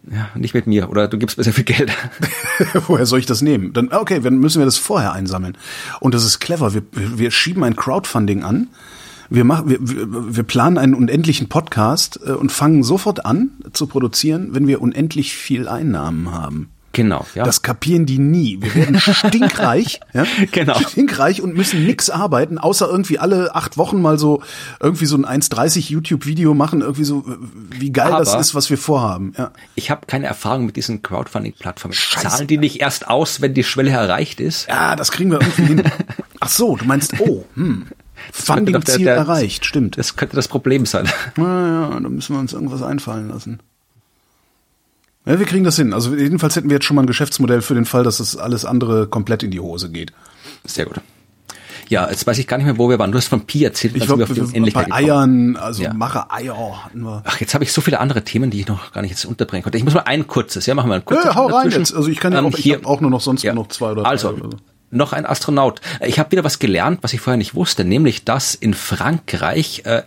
[0.09, 0.89] Ja, nicht mit mir.
[0.89, 1.91] Oder du gibst mir sehr viel Geld.
[2.87, 3.73] Woher soll ich das nehmen?
[3.73, 5.57] Dann, okay, dann müssen wir das vorher einsammeln.
[5.99, 6.73] Und das ist clever.
[6.73, 8.69] Wir, wir schieben ein Crowdfunding an
[9.29, 14.49] wir machen, wir, wir planen einen unendlichen Podcast äh, und fangen sofort an zu produzieren,
[14.53, 16.69] wenn wir unendlich viel Einnahmen haben.
[16.97, 17.43] Genau, ja.
[17.43, 18.57] Das kapieren die nie.
[18.59, 20.25] Wir werden stinkreich, ja?
[20.51, 20.79] genau.
[20.79, 24.41] stinkreich und müssen nix arbeiten, außer irgendwie alle acht Wochen mal so
[24.79, 27.23] irgendwie so ein 1,30 YouTube-Video machen, irgendwie so,
[27.69, 29.33] wie geil Aber das ist, was wir vorhaben.
[29.37, 29.51] Ja.
[29.75, 31.95] Ich habe keine Erfahrung mit diesen Crowdfunding-Plattformen.
[31.95, 34.67] Zahlen die nicht erst aus, wenn die Schwelle erreicht ist?
[34.67, 35.83] Ja, das kriegen wir irgendwie hin.
[36.39, 37.85] Ach so, du meinst, oh, hm.
[38.31, 39.97] Funding-Ziel erreicht, stimmt.
[39.97, 41.07] Das könnte das Problem sein.
[41.35, 43.59] Naja, da müssen wir uns irgendwas einfallen lassen.
[45.25, 45.93] Ja, wir kriegen das hin.
[45.93, 48.63] Also jedenfalls hätten wir jetzt schon mal ein Geschäftsmodell für den Fall, dass das alles
[48.65, 50.13] andere komplett in die Hose geht.
[50.65, 51.01] Sehr gut.
[51.89, 53.11] Ja, jetzt weiß ich gar nicht mehr, wo wir waren.
[53.11, 55.93] Du hast von Pi erzählt, ich glaub, wir auf die Unendlichkeit Bei Eiern, also ja.
[55.93, 57.23] mache Eier hatten wir.
[57.25, 59.63] Ach, jetzt habe ich so viele andere Themen, die ich noch gar nicht jetzt unterbringen
[59.63, 59.77] konnte.
[59.77, 61.25] Ich muss mal ein kurzes, ja, machen wir ein kurzes.
[61.25, 61.93] Ja, hau rein jetzt.
[61.93, 63.53] Also ich kann ja ähm, auch, ich habe auch nur noch sonst ja.
[63.53, 64.09] nur noch zwei oder drei.
[64.09, 64.57] Also, oder so
[64.89, 65.81] noch ein Astronaut.
[66.05, 70.03] Ich habe wieder was gelernt, was ich vorher nicht wusste, nämlich dass in Frankreich äh,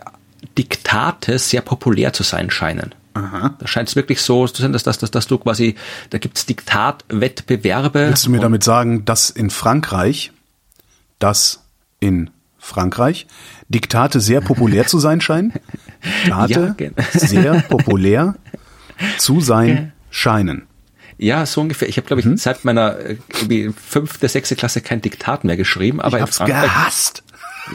[0.57, 2.95] Diktate sehr populär zu sein scheinen.
[3.13, 3.55] Aha.
[3.59, 5.75] Da scheint es wirklich so zu sein, dass, dass, dass, dass du quasi,
[6.09, 8.07] da gibt's Diktatwettbewerbe.
[8.07, 10.31] Willst du mir damit sagen, dass in Frankreich,
[11.19, 11.63] dass
[11.99, 13.27] in Frankreich
[13.67, 15.53] Diktate sehr populär zu sein scheinen?
[16.25, 18.35] Diktate ja, sehr populär
[19.17, 20.67] zu sein scheinen.
[21.21, 21.87] Ja, so ungefähr.
[21.87, 22.35] Ich habe, glaube ich, hm?
[22.35, 23.17] seit meiner äh,
[23.73, 26.01] fünfte, sechste Klasse kein Diktat mehr geschrieben.
[26.01, 27.21] Aber ich hab's gehasst.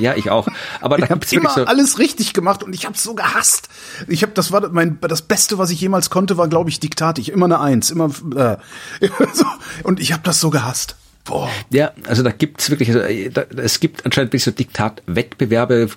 [0.00, 0.48] Ja, ich auch.
[0.80, 3.68] Aber da ich habe immer so alles richtig gemacht und ich habe so gehasst.
[4.08, 7.20] Ich habe, das war mein das Beste, was ich jemals konnte, war, glaube ich, Diktat.
[7.20, 8.56] Ich immer eine Eins, immer äh,
[9.32, 9.46] so.
[9.84, 10.96] und ich habe das so gehasst.
[11.24, 11.48] Boah.
[11.70, 15.88] Ja, also da gibt's wirklich, also, äh, da, es gibt anscheinend wirklich so Diktatwettbewerbe,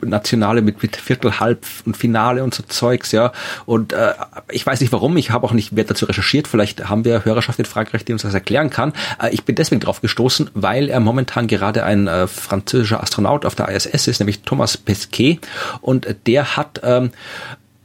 [0.00, 3.32] Nationale mit, mit Viertel, Halb und Finale und so Zeugs, ja.
[3.66, 4.14] Und äh,
[4.50, 7.58] ich weiß nicht warum, ich habe auch nicht mehr dazu recherchiert, vielleicht haben wir Hörerschaft
[7.58, 8.92] in Frankreich, die uns das erklären kann.
[9.20, 13.54] Äh, ich bin deswegen drauf gestoßen, weil er momentan gerade ein äh, französischer Astronaut auf
[13.54, 15.38] der ISS ist, nämlich Thomas Pesquet.
[15.80, 17.10] Und der hat ähm,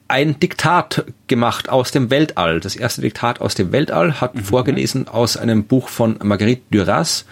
[0.07, 2.59] ein Diktat gemacht aus dem Weltall.
[2.59, 4.43] Das erste Diktat aus dem Weltall hat mhm.
[4.43, 7.25] vorgelesen aus einem Buch von Marguerite Duras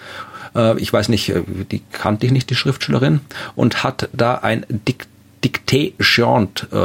[0.55, 1.41] äh, ich weiß nicht, äh,
[1.71, 3.21] die kannte ich nicht, die Schriftstellerin,
[3.55, 5.07] und hat da ein Dic
[5.43, 6.75] Dicté Chiant, äh,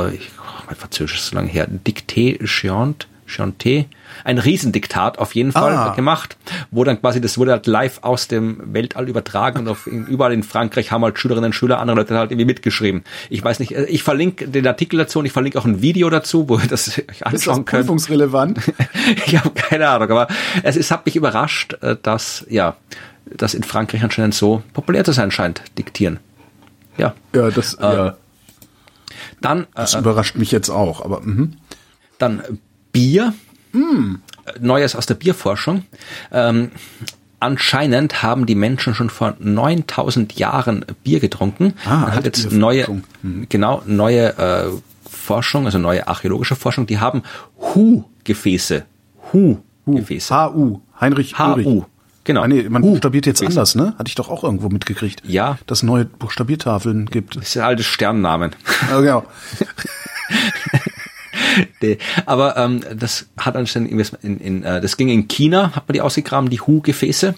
[0.67, 3.85] mein Französisch ist so lange her, Dicté Chiant, Chanté,
[4.25, 5.95] ein Riesendiktat auf jeden Fall Ah.
[5.95, 6.37] gemacht,
[6.71, 10.43] wo dann quasi, das wurde halt live aus dem Weltall übertragen und auf, überall in
[10.43, 13.05] Frankreich haben halt Schülerinnen und Schüler, andere Leute halt irgendwie mitgeschrieben.
[13.29, 16.09] Ich weiß nicht, äh, ich verlinke den Artikel dazu und ich verlinke auch ein Video
[16.11, 17.83] dazu, wo ihr das euch Ist das anschauen könnt.
[17.83, 18.59] prüfungsrelevant?
[19.27, 20.27] ich habe keine Ahnung, aber
[20.63, 22.77] es ist, hat mich überrascht, dass, ja,
[23.37, 26.19] das in Frankreich anscheinend so populär zu sein scheint, diktieren.
[26.97, 27.15] Ja.
[27.35, 28.17] ja, das, ja,
[29.41, 31.05] Dann, äh, das überrascht mich jetzt auch.
[31.05, 31.55] Aber mhm.
[32.19, 32.43] Dann
[32.93, 33.35] Bier.
[33.73, 33.79] Äh,
[34.61, 35.85] Neues aus der Bierforschung.
[36.33, 36.71] Ähm,
[37.39, 41.75] anscheinend haben die Menschen schon vor 9000 Jahren Bier getrunken.
[41.85, 43.47] Ah, Man hat jetzt neue, Bierforschung.
[43.49, 44.71] genau, neue äh,
[45.09, 47.23] Forschung, also neue archäologische Forschung, die haben
[47.59, 48.85] Hu-Gefäße.
[49.33, 50.35] Hu-Gefäße.
[50.35, 51.85] HU, Heinrich HU.
[52.29, 52.43] Genau.
[52.43, 53.95] Ah, nee, man Hu- buchstabiert jetzt anders, ne?
[53.99, 55.23] Hatte ich doch auch irgendwo mitgekriegt.
[55.27, 55.57] Ja.
[55.67, 57.37] Dass es neue Buchstabiertafeln gibt.
[57.37, 58.55] Das ist ja alte Sternnamen.
[58.93, 59.25] Ah, genau.
[61.81, 65.89] Nee, Aber ähm, das hat anscheinend irgendwas in, in äh, das ging in China, hat
[65.89, 67.35] man die ausgegraben, die Hu-Gefäße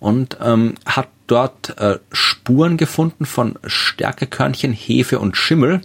[0.00, 5.80] und ähm, hat dort äh, Spuren gefunden von Stärkekörnchen, Hefe und Schimmel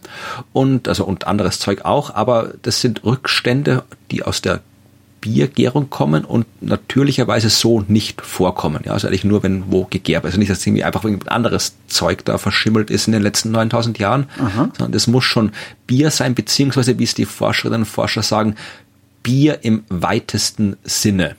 [0.54, 4.62] und also und anderes Zeug auch, aber das sind Rückstände, die aus der
[5.24, 8.82] Biergärung kommen und natürlicherweise so nicht vorkommen.
[8.86, 10.26] Ja, also eigentlich nur, wenn wo gegärt.
[10.26, 14.00] Also nicht, dass irgendwie einfach irgendein anderes Zeug da verschimmelt ist in den letzten 9000
[14.00, 15.54] Jahren, sondern das muss schon
[15.88, 18.56] Bier sein, beziehungsweise, wie es die Forscherinnen und Forscher sagen,
[19.24, 21.38] Bier im weitesten Sinne.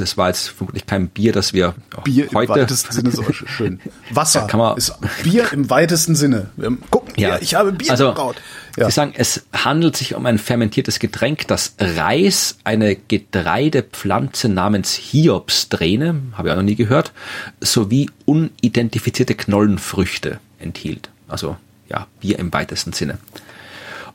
[0.00, 3.80] Es war jetzt vermutlich kein Bier, das wir Bier heute im weitesten Sinne so schön.
[4.10, 6.50] Wasser Kann man- ist Bier im weitesten Sinne.
[6.90, 8.36] Guck, ja, ich habe Bier also, gebraut.
[8.76, 8.86] Ja.
[8.86, 16.22] Sie sagen, es handelt sich um ein fermentiertes Getränk, das Reis, eine Getreidepflanze namens Hiobsträne,
[16.32, 17.12] habe ich auch noch nie gehört,
[17.60, 21.10] sowie unidentifizierte Knollenfrüchte enthielt.
[21.26, 21.56] Also
[21.88, 23.18] ja, Bier im weitesten Sinne.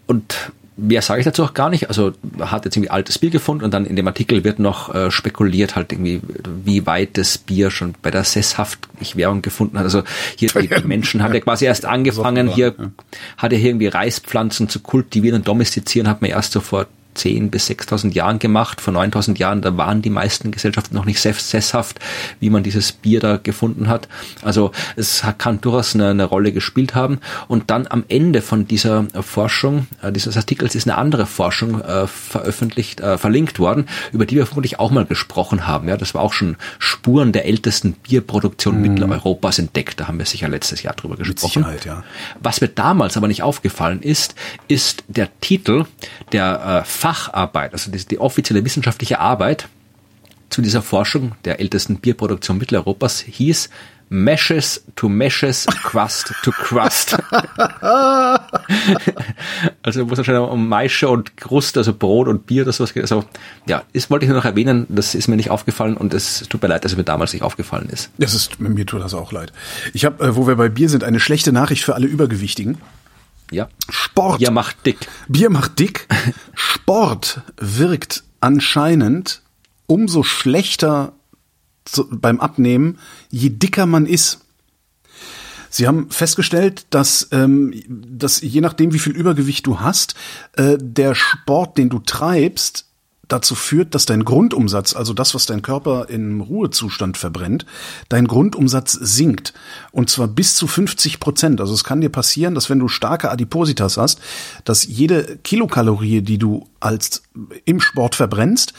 [0.08, 1.88] Und mehr sage ich dazu auch gar nicht.
[1.88, 5.12] Also hat jetzt irgendwie altes Bier gefunden und dann in dem Artikel wird noch äh,
[5.12, 6.22] spekuliert halt irgendwie,
[6.64, 9.86] wie weit das Bier schon bei der Sesshaftwährung gefunden hat.
[9.86, 10.04] Also
[10.36, 12.76] hier die, die Menschen haben ja quasi erst angefangen, hier
[13.38, 17.49] hat er hier irgendwie Reispflanzen zu kultivieren und domestizieren, hat man erst so vor 10
[17.52, 18.81] bis 6.000 Jahren gemacht.
[18.81, 21.99] Vor 9.000 Jahren, da waren die meisten Gesellschaften noch nicht sess- sesshaft,
[22.40, 24.07] wie man dieses Bier da gefunden hat.
[24.41, 27.19] Also es hat- kann durchaus eine, eine Rolle gespielt haben.
[27.48, 32.07] Und dann am Ende von dieser Forschung, äh, dieses Artikels ist eine andere Forschung äh,
[32.07, 35.88] veröffentlicht, äh, verlinkt worden, über die wir vermutlich auch mal gesprochen haben.
[35.88, 39.99] Ja, das war auch schon Spuren der ältesten Bierproduktion Mitteleuropas entdeckt.
[39.99, 41.64] Da haben wir sicher letztes Jahr drüber gesprochen.
[41.64, 42.03] Sicherheit, ja.
[42.41, 44.35] Was mir damals aber nicht aufgefallen ist,
[44.68, 45.85] ist der Titel
[46.31, 49.68] der äh, Facharbeit, also die, die offizielle wissenschaftliche Arbeit
[50.50, 53.70] zu dieser Forschung der ältesten Bierproduktion Mitteleuropas hieß
[54.08, 57.18] Meshes to Meshes, Crust to Crust.
[59.84, 63.04] also wo es wahrscheinlich um Maische und Krust, also Brot und Bier oder sowas geht.
[63.04, 63.26] Also
[63.68, 66.62] ja, das wollte ich nur noch erwähnen, das ist mir nicht aufgefallen und es tut
[66.62, 68.12] mir leid, dass es mir damals nicht aufgefallen ist.
[68.18, 69.52] Das ist, mir tut das auch leid.
[69.92, 72.78] Ich habe, äh, wo wir bei Bier sind, eine schlechte Nachricht für alle Übergewichtigen.
[73.52, 73.70] Ja.
[73.90, 74.40] Sport.
[74.40, 75.07] Bier macht dick.
[75.28, 76.07] Bier macht dick.
[76.53, 79.41] Sport wirkt anscheinend
[79.86, 81.14] umso schlechter
[81.86, 82.99] zu, beim Abnehmen,
[83.30, 84.40] je dicker man ist.
[85.70, 90.15] Sie haben festgestellt, dass, ähm, dass je nachdem, wie viel Übergewicht du hast,
[90.53, 92.86] äh, der Sport, den du treibst,
[93.34, 97.66] dazu führt, dass dein Grundumsatz, also das, was dein Körper im Ruhezustand verbrennt,
[98.08, 99.54] dein Grundumsatz sinkt.
[99.92, 101.60] Und zwar bis zu 50 Prozent.
[101.60, 104.20] Also es kann dir passieren, dass wenn du starke Adipositas hast,
[104.66, 107.24] dass jede Kilokalorie, die du als
[107.66, 108.74] im Sport verbrennst,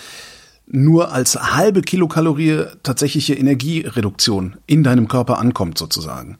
[0.67, 6.39] nur als halbe Kilokalorie tatsächliche Energiereduktion in deinem Körper ankommt, sozusagen.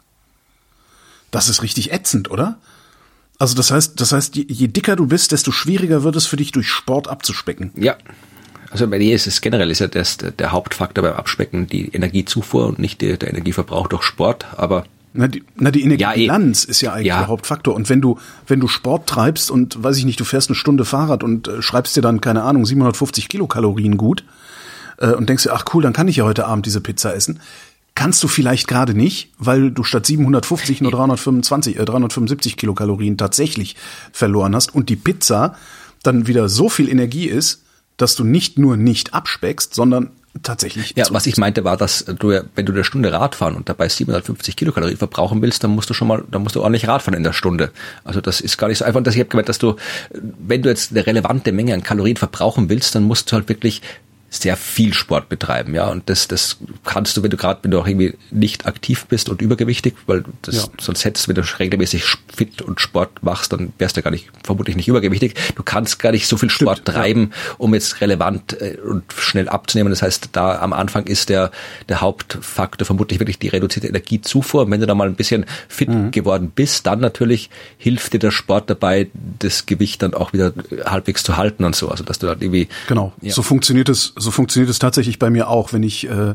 [1.31, 2.59] Das ist richtig ätzend, oder?
[3.39, 6.37] Also das heißt, das heißt, je, je dicker du bist, desto schwieriger wird es für
[6.37, 7.73] dich, durch Sport abzuspecken.
[7.77, 7.97] Ja.
[8.71, 12.67] Also bei dir ist es generell ist ja das, der Hauptfaktor beim Abspecken die Energiezufuhr
[12.67, 14.47] und nicht der, der Energieverbrauch durch Sport.
[14.57, 17.19] Aber Na, die, na, die Energiebilanz ist ja eigentlich Ja.
[17.19, 17.75] der Hauptfaktor.
[17.75, 20.85] Und wenn du, wenn du Sport treibst und, weiß ich nicht, du fährst eine Stunde
[20.85, 24.25] Fahrrad und äh, schreibst dir dann, keine Ahnung, 750 Kilokalorien gut
[24.99, 27.39] äh, und denkst dir, ach cool, dann kann ich ja heute Abend diese Pizza essen.
[27.95, 33.77] Kannst du vielleicht gerade nicht, weil du statt 750 nur 325, äh, 375 Kilokalorien tatsächlich
[34.13, 35.57] verloren hast und die Pizza
[36.03, 37.63] dann wieder so viel Energie ist,
[37.97, 40.11] dass du nicht nur nicht abspeckst, sondern
[40.43, 43.55] tatsächlich ja, was ich meinte war, dass du, ja, wenn du eine Stunde Rad fahren
[43.55, 46.89] und dabei 750 Kilokalorien verbrauchen willst, dann musst du schon mal, dann musst du ordentlich
[46.89, 47.71] Rad fahren in der Stunde.
[48.03, 48.99] Also das ist gar nicht so einfach.
[48.99, 49.77] Und das, ich habe gemeint, dass du,
[50.13, 53.81] wenn du jetzt eine relevante Menge an Kalorien verbrauchen willst, dann musst du halt wirklich
[54.43, 55.89] sehr viel Sport betreiben, ja.
[55.89, 59.29] Und das, das kannst du, wenn du gerade, wenn du auch irgendwie nicht aktiv bist
[59.29, 60.65] und übergewichtig, weil das, Ja.
[60.81, 62.05] sonst hättest du, wenn du regelmäßig
[62.35, 65.35] fit und Sport machst, dann wärst du gar nicht, vermutlich nicht übergewichtig.
[65.55, 67.55] Du kannst gar nicht so viel Sport Stimmt, treiben, ja.
[67.59, 69.91] um jetzt relevant äh, und schnell abzunehmen.
[69.91, 71.51] Das heißt, da am Anfang ist der,
[71.89, 74.63] der Hauptfaktor vermutlich wirklich die reduzierte Energiezufuhr.
[74.63, 76.11] Und wenn du da mal ein bisschen fit mhm.
[76.11, 79.09] geworden bist, dann natürlich hilft dir der Sport dabei,
[79.39, 80.53] das Gewicht dann auch wieder
[80.85, 81.89] halbwegs zu halten und so.
[81.89, 82.69] Also dass du dann irgendwie.
[82.89, 83.13] Genau.
[83.21, 83.33] Ja.
[83.33, 86.35] So funktioniert es, so funktioniert es tatsächlich bei mir auch, wenn ich, äh,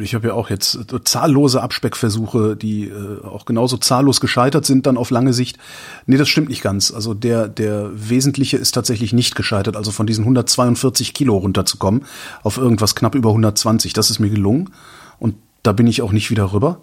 [0.00, 4.96] ich habe ja auch jetzt zahllose Abspeckversuche, die äh, auch genauso zahllos gescheitert sind, dann
[4.96, 5.58] auf lange Sicht.
[6.06, 6.92] Nee, das stimmt nicht ganz.
[6.92, 9.76] Also der, der Wesentliche ist tatsächlich nicht gescheitert.
[9.76, 12.04] Also von diesen 142 Kilo runterzukommen
[12.42, 14.70] auf irgendwas knapp über 120, das ist mir gelungen.
[15.18, 16.80] Und da bin ich auch nicht wieder rüber.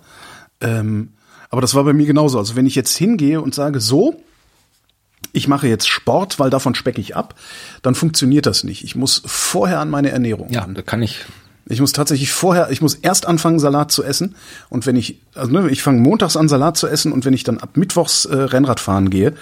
[0.62, 1.10] Ähm,
[1.50, 2.38] aber das war bei mir genauso.
[2.38, 4.16] Also wenn ich jetzt hingehe und sage, so,
[5.38, 7.36] ich mache jetzt Sport, weil davon specke ich ab,
[7.82, 8.84] dann funktioniert das nicht.
[8.84, 10.50] Ich muss vorher an meine Ernährung.
[10.50, 11.26] Ja, da kann ich
[11.70, 14.36] ich muss tatsächlich vorher, ich muss erst anfangen, Salat zu essen.
[14.70, 17.44] Und wenn ich, also ne, ich fange montags an, Salat zu essen und wenn ich
[17.44, 19.34] dann ab Mittwochs äh, Rennrad fahren gehe,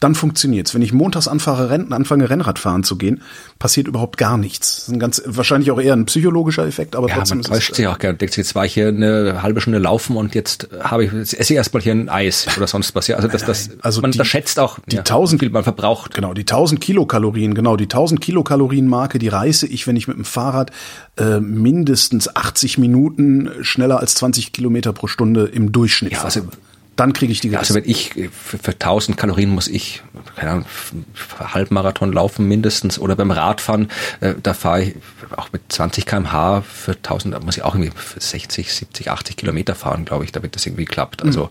[0.00, 0.74] dann funktioniert's.
[0.74, 3.22] Wenn ich montags anfange, Renn, anfange Rennrad fahren zu gehen,
[3.58, 4.76] passiert überhaupt gar nichts.
[4.76, 7.38] Das ist ein ganz, wahrscheinlich auch eher ein psychologischer Effekt, aber ja, trotzdem.
[7.38, 8.16] Man täuscht sich auch gerne.
[8.16, 11.52] Denkt jetzt war ich hier eine halbe Stunde laufen und jetzt habe ich, jetzt esse
[11.52, 13.08] ich erstmal hier ein Eis oder sonst was.
[13.08, 16.14] Ja, also das, das, also man die, unterschätzt auch, die ja, 1000, viel man verbraucht.
[16.14, 20.16] Genau, die 1000 Kilokalorien, genau, die 1000 Kilokalorien Marke, die reiße ich, wenn ich mit
[20.16, 20.70] dem Fahrrad
[21.18, 26.40] äh, mindestens 80 Minuten schneller als 20 Kilometer pro Stunde im Durchschnitt ja, also,
[27.00, 30.02] dann kriege ich die ja, Also wenn ich für, für 1000 Kalorien muss ich
[30.36, 30.64] keine Ahnung,
[31.38, 33.88] Halbmarathon laufen mindestens oder beim Radfahren,
[34.20, 34.94] äh, da fahre ich
[35.36, 39.74] auch mit 20 kmh für 1000, da muss ich auch irgendwie 60, 70, 80 Kilometer
[39.74, 41.22] fahren, glaube ich, damit das irgendwie klappt.
[41.22, 41.50] Also,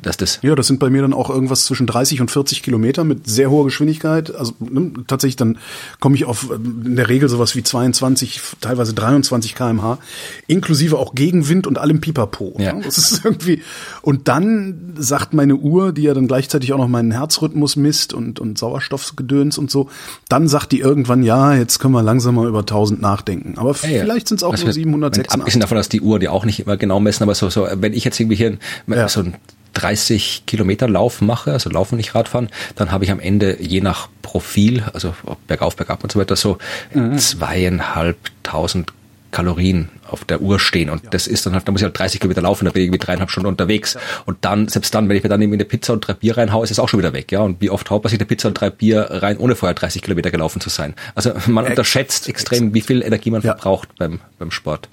[0.00, 0.40] dass das.
[0.42, 3.50] Ja, das sind bei mir dann auch irgendwas zwischen 30 und 40 Kilometer mit sehr
[3.50, 4.34] hoher Geschwindigkeit.
[4.34, 5.58] Also ne, tatsächlich, dann
[6.00, 9.98] komme ich auf in der Regel sowas wie 22, teilweise 23 kmh,
[10.46, 12.56] inklusive auch Gegenwind und allem Pipapo.
[12.58, 12.72] Ja.
[12.72, 13.62] Das ist irgendwie,
[14.02, 18.40] und dann sagt meine Uhr, die ja dann gleichzeitig auch noch meinen Herzrhythmus misst und,
[18.40, 19.88] und Sauerstoffgedöns und so,
[20.28, 23.54] dann sagt die irgendwann, ja, jetzt können wir langsam mal über 1000 nachdenken.
[23.58, 25.40] Aber ja, vielleicht sind es auch also nur 786.
[25.40, 27.92] Abgesehen davon, dass die Uhr die auch nicht immer genau messen, aber so, so wenn
[27.92, 29.08] ich jetzt irgendwie hier ja.
[29.08, 29.34] so ein
[29.74, 34.08] 30 Kilometer Lauf mache, also Laufen nicht Radfahren, dann habe ich am Ende je nach
[34.22, 35.14] Profil, also
[35.46, 36.58] bergauf, bergab und so weiter, so
[36.92, 37.18] mhm.
[37.18, 38.92] zweieinhalbtausend
[39.32, 40.90] Kalorien auf der Uhr stehen.
[40.90, 41.10] Und ja.
[41.10, 43.04] das ist dann halt, da muss ich halt 30 Kilometer laufen, da bin ich irgendwie
[43.04, 43.94] dreieinhalb Stunden unterwegs.
[43.94, 44.00] Ja.
[44.26, 46.62] Und dann, selbst dann, wenn ich mir dann irgendwie eine Pizza und drei Bier reinhaue,
[46.62, 47.32] ist es auch schon wieder weg.
[47.32, 47.40] Ja.
[47.40, 50.02] Und wie oft haut man sich eine Pizza und drei Bier rein, ohne vorher 30
[50.02, 50.94] Kilometer gelaufen zu sein?
[51.14, 53.54] Also man unterschätzt extrem, wie viel Energie man ja.
[53.54, 54.88] verbraucht beim, beim Sport.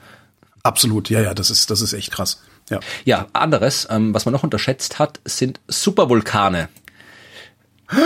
[0.63, 2.41] Absolut, ja, ja, das ist, das ist echt krass.
[2.69, 6.69] Ja, ja anderes, ähm, was man noch unterschätzt hat, sind Supervulkane.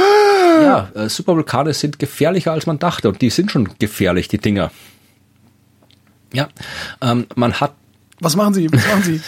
[0.62, 4.72] ja, äh, Supervulkane sind gefährlicher als man dachte und die sind schon gefährlich, die Dinger.
[6.34, 6.50] Ja,
[7.02, 7.74] ähm, man hat
[8.24, 8.72] was machen Sie?
[8.72, 9.22] Was machen Sie?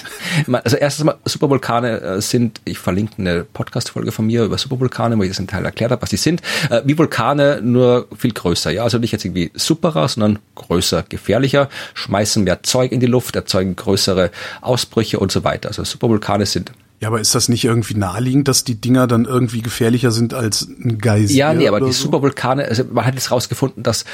[0.64, 5.24] also erstens mal, Supervulkane äh, sind, ich verlinke eine Podcast-Folge von mir über Supervulkane, wo
[5.24, 6.42] ich das im Teil erklärt habe, was die sind.
[6.70, 8.72] Äh, wie Vulkane, nur viel größer.
[8.72, 13.36] Ja, also nicht jetzt irgendwie superer, sondern größer, gefährlicher, schmeißen mehr Zeug in die Luft,
[13.36, 15.70] erzeugen größere Ausbrüche und so weiter.
[15.70, 16.72] Also Supervulkane sind
[17.02, 20.62] ja, aber ist das nicht irgendwie naheliegend, dass die Dinger dann irgendwie gefährlicher sind als
[20.62, 21.36] ein Geysir?
[21.36, 22.04] Ja, nee, aber die so?
[22.04, 24.06] Supervulkane, also man hat jetzt rausgefunden, dass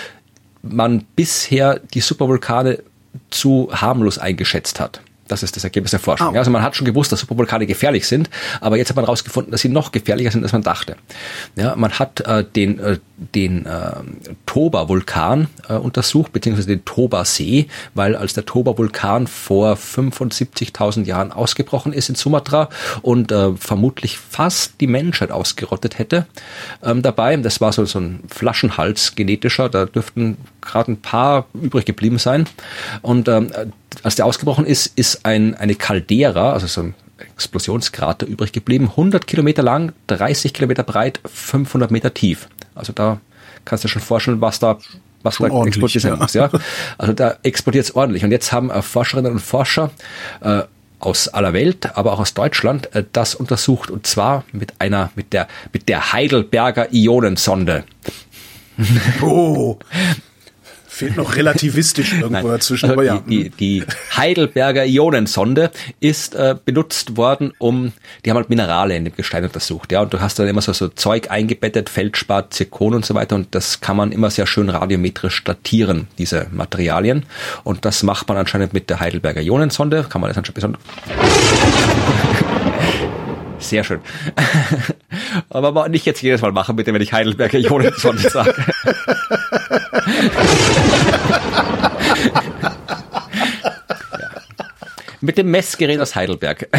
[0.62, 2.80] man bisher die Supervulkane
[3.30, 5.02] zu harmlos eingeschätzt hat.
[5.32, 6.34] Das ist das Ergebnis der Forschung.
[6.34, 8.30] Ja, also man hat schon gewusst, dass Supervulkane gefährlich sind,
[8.60, 10.98] aber jetzt hat man herausgefunden, dass sie noch gefährlicher sind, als man dachte.
[11.56, 12.98] Ja, man hat äh, den, äh,
[13.34, 13.92] den äh,
[14.46, 22.10] Toba-Vulkan äh, untersucht, beziehungsweise den Toba-See, weil als der Toba-Vulkan vor 75.000 Jahren ausgebrochen ist
[22.10, 22.68] in Sumatra
[23.02, 26.26] und äh, vermutlich fast die Menschheit ausgerottet hätte
[26.84, 27.38] ähm, dabei.
[27.38, 32.50] Das war so, so ein Flaschenhals genetischer, da dürften gerade ein paar übrig geblieben sein.
[33.02, 33.50] Und ähm,
[34.04, 39.28] als der ausgebrochen ist, ist ein, eine Caldera, also so ein Explosionskrater übrig geblieben, 100
[39.28, 42.48] Kilometer lang, 30 Kilometer breit, 500 Meter tief.
[42.74, 43.20] Also da
[43.66, 44.80] kannst du dir schon vorstellen, was da
[45.24, 46.16] was schon da explodiert ja.
[46.16, 46.50] Muss, ja.
[46.98, 48.24] Also da explodiert es ordentlich.
[48.24, 49.92] Und jetzt haben äh, Forscherinnen und Forscher
[50.42, 50.64] äh,
[51.00, 55.34] aus aller Welt, aber auch aus Deutschland äh, das untersucht und zwar mit einer mit
[55.34, 57.84] der mit der Heidelberger Ionensonde.
[59.22, 59.78] Oh,
[61.02, 62.46] Fehlt noch relativistisch irgendwo Nein.
[62.46, 62.86] dazwischen.
[62.86, 63.24] Also aber ja.
[63.28, 63.84] die, die,
[64.16, 67.92] Heidelberger Ionensonde ist äh, benutzt worden, um,
[68.24, 70.74] die haben halt Minerale in dem Gestein untersucht, ja, und du hast dann immer so,
[70.74, 74.70] so Zeug eingebettet, Feldspat, Zirkon und so weiter, und das kann man immer sehr schön
[74.70, 77.26] radiometrisch datieren, diese Materialien,
[77.64, 80.82] und das macht man anscheinend mit der Heidelberger Ionensonde, kann man das anscheinend besonders
[83.62, 84.02] sehr schön.
[85.50, 88.56] Aber nicht jetzt jedes Mal machen, bitte, wenn ich Heidelberger Ionensonde sage.
[92.62, 92.76] ja.
[95.22, 96.68] Mit dem Messgerät aus Heidelberg.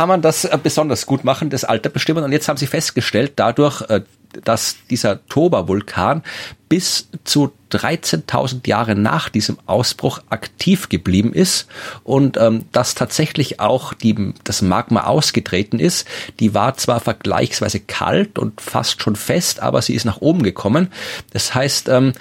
[0.00, 2.24] kann man das äh, besonders gut machen, das Alter bestimmen.
[2.24, 4.00] Und jetzt haben sie festgestellt, dadurch, äh,
[4.44, 6.22] dass dieser Toba-Vulkan
[6.70, 11.66] bis zu 13.000 Jahre nach diesem Ausbruch aktiv geblieben ist
[12.04, 16.06] und ähm, dass tatsächlich auch die, das Magma ausgetreten ist.
[16.40, 20.88] Die war zwar vergleichsweise kalt und fast schon fest, aber sie ist nach oben gekommen.
[21.32, 22.12] Das heißt, ähm,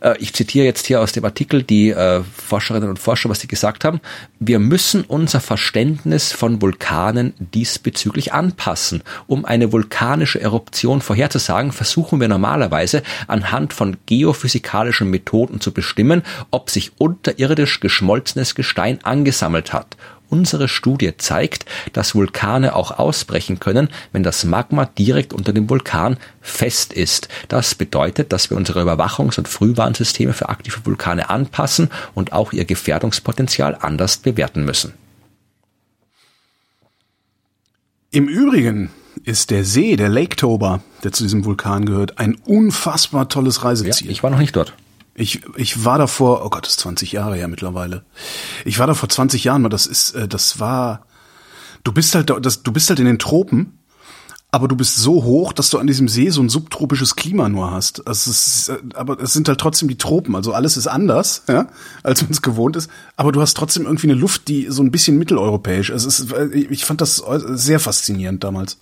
[0.00, 3.48] äh, ich zitiere jetzt hier aus dem Artikel die äh, Forscherinnen und Forscher, was sie
[3.48, 4.00] gesagt haben,
[4.38, 9.02] wir müssen unser Verständnis von Vulkanen diesbezüglich anpassen.
[9.26, 13.96] Um eine vulkanische Eruption vorherzusagen, versuchen wir normalerweise anhand von
[14.86, 19.96] geophysikalischen Methoden zu bestimmen, ob sich unterirdisch geschmolzenes Gestein angesammelt hat.
[20.28, 26.16] Unsere Studie zeigt, dass Vulkane auch ausbrechen können, wenn das Magma direkt unter dem Vulkan
[26.40, 27.28] fest ist.
[27.46, 32.64] Das bedeutet, dass wir unsere Überwachungs- und Frühwarnsysteme für aktive Vulkane anpassen und auch ihr
[32.64, 34.94] Gefährdungspotenzial anders bewerten müssen.
[38.10, 38.90] Im Übrigen
[39.26, 44.06] ist der See, der Lake Toba, der zu diesem Vulkan gehört, ein unfassbar tolles Reiseziel.
[44.06, 44.72] Ja, ich war noch nicht dort.
[45.14, 48.04] Ich, ich war da vor, oh Gott, das ist 20 Jahre her mittlerweile.
[48.64, 51.06] Ich war da vor 20 Jahren mal, das ist, äh, das war,
[51.82, 53.78] du bist halt, das, du bist halt in den Tropen,
[54.52, 57.72] aber du bist so hoch, dass du an diesem See so ein subtropisches Klima nur
[57.72, 58.02] hast.
[58.06, 61.66] Es ist, äh, aber es sind halt trotzdem die Tropen, also alles ist anders, ja,
[62.04, 62.88] als man es gewohnt ist.
[63.16, 65.90] Aber du hast trotzdem irgendwie eine Luft, die so ein bisschen mitteleuropäisch.
[65.90, 66.04] ist.
[66.04, 68.76] Ist, äh, ich fand das sehr faszinierend damals.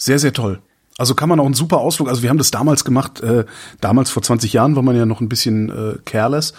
[0.00, 0.62] Sehr, sehr toll.
[0.96, 3.44] Also kann man auch einen super Ausflug, also wir haben das damals gemacht, äh,
[3.80, 6.54] damals vor 20 Jahren war man ja noch ein bisschen äh, careless.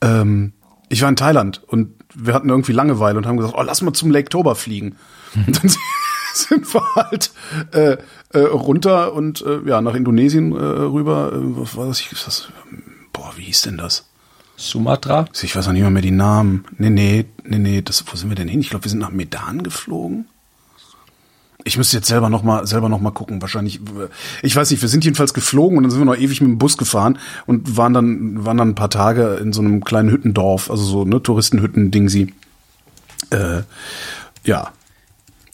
[0.00, 0.54] Ähm,
[0.88, 3.92] ich war in Thailand und wir hatten irgendwie Langeweile und haben gesagt, oh, lass mal
[3.92, 4.96] zum Lake Toba fliegen.
[5.34, 5.44] Mhm.
[5.46, 5.70] Und dann
[6.34, 7.30] sind wir halt
[7.72, 7.96] äh,
[8.32, 11.32] äh, runter und äh, ja, nach Indonesien äh, rüber.
[11.34, 12.00] Äh, was war das?
[12.00, 12.48] Ich, das?
[13.12, 14.06] Boah, wie hieß denn das?
[14.56, 15.26] Sumatra?
[15.42, 16.64] Ich weiß auch nicht mehr, mehr die Namen.
[16.78, 18.60] Nee, nee, nee, nee, das, wo sind wir denn hin?
[18.60, 20.26] Ich glaube, wir sind nach Medan geflogen.
[21.68, 23.40] Ich müsste jetzt selber noch mal selber noch mal gucken.
[23.42, 23.80] Wahrscheinlich,
[24.42, 24.82] ich weiß nicht.
[24.82, 27.76] Wir sind jedenfalls geflogen und dann sind wir noch ewig mit dem Bus gefahren und
[27.76, 31.22] waren dann waren dann ein paar Tage in so einem kleinen Hüttendorf, also so ne
[31.22, 32.34] Touristenhütten sie.
[33.30, 33.62] Äh,
[34.44, 34.72] ja.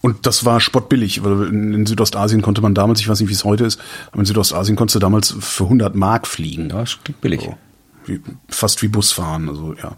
[0.00, 3.34] Und das war spottbillig, weil in, in, Südostasien konnte man damals, ich weiß nicht, wie
[3.34, 3.80] es heute ist,
[4.12, 6.68] aber in Südostasien konntest du damals für 100 Mark fliegen.
[6.68, 7.40] Ja, das klingt billig.
[7.40, 7.56] So,
[8.04, 9.96] wie, fast wie Busfahren, also ja.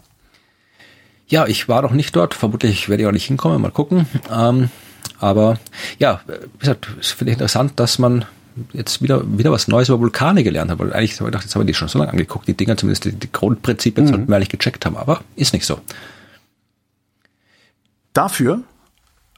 [1.27, 2.33] Ja, ich war noch nicht dort.
[2.33, 3.61] Vermutlich werde ich auch nicht hinkommen.
[3.61, 4.07] Mal gucken.
[4.31, 4.69] Ähm,
[5.19, 5.57] aber
[5.99, 8.25] ja, wie gesagt, es finde ich interessant, dass man
[8.73, 11.55] jetzt wieder, wieder was Neues über Vulkane gelernt hat, weil eigentlich habe ich gedacht, jetzt
[11.55, 14.09] haben wir die schon so lange angeguckt, die Dinger zumindest, die, die Grundprinzipien mhm.
[14.09, 15.79] sollten wir eigentlich gecheckt haben, aber ist nicht so.
[18.13, 18.61] Dafür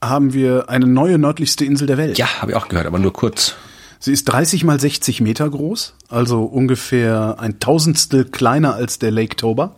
[0.01, 2.17] haben wir eine neue nördlichste Insel der Welt.
[2.17, 3.55] Ja, habe ich auch gehört, aber nur kurz.
[3.99, 9.35] Sie ist 30 mal 60 Meter groß, also ungefähr ein Tausendstel kleiner als der Lake
[9.35, 9.75] Toba.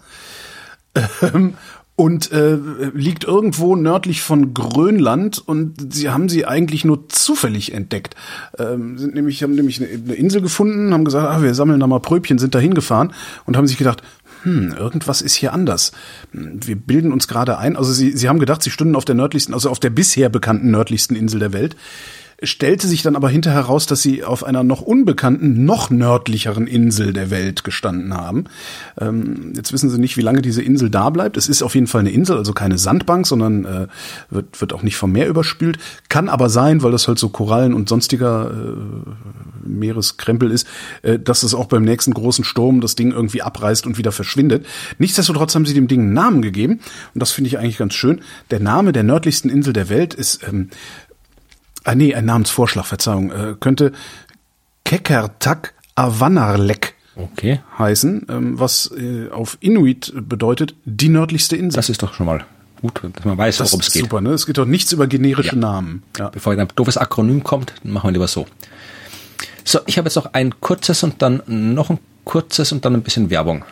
[2.01, 2.57] Und äh,
[2.95, 8.15] liegt irgendwo nördlich von Grönland und sie haben sie eigentlich nur zufällig entdeckt.
[8.57, 11.85] Ähm, sind nämlich haben nämlich eine, eine Insel gefunden, haben gesagt, ah, wir sammeln da
[11.85, 13.13] mal Pröbchen, sind da hingefahren
[13.45, 14.01] und haben sich gedacht,
[14.41, 15.91] hm, irgendwas ist hier anders.
[16.31, 19.53] Wir bilden uns gerade ein, also sie, sie haben gedacht, sie stünden auf der nördlichsten,
[19.53, 21.75] also auf der bisher bekannten nördlichsten Insel der Welt
[22.43, 27.13] stellte sich dann aber hinterher heraus, dass sie auf einer noch unbekannten, noch nördlicheren Insel
[27.13, 28.45] der Welt gestanden haben.
[28.99, 31.37] Ähm, jetzt wissen sie nicht, wie lange diese Insel da bleibt.
[31.37, 33.87] Es ist auf jeden Fall eine Insel, also keine Sandbank, sondern äh,
[34.29, 35.77] wird, wird auch nicht vom Meer überspült.
[36.09, 40.67] Kann aber sein, weil das halt so Korallen und sonstiger äh, Meereskrempel ist,
[41.03, 44.65] äh, dass es auch beim nächsten großen Sturm das Ding irgendwie abreißt und wieder verschwindet.
[44.97, 46.79] Nichtsdestotrotz haben sie dem Ding einen Namen gegeben
[47.13, 48.21] und das finde ich eigentlich ganz schön.
[48.49, 50.69] Der Name der nördlichsten Insel der Welt ist ähm,
[51.83, 53.91] ah nee, ein Namensvorschlag, Verzeihung, äh, könnte
[54.83, 57.61] Kekertak Avanarlek okay.
[57.77, 61.77] heißen, ähm, was äh, auf Inuit bedeutet die nördlichste Insel.
[61.77, 62.45] Das ist doch schon mal
[62.81, 64.03] gut, dass man weiß, worum es geht.
[64.03, 64.31] Super, ne?
[64.31, 65.61] Es geht doch nichts über generische ja.
[65.61, 66.03] Namen.
[66.17, 66.29] Ja.
[66.29, 68.47] Bevor ein doofes Akronym kommt, machen wir lieber so.
[69.63, 73.03] So, ich habe jetzt noch ein kurzes und dann noch ein kurzes und dann ein
[73.03, 73.63] bisschen Werbung.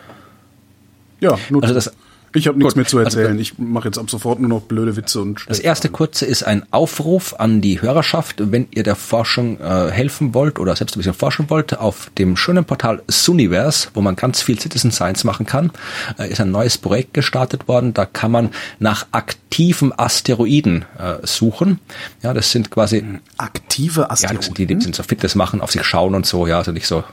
[1.20, 1.92] Ja, nur also das
[2.34, 3.38] ich habe nichts mehr zu also erzählen.
[3.38, 5.46] Also, ich mache jetzt ab sofort nur noch blöde Witze und.
[5.48, 10.34] Das erste kurze ist ein Aufruf an die Hörerschaft, wenn ihr der Forschung äh, helfen
[10.34, 14.42] wollt oder selbst ein bisschen forschen wollt, auf dem schönen Portal Suniverse, wo man ganz
[14.42, 15.72] viel Citizen Science machen kann,
[16.18, 17.94] äh, ist ein neues Projekt gestartet worden.
[17.94, 18.50] Da kann man
[18.80, 21.80] nach aktiven Asteroiden äh, suchen.
[22.22, 23.04] Ja, das sind quasi
[23.38, 24.42] aktive Asteroiden.
[24.42, 26.48] Ja, die, die sind so Fitness machen, auf sich schauen und so.
[26.48, 27.04] Ja, also nicht so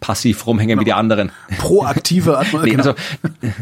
[0.00, 0.80] passiv rumhängen genau.
[0.80, 1.32] wie die anderen.
[1.58, 2.76] Proaktive Atmosphäre.
[2.76, 2.94] nee, also,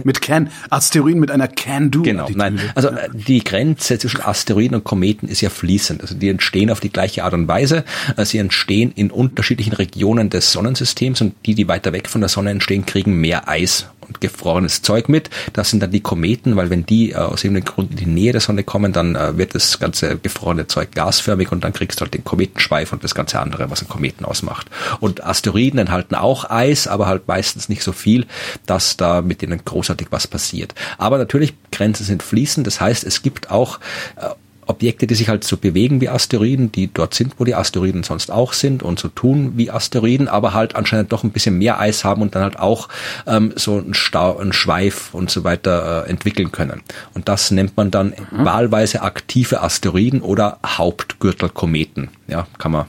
[0.04, 2.02] mit Can, Asteroiden mit einer Can-Do.
[2.02, 2.60] Genau, nein.
[2.74, 6.00] Also äh, die Grenze zwischen Asteroiden und Kometen ist ja fließend.
[6.00, 7.84] Also die entstehen auf die gleiche Art und Weise.
[8.16, 12.28] Äh, sie entstehen in unterschiedlichen Regionen des Sonnensystems und die, die weiter weg von der
[12.28, 15.30] Sonne entstehen, kriegen mehr Eis und gefrorenes Zeug mit.
[15.52, 18.32] Das sind dann die Kometen, weil wenn die äh, aus irgendeinem Grund in die Nähe
[18.32, 22.02] der Sonne kommen, dann äh, wird das ganze gefrorene Zeug gasförmig und dann kriegst du
[22.02, 24.68] halt den Kometenschweif und das ganze andere, was ein Kometen ausmacht.
[25.00, 28.26] Und Asteroiden enthalten auch Eis, aber halt meistens nicht so viel,
[28.66, 30.74] dass da mit denen großartig was passiert.
[30.98, 33.80] Aber natürlich, Grenzen sind fließend, das heißt, es gibt auch
[34.16, 34.28] äh,
[34.66, 38.30] Objekte, die sich halt so bewegen wie Asteroiden, die dort sind, wo die Asteroiden sonst
[38.30, 42.04] auch sind und so tun wie Asteroiden, aber halt anscheinend doch ein bisschen mehr Eis
[42.04, 42.88] haben und dann halt auch
[43.26, 46.82] ähm, so einen, Stau, einen Schweif und so weiter äh, entwickeln können.
[47.14, 48.44] Und das nennt man dann mhm.
[48.44, 52.08] wahlweise aktive Asteroiden oder Hauptgürtelkometen.
[52.26, 52.86] Ja, kann man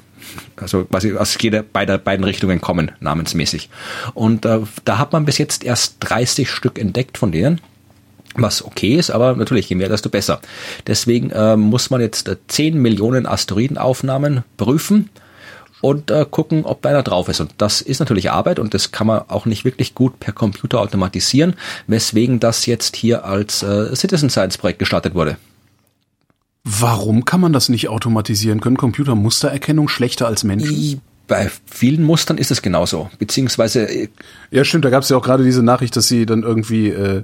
[0.57, 3.69] also quasi aus jeder beider beiden Richtungen kommen, namensmäßig.
[4.13, 7.61] Und äh, da hat man bis jetzt erst 30 Stück entdeckt von denen
[8.37, 10.39] was okay ist, aber natürlich, je mehr, desto besser.
[10.85, 15.09] Deswegen äh, muss man jetzt äh, 10 Millionen Asteroidenaufnahmen prüfen
[15.81, 17.39] und äh, gucken, ob da einer drauf ist.
[17.39, 20.79] Und das ist natürlich Arbeit und das kann man auch nicht wirklich gut per Computer
[20.79, 21.55] automatisieren,
[21.87, 25.37] weswegen das jetzt hier als äh, Citizen Science Projekt gestartet wurde.
[26.63, 28.59] Warum kann man das nicht automatisieren?
[28.59, 31.01] Können Computer Mustererkennung schlechter als Menschen?
[31.27, 33.09] bei vielen Mustern ist es genauso.
[33.19, 33.87] Beziehungsweise.
[33.87, 34.09] Äh,
[34.49, 37.23] ja, stimmt, da gab es ja auch gerade diese Nachricht, dass sie dann irgendwie äh,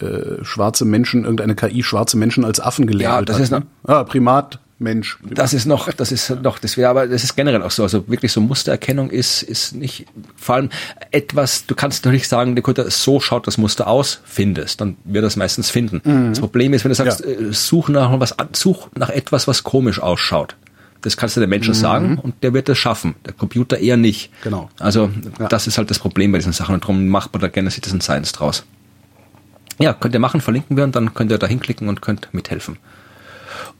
[0.00, 3.42] äh, schwarze Menschen, irgendeine KI schwarze Menschen als Affen gelernt ja, das hat.
[3.42, 5.16] Ist noch, ah, Primat, Mensch.
[5.16, 5.38] Primat.
[5.38, 7.82] Das ist noch, das ist noch, das wäre aber, das ist generell auch so.
[7.82, 10.06] Also wirklich so Mustererkennung ist, ist nicht,
[10.36, 10.70] vor allem
[11.10, 15.24] etwas, du kannst natürlich sagen, der Computer, so schaut das Muster aus, findest, dann wird
[15.24, 16.00] das meistens finden.
[16.04, 16.30] Mhm.
[16.30, 17.30] Das Problem ist, wenn du sagst, ja.
[17.30, 20.56] Äh, such nach was, such nach etwas, was komisch ausschaut.
[21.02, 21.78] Das kannst du dem Menschen mhm.
[21.78, 23.14] sagen und der wird das schaffen.
[23.24, 24.30] Der Computer eher nicht.
[24.42, 24.68] Genau.
[24.78, 25.46] Also ja.
[25.46, 28.00] das ist halt das Problem bei diesen Sachen und darum macht man da gerne Citizen
[28.00, 28.64] Science draus.
[29.78, 32.78] Ja, könnt ihr machen, verlinken wir und dann könnt ihr da hinklicken und könnt mithelfen.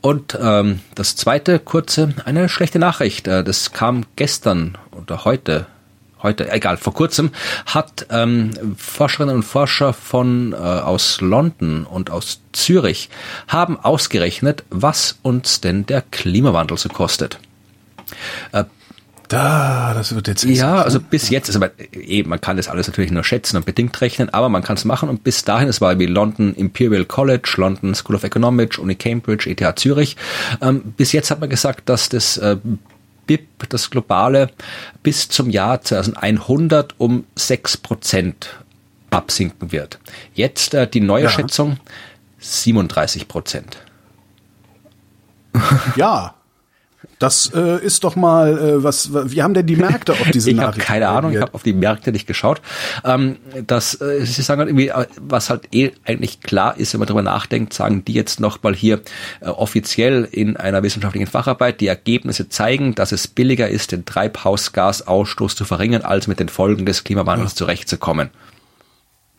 [0.01, 3.27] Und ähm, das zweite kurze, eine schlechte Nachricht.
[3.27, 5.65] Äh, das kam gestern oder heute,
[6.21, 7.31] heute, egal, vor kurzem,
[7.65, 13.09] hat ähm, Forscherinnen und Forscher von äh, aus London und aus Zürich
[13.47, 17.39] haben ausgerechnet, was uns denn der Klimawandel so kostet.
[18.51, 18.65] Äh,
[19.27, 20.43] da, das wird jetzt.
[20.43, 23.99] Ja, also bis jetzt, also eben, man kann das alles natürlich nur schätzen und bedingt
[24.01, 27.55] rechnen, aber man kann es machen und bis dahin, es war wie London Imperial College,
[27.57, 30.17] London School of Economics, Uni Cambridge, ETH Zürich.
[30.61, 32.57] Ähm, bis jetzt hat man gesagt, dass das äh,
[33.25, 34.49] BIP, das globale,
[35.03, 38.55] bis zum Jahr 2100 um sechs Prozent
[39.09, 39.99] absinken wird.
[40.33, 41.29] Jetzt äh, die neue ja.
[41.29, 41.77] Schätzung
[42.39, 43.77] 37 Prozent.
[45.95, 46.35] Ja,
[47.19, 49.09] das äh, ist doch mal äh, was.
[49.11, 50.77] Wie haben denn die Märkte auf diese ich Nachricht?
[50.77, 51.31] Ich habe keine Ahnung.
[51.31, 52.61] Ich habe auf die Märkte nicht geschaut.
[53.03, 56.99] Ähm, das, äh, Sie sagen halt irgendwie, äh, was halt eh eigentlich klar ist, wenn
[56.99, 59.01] man darüber nachdenkt, sagen die jetzt noch mal hier
[59.41, 65.55] äh, offiziell in einer wissenschaftlichen Facharbeit, die Ergebnisse zeigen, dass es billiger ist, den Treibhausgasausstoß
[65.55, 67.57] zu verringern, als mit den Folgen des Klimawandels ja.
[67.57, 68.29] zurechtzukommen.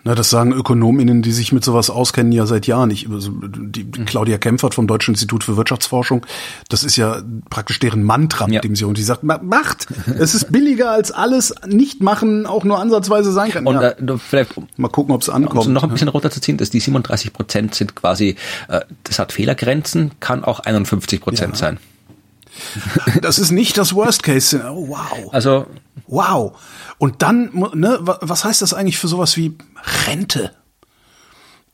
[0.09, 2.91] Na, das sagen Ökonominnen, die sich mit sowas auskennen, ja seit Jahren.
[2.91, 6.25] Ich, also die, die Claudia Kempfert vom Deutschen Institut für Wirtschaftsforschung,
[6.71, 7.21] das ist ja
[7.51, 8.61] praktisch deren Mantra, mit ja.
[8.63, 9.87] dem sie und die sagt, macht,
[10.19, 13.67] es ist billiger als alles nicht machen, auch nur ansatzweise sein kann.
[13.67, 13.91] Und ja.
[13.91, 15.67] äh, vielleicht mal gucken, ob es ankommt.
[15.67, 18.37] Um noch ein bisschen runterzuziehen, dass die 37 Prozent sind quasi,
[18.69, 21.59] äh, das hat Fehlergrenzen, kann auch 51 Prozent ja.
[21.59, 21.79] sein.
[23.23, 24.63] Das ist nicht das Worst Case.
[24.71, 25.33] Oh, wow.
[25.33, 25.67] Also
[26.07, 26.53] wow.
[26.99, 29.57] Und dann, ne, was heißt das eigentlich für sowas wie
[30.07, 30.53] Rente?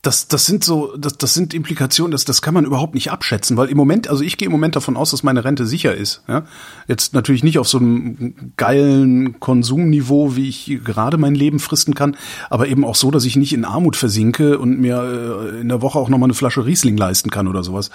[0.03, 3.57] Das, das sind so, das, das sind Implikationen, das, das kann man überhaupt nicht abschätzen,
[3.57, 6.23] weil im Moment, also ich gehe im Moment davon aus, dass meine Rente sicher ist.
[6.29, 6.45] Ja?
[6.87, 12.19] Jetzt natürlich nicht auf so einem geilen Konsumniveau, wie ich gerade mein Leben fristen kann,
[12.51, 15.81] aber eben auch so, dass ich nicht in Armut versinke und mir äh, in der
[15.81, 17.89] Woche auch noch mal eine Flasche Riesling leisten kann oder sowas.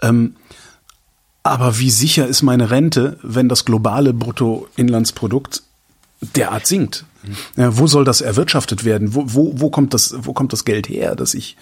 [0.00, 0.36] Ähm,
[1.48, 5.62] aber wie sicher ist meine Rente, wenn das globale Bruttoinlandsprodukt
[6.20, 7.04] derart sinkt?
[7.56, 9.14] Ja, wo soll das erwirtschaftet werden?
[9.14, 11.56] Wo, wo, wo, kommt das, wo kommt das Geld her, das ich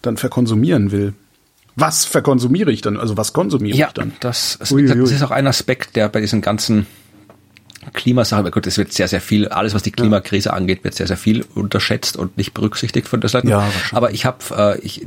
[0.00, 1.14] dann verkonsumieren will?
[1.76, 2.98] Was verkonsumiere ich dann?
[2.98, 4.12] Also was konsumiere ja, ich dann?
[4.20, 6.86] Das, das, das ist auch ein Aspekt, der bei diesen ganzen
[7.92, 11.16] Klimasache, gut, es wird sehr, sehr viel, alles was die Klimakrise angeht, wird sehr, sehr
[11.16, 13.48] viel unterschätzt und nicht berücksichtigt von das Leuten.
[13.48, 15.04] Ja, Aber ich habe, äh, ich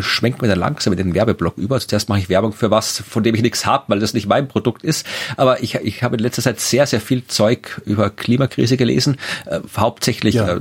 [0.00, 1.78] schwenke mir da langsam mit den Werbeblock über.
[1.80, 4.48] Zuerst mache ich Werbung für was, von dem ich nichts habe, weil das nicht mein
[4.48, 5.06] Produkt ist.
[5.36, 9.16] Aber ich, ich habe in letzter Zeit sehr, sehr viel Zeug über Klimakrise gelesen,
[9.46, 10.56] äh, hauptsächlich ja.
[10.56, 10.60] äh,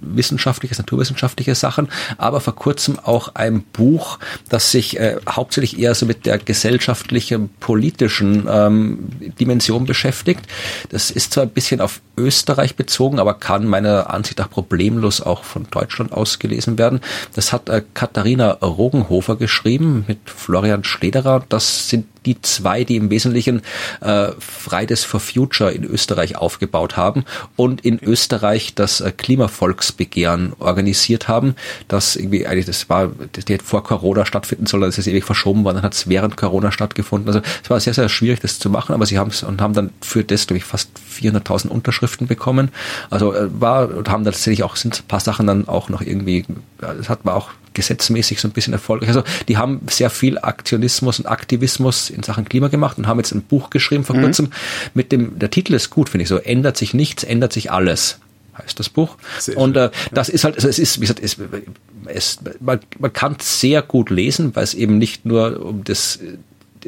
[0.00, 4.18] wissenschaftliches, naturwissenschaftliche Sachen, aber vor kurzem auch ein Buch,
[4.48, 9.08] das sich äh, hauptsächlich eher so mit der gesellschaftlichen, politischen ähm,
[9.40, 10.40] Dimension beschäftigt.
[10.90, 15.20] Das das ist zwar ein bisschen auf Österreich bezogen, aber kann meiner Ansicht nach problemlos
[15.20, 17.00] auch von Deutschland aus gelesen werden.
[17.34, 21.44] Das hat äh, Katharina Rogenhofer geschrieben mit Florian Schlederer.
[21.48, 23.62] Das sind die zwei, die im Wesentlichen
[24.00, 27.24] äh, Fridays for Future in Österreich aufgebaut haben
[27.56, 31.54] und in Österreich das äh, Klimavolksbegehren organisiert haben,
[31.88, 35.64] das irgendwie eigentlich, das war, das hätte vor Corona stattfinden sollen, das ist ewig verschoben
[35.64, 37.28] worden, dann hat es während Corona stattgefunden.
[37.28, 39.72] Also es war sehr, sehr schwierig, das zu machen, aber sie haben es und haben
[39.72, 42.70] dann für das, glaube ich, fast 400.000 Unterschriften bekommen.
[43.08, 46.44] Also äh, war und haben tatsächlich auch, sind ein paar Sachen dann auch noch irgendwie,
[46.78, 49.08] das hat man auch gesetzmäßig so ein bisschen erfolgreich.
[49.08, 53.32] Also die haben sehr viel Aktionismus und Aktivismus in Sachen Klima gemacht und haben jetzt
[53.32, 54.22] ein Buch geschrieben vor mhm.
[54.22, 54.48] kurzem
[54.94, 58.18] mit dem, der Titel ist gut, finde ich so, ändert sich nichts, ändert sich alles
[58.58, 59.16] heißt das Buch.
[59.38, 61.36] Sehr und äh, das ist halt, also es ist, wie gesagt, es,
[62.06, 66.18] es, man, man kann sehr gut lesen, weil es eben nicht nur um das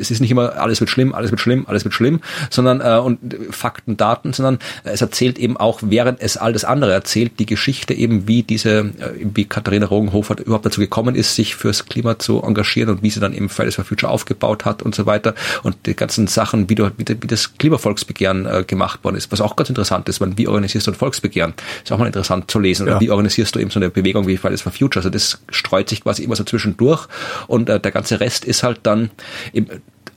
[0.01, 2.21] es ist nicht immer alles wird schlimm, alles wird schlimm, alles wird schlimm,
[2.51, 3.19] sondern äh, und
[3.51, 7.95] Fakten, Daten, sondern es erzählt eben auch, während es all das andere erzählt, die Geschichte
[7.95, 8.93] eben, wie diese, äh,
[9.35, 13.21] wie Katharina Rogenhofer überhaupt dazu gekommen ist, sich fürs Klima zu engagieren und wie sie
[13.21, 16.75] dann eben Fridays for Future aufgebaut hat und so weiter und die ganzen Sachen, wie,
[16.75, 20.37] du, wie, wie das Klimavolksbegehren äh, gemacht worden ist, was auch ganz interessant ist, man,
[20.39, 21.55] wie organisierst du ein Volksbegehren?
[21.83, 22.87] Ist auch mal interessant zu lesen.
[22.87, 23.01] Ja.
[23.01, 25.01] Wie organisierst du eben so eine Bewegung wie Fridays for Future?
[25.01, 27.07] Also das streut sich quasi immer so zwischendurch
[27.47, 29.11] und äh, der ganze Rest ist halt dann
[29.53, 29.69] eben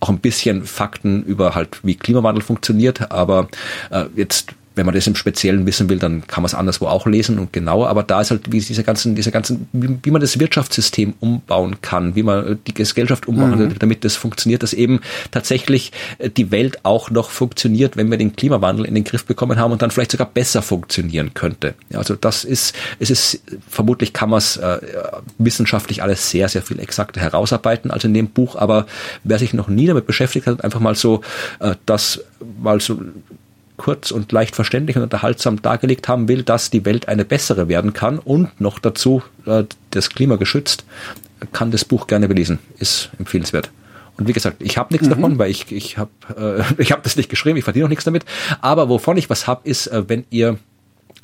[0.04, 3.48] auch ein bisschen Fakten über halt, wie Klimawandel funktioniert, aber
[3.90, 7.06] äh, jetzt wenn man das im Speziellen wissen will, dann kann man es anderswo auch
[7.06, 7.90] lesen und genauer.
[7.90, 11.82] Aber da ist halt, wie diese ganzen, diese ganzen, wie, wie man das Wirtschaftssystem umbauen
[11.82, 13.80] kann, wie man die Gesellschaft umbauen mhm.
[13.80, 15.02] damit das funktioniert, dass eben
[15.32, 19.60] tatsächlich äh, die Welt auch noch funktioniert, wenn wir den Klimawandel in den Griff bekommen
[19.60, 21.76] haben und dann vielleicht sogar besser funktionieren könnte.
[21.90, 24.80] Ja, also das ist, es ist, vermutlich kann man es äh,
[25.38, 28.56] wissenschaftlich alles sehr, sehr viel exakter herausarbeiten als in dem Buch.
[28.56, 28.88] Aber
[29.24, 31.22] wer sich noch nie damit beschäftigt hat, einfach mal so
[31.60, 32.22] äh, das
[32.62, 33.00] mal so
[33.78, 37.94] kurz und leicht verständlich und unterhaltsam dargelegt haben will, dass die Welt eine bessere werden
[37.94, 40.86] kann und noch dazu äh, das Klima geschützt,
[41.52, 42.60] kann das Buch gerne belesen.
[42.80, 43.72] Ist empfehlenswert.
[44.18, 45.12] Und wie gesagt, ich habe nichts mhm.
[45.12, 48.06] davon, weil ich ich habe äh, ich habe das nicht geschrieben, ich verdiene auch nichts
[48.06, 48.26] damit.
[48.62, 50.58] Aber wovon ich was habe, ist, äh, wenn ihr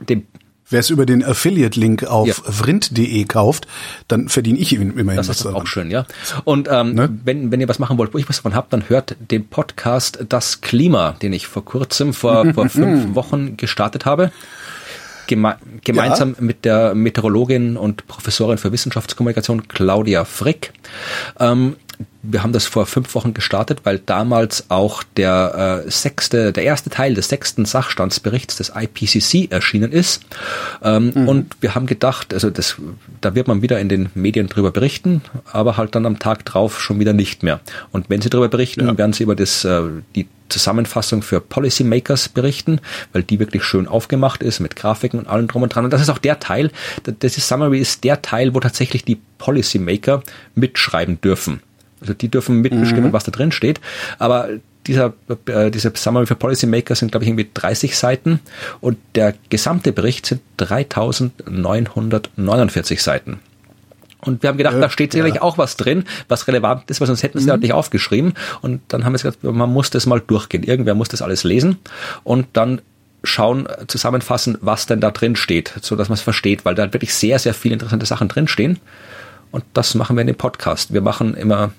[0.08, 0.26] dem
[0.70, 2.34] Wer es über den Affiliate-Link auf ja.
[2.34, 3.68] vrind.de kauft,
[4.08, 5.40] dann verdiene ich immerhin das was.
[5.40, 6.06] Ist auch schön, ja.
[6.44, 7.10] Und ähm, ne?
[7.26, 10.26] wenn, wenn ihr was machen wollt, wo ich was davon habt, dann hört den Podcast
[10.30, 14.32] Das Klima, den ich vor kurzem, vor, vor fünf Wochen gestartet habe.
[15.26, 16.44] Geme gemeinsam ja.
[16.44, 20.74] mit der Meteorologin und Professorin für Wissenschaftskommunikation Claudia Frick.
[21.40, 21.76] Ähm,
[22.22, 26.90] wir haben das vor fünf Wochen gestartet, weil damals auch der äh, sechste, der erste
[26.90, 30.24] Teil des sechsten Sachstandsberichts des IPCC erschienen ist.
[30.84, 31.28] Ähm, mhm.
[31.28, 32.76] Und wir haben gedacht, also das,
[33.22, 35.22] da wird man wieder in den Medien drüber berichten,
[35.52, 37.62] aber halt dann am Tag drauf schon wieder nicht mehr.
[37.92, 38.98] Und wenn sie darüber berichten, ja.
[38.98, 39.84] werden sie über das, äh,
[40.16, 42.82] die Zusammenfassung für Policymakers berichten,
[43.14, 45.86] weil die wirklich schön aufgemacht ist mit Grafiken und allem drum und dran.
[45.86, 46.72] Und das ist auch der Teil,
[47.04, 50.24] das ist Summary ist der Teil, wo tatsächlich die Policymaker
[50.56, 51.62] mitschreiben dürfen.
[52.02, 53.14] Also die dürfen mitbestimmen, mhm.
[53.14, 53.80] was da drin steht.
[54.18, 54.50] Aber
[54.88, 55.14] dieser,
[55.46, 58.40] äh, dieser Summary für Policymaker sind, glaube ich, irgendwie 30 Seiten
[58.82, 63.40] und der gesamte Bericht sind 3949 Seiten.
[64.22, 65.42] Und wir haben gedacht, ja, da steht sicherlich ja.
[65.42, 67.52] auch was drin, was relevant ist, weil sonst hätten sie mhm.
[67.52, 68.34] halt nicht aufgeschrieben.
[68.62, 70.64] Und dann haben wir gesagt, man muss das mal durchgehen.
[70.64, 71.78] Irgendwer muss das alles lesen
[72.24, 72.82] und dann
[73.24, 77.14] schauen, zusammenfassen, was denn da drin steht, so dass man es versteht, weil da wirklich
[77.14, 78.80] sehr, sehr viele interessante Sachen drinstehen.
[79.52, 80.94] Und das machen wir in dem Podcast.
[80.94, 81.72] Wir machen immer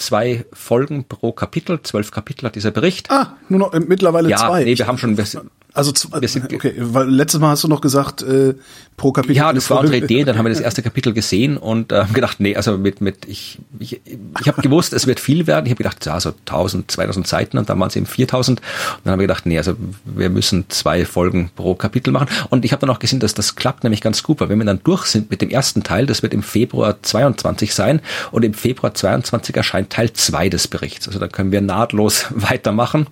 [0.00, 3.10] zwei Folgen pro Kapitel, zwölf Kapitel hat dieser Bericht.
[3.10, 4.64] Ah, nur noch äh, mittlerweile ja, zwei.
[4.64, 5.16] Nee, wir haben schon,
[5.72, 8.54] also okay, weil letztes Mal hast du noch gesagt äh,
[8.96, 9.36] pro Kapitel.
[9.36, 10.24] Ja, das war unsere Idee.
[10.24, 13.58] Dann haben wir das erste Kapitel gesehen und äh, gedacht, nee, also mit mit ich
[13.78, 14.00] ich,
[14.40, 15.66] ich habe gewusst, es wird viel werden.
[15.66, 18.60] Ich habe gedacht, ja, so 1000, 2000 Seiten und dann waren es eben 4000.
[18.60, 18.66] Und
[19.04, 19.74] dann haben wir gedacht, nee, also
[20.04, 22.28] wir müssen zwei Folgen pro Kapitel machen.
[22.50, 24.66] Und ich habe dann auch gesehen, dass das klappt nämlich ganz gut, weil wenn wir
[24.66, 28.00] dann durch sind mit dem ersten Teil, das wird im Februar 22 sein
[28.32, 31.06] und im Februar 22 erscheint Teil 2 des Berichts.
[31.06, 33.06] Also da können wir nahtlos weitermachen.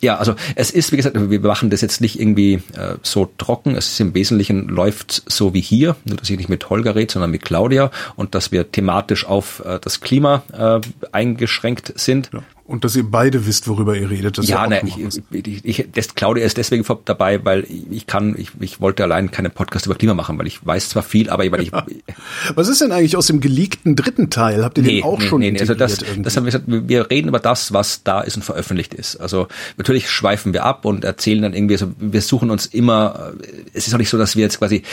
[0.00, 3.74] Ja, also es ist, wie gesagt, wir machen das jetzt nicht irgendwie äh, so trocken.
[3.76, 7.12] Es ist im Wesentlichen läuft so wie hier, nur dass ich nicht mit Holger rede,
[7.12, 10.80] sondern mit Claudia und dass wir thematisch auf äh, das Klima äh,
[11.12, 12.30] eingeschränkt sind.
[12.32, 12.42] Ja.
[12.70, 14.38] Und dass ihr beide wisst, worüber ihr redet.
[14.38, 14.96] Das ja, ne, ich,
[15.32, 19.50] ich, ich, das, Claudia ist deswegen dabei, weil ich kann, ich, ich wollte allein keinen
[19.50, 21.72] Podcast über Klima machen, weil ich weiß zwar viel, aber weil ich.
[22.54, 24.62] Was ist denn eigentlich aus dem geleakten dritten Teil?
[24.62, 25.58] Habt ihr nee, den auch nee, schon nee, nee.
[25.58, 28.94] Also das, das haben wir gesagt, wir reden über das, was da ist und veröffentlicht
[28.94, 29.16] ist.
[29.16, 33.32] Also natürlich schweifen wir ab und erzählen dann irgendwie, also wir suchen uns immer,
[33.72, 34.84] es ist auch nicht so, dass wir jetzt quasi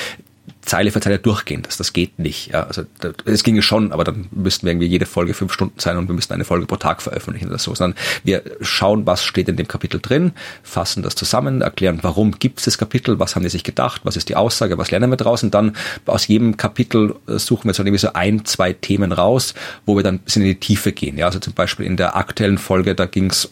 [0.68, 1.64] Zeile für Zeile durchgehen.
[1.64, 2.52] Das, das geht nicht.
[2.52, 2.84] Ja, also
[3.26, 6.14] es ginge schon, aber dann müssten wir irgendwie jede Folge fünf Stunden sein und wir
[6.14, 7.74] müssten eine Folge pro Tag veröffentlichen oder so.
[7.74, 10.34] Sondern wir schauen, was steht in dem Kapitel drin,
[10.64, 14.18] fassen das zusammen, erklären, warum gibt es das Kapitel, was haben die sich gedacht, was
[14.18, 15.76] ist die Aussage, was lernen wir draus und dann
[16.06, 19.54] aus jedem Kapitel äh, suchen wir so irgendwie so ein, zwei Themen raus,
[19.86, 21.18] wo wir dann ein bisschen in die Tiefe gehen.
[21.18, 23.52] Ja, also zum Beispiel in der aktuellen Folge, da ging es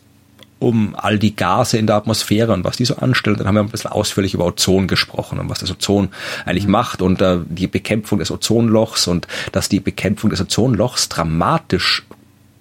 [0.60, 3.38] um all die Gase in der Atmosphäre und was die so anstellen.
[3.38, 6.10] Dann haben wir ein bisschen ausführlich über Ozon gesprochen und was das Ozon
[6.46, 6.72] eigentlich mhm.
[6.72, 12.04] macht und äh, die Bekämpfung des Ozonlochs und dass die Bekämpfung des Ozonlochs dramatisch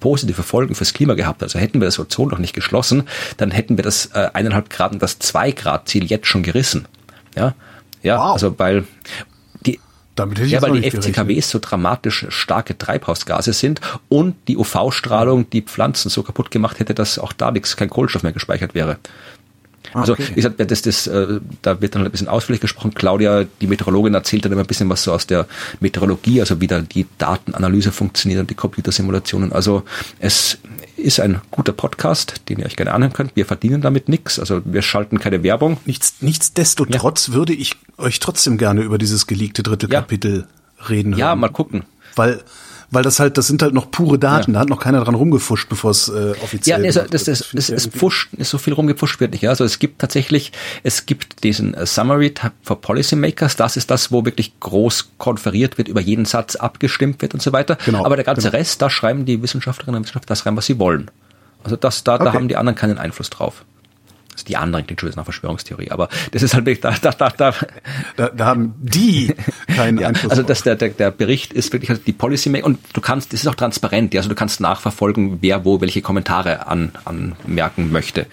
[0.01, 1.43] positive Folgen fürs Klima gehabt.
[1.43, 3.05] Also hätten wir das Ozonloch nicht geschlossen,
[3.39, 6.87] dann hätten wir das äh, eineinhalb Grad und das zwei Grad Ziel jetzt schon gerissen.
[7.37, 7.55] Ja,
[8.03, 8.35] ja, wow.
[8.35, 8.85] also weil
[10.15, 15.51] damit hätte ich ja, weil die FCKWs so dramatisch starke Treibhausgase sind und die UV-Strahlung
[15.51, 18.99] die Pflanzen so kaputt gemacht hätte, dass auch da nichts, kein Kohlenstoff mehr gespeichert wäre.
[19.93, 20.27] Also okay.
[20.31, 22.95] wie gesagt, das, das, äh, da wird dann ein bisschen ausführlich gesprochen.
[22.95, 25.47] Claudia, die Meteorologin, erzählt dann immer ein bisschen was so aus der
[25.81, 29.53] Meteorologie, also wie da die Datenanalyse funktioniert und die Computersimulationen.
[29.53, 29.85] Also
[30.19, 30.59] es
[31.05, 33.37] ist ein guter Podcast, den ihr euch gerne anhören könnt.
[33.37, 35.79] Wir verdienen damit nichts, also wir schalten keine Werbung.
[35.85, 37.35] Nichts, nichtsdestotrotz ja.
[37.35, 40.01] würde ich euch trotzdem gerne über dieses geleakte dritte ja.
[40.01, 40.47] Kapitel
[40.89, 41.21] reden hören.
[41.21, 41.85] Ja, mal gucken.
[42.17, 42.43] Weil
[42.95, 44.55] weil das halt, das sind halt noch pure Daten, ja.
[44.55, 47.51] da hat noch keiner dran rumgefuscht, bevor es äh, offiziell Ja, nee, also das, das,
[47.53, 49.43] das, das Pfusch, ist so viel rumgepusht wird nicht.
[49.43, 49.51] Ja?
[49.51, 50.53] Also es gibt tatsächlich,
[50.83, 55.89] es gibt diesen uh, Summary for Policymakers, das ist das, wo wirklich groß konferiert wird,
[55.89, 57.77] über jeden Satz abgestimmt wird und so weiter.
[57.85, 58.59] Genau, Aber der ganze genau.
[58.59, 61.11] Rest, da schreiben die Wissenschaftlerinnen und Wissenschaftler das rein, was sie wollen.
[61.63, 62.25] Also das, da, okay.
[62.25, 63.65] da haben die anderen keinen Einfluss drauf.
[64.35, 67.55] Also die anderen klingt schon nach Verschwörungstheorie, aber das ist halt da, da, da, da,
[68.17, 69.35] da, da haben die
[69.69, 70.31] keinen ja, Einfluss.
[70.31, 73.41] Also das, der, der, der Bericht ist wirklich halt die Policy und du kannst, das
[73.41, 78.27] ist auch transparent, ja, also du kannst nachverfolgen, wer wo welche Kommentare an, anmerken möchte.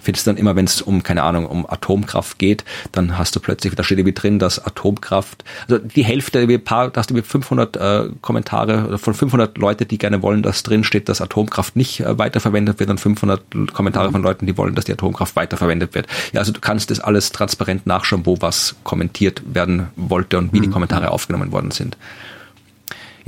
[0.00, 3.74] Findest dann immer, wenn es um, keine Ahnung, um Atomkraft geht, dann hast du plötzlich,
[3.74, 7.26] da steht irgendwie drin, dass Atomkraft, also die Hälfte, wie paar, da hast du mit
[7.26, 12.00] 500 äh, Kommentare von 500 Leute, die gerne wollen, dass drin steht, dass Atomkraft nicht
[12.00, 15.94] äh, weiterverwendet wird und 500 Kommentare von Leuten, die wollen, dass die Atomkraft weiter weiterverwendet
[15.94, 16.06] wird.
[16.32, 20.58] Ja, also du kannst das alles transparent nachschauen, wo was kommentiert werden wollte und wie
[20.58, 20.64] mhm.
[20.64, 21.96] die Kommentare aufgenommen worden sind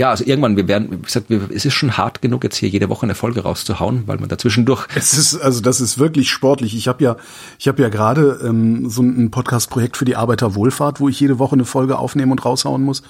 [0.00, 2.70] ja, also irgendwann, wir werden, wie gesagt, wir, es ist schon hart genug, jetzt hier
[2.70, 4.86] jede Woche eine Folge rauszuhauen, weil man dazwischendurch.
[4.94, 6.74] Es ist, also das ist wirklich sportlich.
[6.74, 7.16] Ich habe ja,
[7.58, 11.52] ich habe ja gerade ähm, so ein Podcast-Projekt für die Arbeiterwohlfahrt, wo ich jede Woche
[11.52, 13.02] eine Folge aufnehmen und raushauen muss.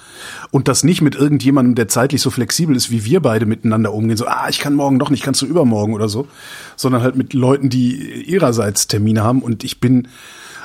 [0.51, 4.17] Und das nicht mit irgendjemandem, der zeitlich so flexibel ist, wie wir beide miteinander umgehen.
[4.17, 6.27] So, ah, ich kann morgen doch nicht, kannst du übermorgen oder so.
[6.75, 9.41] Sondern halt mit Leuten, die ihrerseits Termine haben.
[9.41, 10.09] Und ich bin,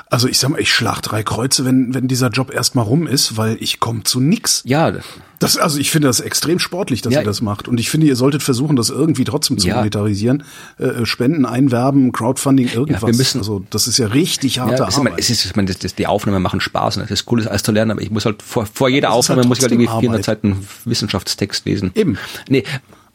[0.09, 3.37] also ich sag mal, ich schlag drei Kreuze, wenn, wenn dieser Job erstmal rum ist,
[3.37, 4.61] weil ich komme zu nix.
[4.65, 4.93] Ja.
[5.39, 7.19] Das, also ich finde das extrem sportlich, dass ja.
[7.19, 7.67] ihr das macht.
[7.67, 9.75] Und ich finde, ihr solltet versuchen, das irgendwie trotzdem zu ja.
[9.75, 10.43] monetarisieren.
[10.79, 13.01] Äh, Spenden, Einwerben, Crowdfunding, irgendwas.
[13.01, 15.13] Ja, wir müssen, also das ist ja richtig harte ja, Arbeit.
[15.17, 17.47] es ist, ich meine, das, das, die Aufnahmen machen Spaß und es ist cool, das
[17.47, 19.73] alles zu lernen, aber ich muss halt vor, vor jeder Aufnahme halt muss ich halt
[19.73, 20.25] irgendwie 400 Arbeit.
[20.25, 21.91] Seiten Wissenschaftstext lesen.
[21.93, 22.17] Eben.
[22.49, 22.63] Nee,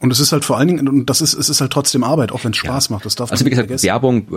[0.03, 2.33] und es ist halt vor allen Dingen, und das ist, es ist halt trotzdem Arbeit,
[2.33, 2.95] auch wenn es Spaß ja.
[2.95, 3.05] macht.
[3.05, 3.85] Das darf also wie gesagt, vergessen.
[3.85, 4.27] Werbung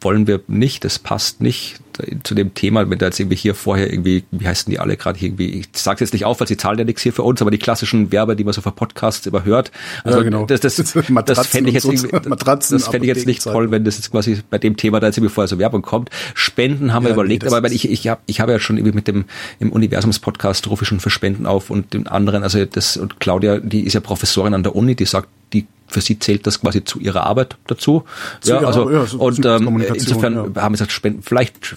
[0.00, 1.80] wollen wir nicht, das passt nicht
[2.24, 5.24] zu dem Thema, wenn da jetzt irgendwie hier vorher irgendwie, wie heißen die alle gerade
[5.24, 7.50] irgendwie, ich sage jetzt nicht auf, weil sie zahlen ja nichts hier für uns, aber
[7.50, 9.70] die klassischen Werbe, die man so für Podcasts überhört,
[10.04, 10.46] also ja, genau.
[10.46, 10.94] das, das, das,
[11.24, 11.92] das fände ich jetzt, so,
[12.28, 15.06] Matratzen, das fände ich jetzt nicht toll, wenn das jetzt quasi bei dem Thema da
[15.06, 16.10] jetzt irgendwie vorher so Werbung kommt.
[16.34, 18.96] Spenden haben ja, wir überlegt, nee, aber ich, ich habe ich hab ja schon irgendwie
[18.96, 19.24] mit dem
[19.60, 23.58] im Universums-Podcast rufe ich schon für Spenden auf und den anderen, also das und Claudia,
[23.58, 26.84] die ist ja Professorin an der Uni, die sagt, die für sie zählt das quasi
[26.84, 28.04] zu ihrer Arbeit dazu.
[28.40, 30.62] Zu ja, also ja, so und ähm, insofern ja.
[30.62, 31.76] haben wir gesagt, Spenden, vielleicht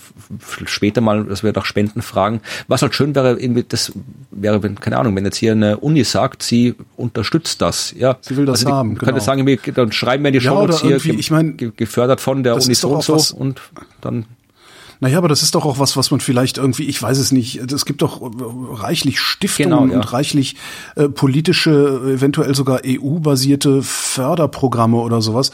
[0.66, 2.42] später mal, dass wir doch Spenden fragen.
[2.68, 3.92] Was halt schön wäre, irgendwie, das
[4.32, 8.18] wäre, wenn, keine Ahnung, wenn jetzt hier eine Uni sagt, sie unterstützt das, ja.
[8.22, 8.96] Sie will das also haben.
[8.96, 9.06] Genau.
[9.06, 12.56] Könnte sagen, dann schreiben wir in die Show ja, hier, ich mein, gefördert von der
[12.56, 13.62] Uni so und so und
[14.02, 14.26] dann
[15.00, 17.72] naja, aber das ist doch auch was, was man vielleicht irgendwie, ich weiß es nicht,
[17.72, 18.22] es gibt doch
[18.72, 20.00] reichlich Stiftungen genau, ja.
[20.00, 20.56] und reichlich
[20.96, 25.52] äh, politische, eventuell sogar EU-basierte Förderprogramme oder sowas.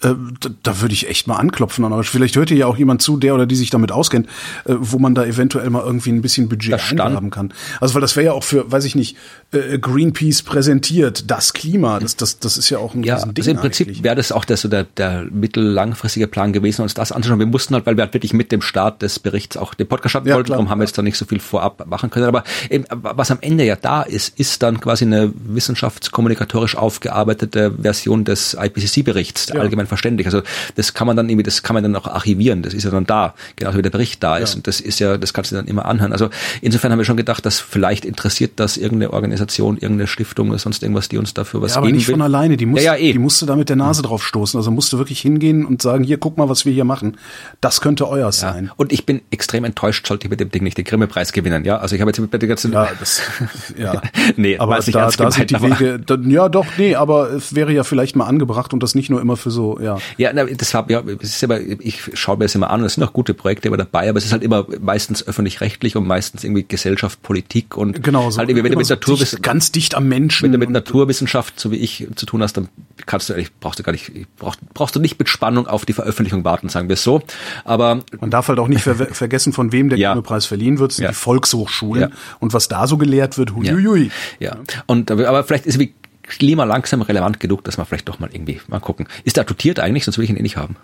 [0.00, 1.84] Äh, da, da würde ich echt mal anklopfen.
[1.84, 4.28] Aber vielleicht hört ihr ja auch jemand zu, der oder die sich damit auskennt,
[4.64, 7.52] äh, wo man da eventuell mal irgendwie ein bisschen Budget eingraben kann.
[7.80, 9.16] Also weil das wäre ja auch für, weiß ich nicht,
[9.50, 13.50] äh, Greenpeace präsentiert, das Klima, das, das, das ist ja auch ein ja, Ding also
[13.50, 17.40] im Prinzip wäre das auch der, so der, der mittellangfristige Plan gewesen, uns das anzuschauen.
[17.40, 20.10] Wir mussten halt, weil wir halt wirklich mit dem Start des Berichts auch den Podcast
[20.10, 22.26] starten ja, wollten, darum haben wir jetzt da nicht so viel vorab machen können.
[22.26, 28.24] Aber eben, was am Ende ja da ist, ist dann quasi eine wissenschaftskommunikatorisch aufgearbeitete Version
[28.24, 29.60] des IPCC-Berichts, ja.
[29.60, 30.28] allgemein verständlich.
[30.28, 30.42] Also
[30.76, 32.62] das kann man dann irgendwie, das kann man dann auch archivieren.
[32.62, 34.52] Das ist ja dann da, genauso wie der Bericht da ist.
[34.52, 34.58] Ja.
[34.58, 36.12] Und das ist ja, das kannst du dann immer anhören.
[36.12, 36.30] Also
[36.62, 40.84] insofern haben wir schon gedacht, dass vielleicht interessiert das irgendeine Organisation, irgendeine Stiftung oder sonst
[40.84, 42.14] irgendwas, die uns dafür was ja, aber geben nicht will.
[42.14, 42.56] von alleine.
[42.56, 43.12] Die, muss, ja, ja, eh.
[43.12, 44.56] die musste da mit der Nase drauf stoßen.
[44.56, 47.16] Also musste wirklich hingehen und sagen, hier, guck mal, was wir hier machen.
[47.60, 48.67] Das könnte euers Ja.
[48.68, 48.74] Sein.
[48.76, 51.64] Und ich bin extrem enttäuscht, sollte ich mit dem Ding nicht den Grimme-Preis gewinnen.
[51.64, 53.22] Ja, also ich habe jetzt mit der ganzen, Ja, das,
[53.78, 54.00] ja.
[54.36, 57.72] nee, aber da, da sind die gemeint, Wege, da, ja doch, nee, aber es wäre
[57.72, 59.98] ja vielleicht mal angebracht und das nicht nur immer für so, ja.
[60.16, 63.04] Ja, na, deshalb, ja, es ist aber, ich schaue mir das immer an, es sind
[63.04, 66.64] auch gute Projekte immer dabei, aber es ist halt immer meistens öffentlich-rechtlich und meistens irgendwie
[66.66, 69.72] Gesellschaft, Politik und Genau, so, halt irgendwie, wenn du immer mit so Naturwiss dicht, ganz
[69.72, 70.44] dicht am Menschen.
[70.44, 72.68] wenn du mit und- Naturwissenschaft, so wie ich, zu tun hast, dann
[73.06, 75.92] kannst du eigentlich, brauchst du gar nicht, brauchst, brauchst du nicht mit Spannung auf die
[75.92, 77.22] Veröffentlichung warten, sagen wir es so.
[77.64, 80.12] Aber Man darf halt auch nicht ver vergessen, von wem der Ja.
[80.12, 81.10] Grimme-Preis verliehen wird, sind Ja.
[81.10, 82.02] die Volkshochschulen.
[82.02, 82.16] Ja.
[82.40, 84.10] Und was da so gelehrt wird, huiuiui.
[84.38, 84.56] Ja.
[84.86, 88.28] Und aber aber vielleicht ist wie Klima langsam relevant genug, dass man vielleicht doch mal
[88.32, 89.06] irgendwie mal gucken.
[89.24, 90.76] Ist der dotiert eigentlich, sonst will ich ihn eh nicht haben.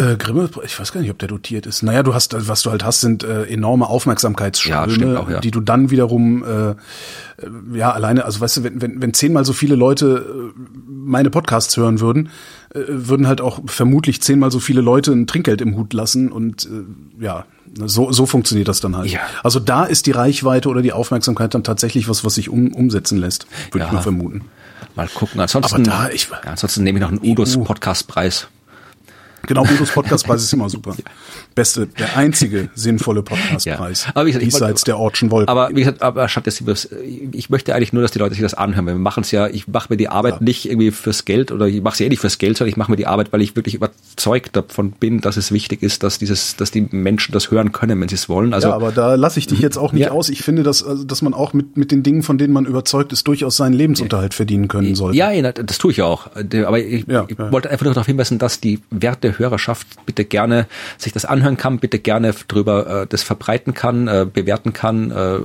[0.00, 1.82] Äh, Grimme, ich weiß gar nicht, ob der dotiert ist.
[1.82, 5.40] Naja, du hast, was du halt hast, sind äh, enorme Ja, Aufmerksamkeitsströme, auch, ja.
[5.40, 6.74] die du dann wiederum, äh, äh,
[7.74, 11.76] ja, alleine, also weißt du, wenn, wenn, wenn zehnmal so viele Leute äh, meine Podcasts
[11.76, 12.28] hören würden,
[12.74, 16.66] äh, würden halt auch vermutlich zehnmal so viele Leute ein Trinkgeld im Hut lassen und
[16.66, 17.44] äh, ja,
[17.84, 19.10] so, so funktioniert das dann halt.
[19.10, 19.20] Ja.
[19.42, 23.18] Also da ist die Reichweite oder die Aufmerksamkeit dann tatsächlich was, was sich um, umsetzen
[23.18, 23.86] lässt, würde Ja.
[23.86, 24.42] ich mal vermuten.
[24.94, 25.40] Mal gucken.
[25.40, 27.62] Ansonsten, Aber da, ich- ja, ansonsten nehme ich noch einen Udos EU.
[27.64, 28.46] Podcastpreis.
[29.46, 30.94] Genau, Udos Podcastpreis ist immer super.
[31.54, 34.04] Beste, der einzige sinnvolle Podcastpreis.
[34.04, 34.10] Ja.
[34.14, 35.48] Aber wie gesagt, ich Diesseits der Ortschen Wolken.
[35.48, 36.62] Aber wie gesagt, aber statt des,
[37.32, 38.86] ich möchte eigentlich nur, dass die Leute sich das anhören.
[38.86, 41.82] Wir machen es ja, ich mache mir die Arbeit nicht irgendwie fürs Geld oder ich
[41.82, 43.74] mache sie eh nicht fürs Geld, sondern ich mache mir die Arbeit, weil ich wirklich
[43.74, 48.00] überzeugt davon bin, dass es wichtig ist, dass dieses, dass die Menschen das hören können,
[48.00, 48.52] wenn sie es wollen.
[48.54, 50.10] Also ja, aber da lasse ich dich jetzt auch nicht Ja.
[50.12, 50.28] aus.
[50.28, 53.12] Ich finde, dass, also, dass man auch mit, mit den Dingen, von denen man überzeugt
[53.12, 55.16] ist, durchaus seinen Lebensunterhalt verdienen können sollte.
[55.18, 56.28] Ja, ja, das tue ich ja auch.
[56.34, 57.50] Aber ich, Ja, ich ja.
[57.52, 61.78] wollte einfach nur darauf hinweisen, dass die werte Hörerschaft bitte gerne sich das anhören kann,
[61.78, 65.38] bitte gerne drüber äh, das verbreiten kann, äh, bewerten kann, äh,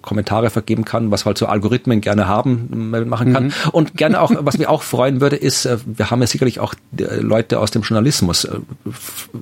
[0.00, 3.52] Kommentare vergeben kann, was halt so Algorithmen gerne haben, äh, machen kann.
[3.72, 6.74] Und gerne auch, was mich auch freuen würde, ist, äh, wir haben ja sicherlich auch
[6.96, 8.48] äh, Leute aus dem Journalismus.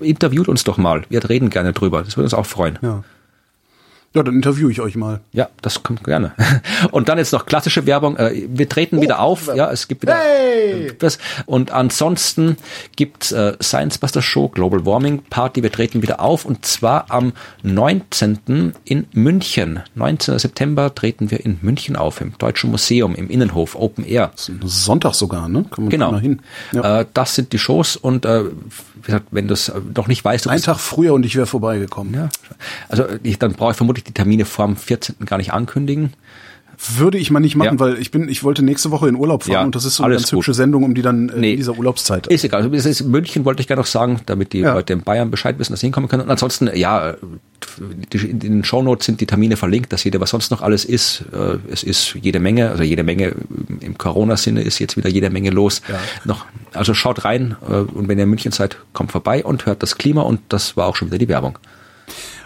[0.01, 1.03] Interviewt uns doch mal.
[1.09, 2.03] Wir reden gerne drüber.
[2.03, 2.79] Das würde uns auch freuen.
[2.83, 3.05] Ja.
[4.15, 5.21] Ja, dann interviewe ich euch mal.
[5.33, 6.33] Ja, das kommt gerne.
[6.93, 8.17] Und dann jetzt noch klassische Werbung.
[8.17, 9.51] Äh, Wir treten wieder auf.
[9.55, 10.93] Ja, es gibt wieder Hey!
[10.99, 11.19] was.
[11.45, 12.57] Und ansonsten
[12.97, 15.63] gibt's äh, Science Buster Show Global Warming Party.
[15.63, 17.33] Wir treten wieder auf und zwar am
[17.63, 18.73] 19.
[18.85, 19.81] in München.
[19.95, 20.39] 19.
[20.39, 24.31] September treten wir in München auf im Deutschen Museum im Innenhof Open Air.
[24.65, 25.65] Sonntag sogar, ne?
[25.71, 26.17] Kann man Genau.
[26.19, 26.41] hin.
[26.73, 27.01] Ja.
[27.01, 28.45] Äh, das sind die Shows und äh,
[29.31, 32.15] wenn du es noch nicht weißt, du Ein Tag früher und ich wäre vorbeigekommen.
[32.15, 32.29] ja,
[32.89, 35.17] also ich, dann brauche ich vermutlich die Termine vor dem 14.
[35.27, 36.13] gar nicht ankündigen.
[36.97, 37.81] Würde ich mal nicht machen, Ja.
[37.81, 40.05] weil ich bin, ich wollte nächste Woche in Urlaub fahren Ja, und das ist so
[40.05, 40.39] eine ganz gut.
[40.39, 41.51] hübsche Sendung, um die dann äh, Nee.
[41.53, 42.29] in dieser Urlaubszeit.
[42.29, 42.63] Ist egal.
[42.63, 44.75] Also ist München wollte ich gerne noch sagen, damit die Ja.
[44.75, 46.23] Leute in Bayern Bescheid wissen, dass sie hinkommen können.
[46.23, 47.15] Und ansonsten, ja,
[48.13, 51.25] die, in den Shownotes sind die Termine verlinkt, dass jeder, was sonst noch alles ist.
[51.33, 53.35] Äh, Es ist jede Menge, also jede Menge
[53.81, 55.83] im Corona-Sinne ist jetzt wieder jede Menge los.
[55.89, 55.99] Ja.
[56.25, 59.83] Noch, also schaut rein äh, und wenn ihr in München seid, kommt vorbei und hört
[59.83, 61.59] das Klima und das war auch schon wieder die Werbung.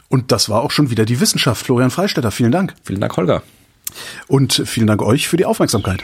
[0.09, 1.65] Und das war auch schon wieder die Wissenschaft.
[1.67, 2.75] Florian Freistetter, vielen Dank.
[2.83, 3.43] Vielen Dank, Holger.
[4.27, 6.02] Und vielen Dank euch für die Aufmerksamkeit.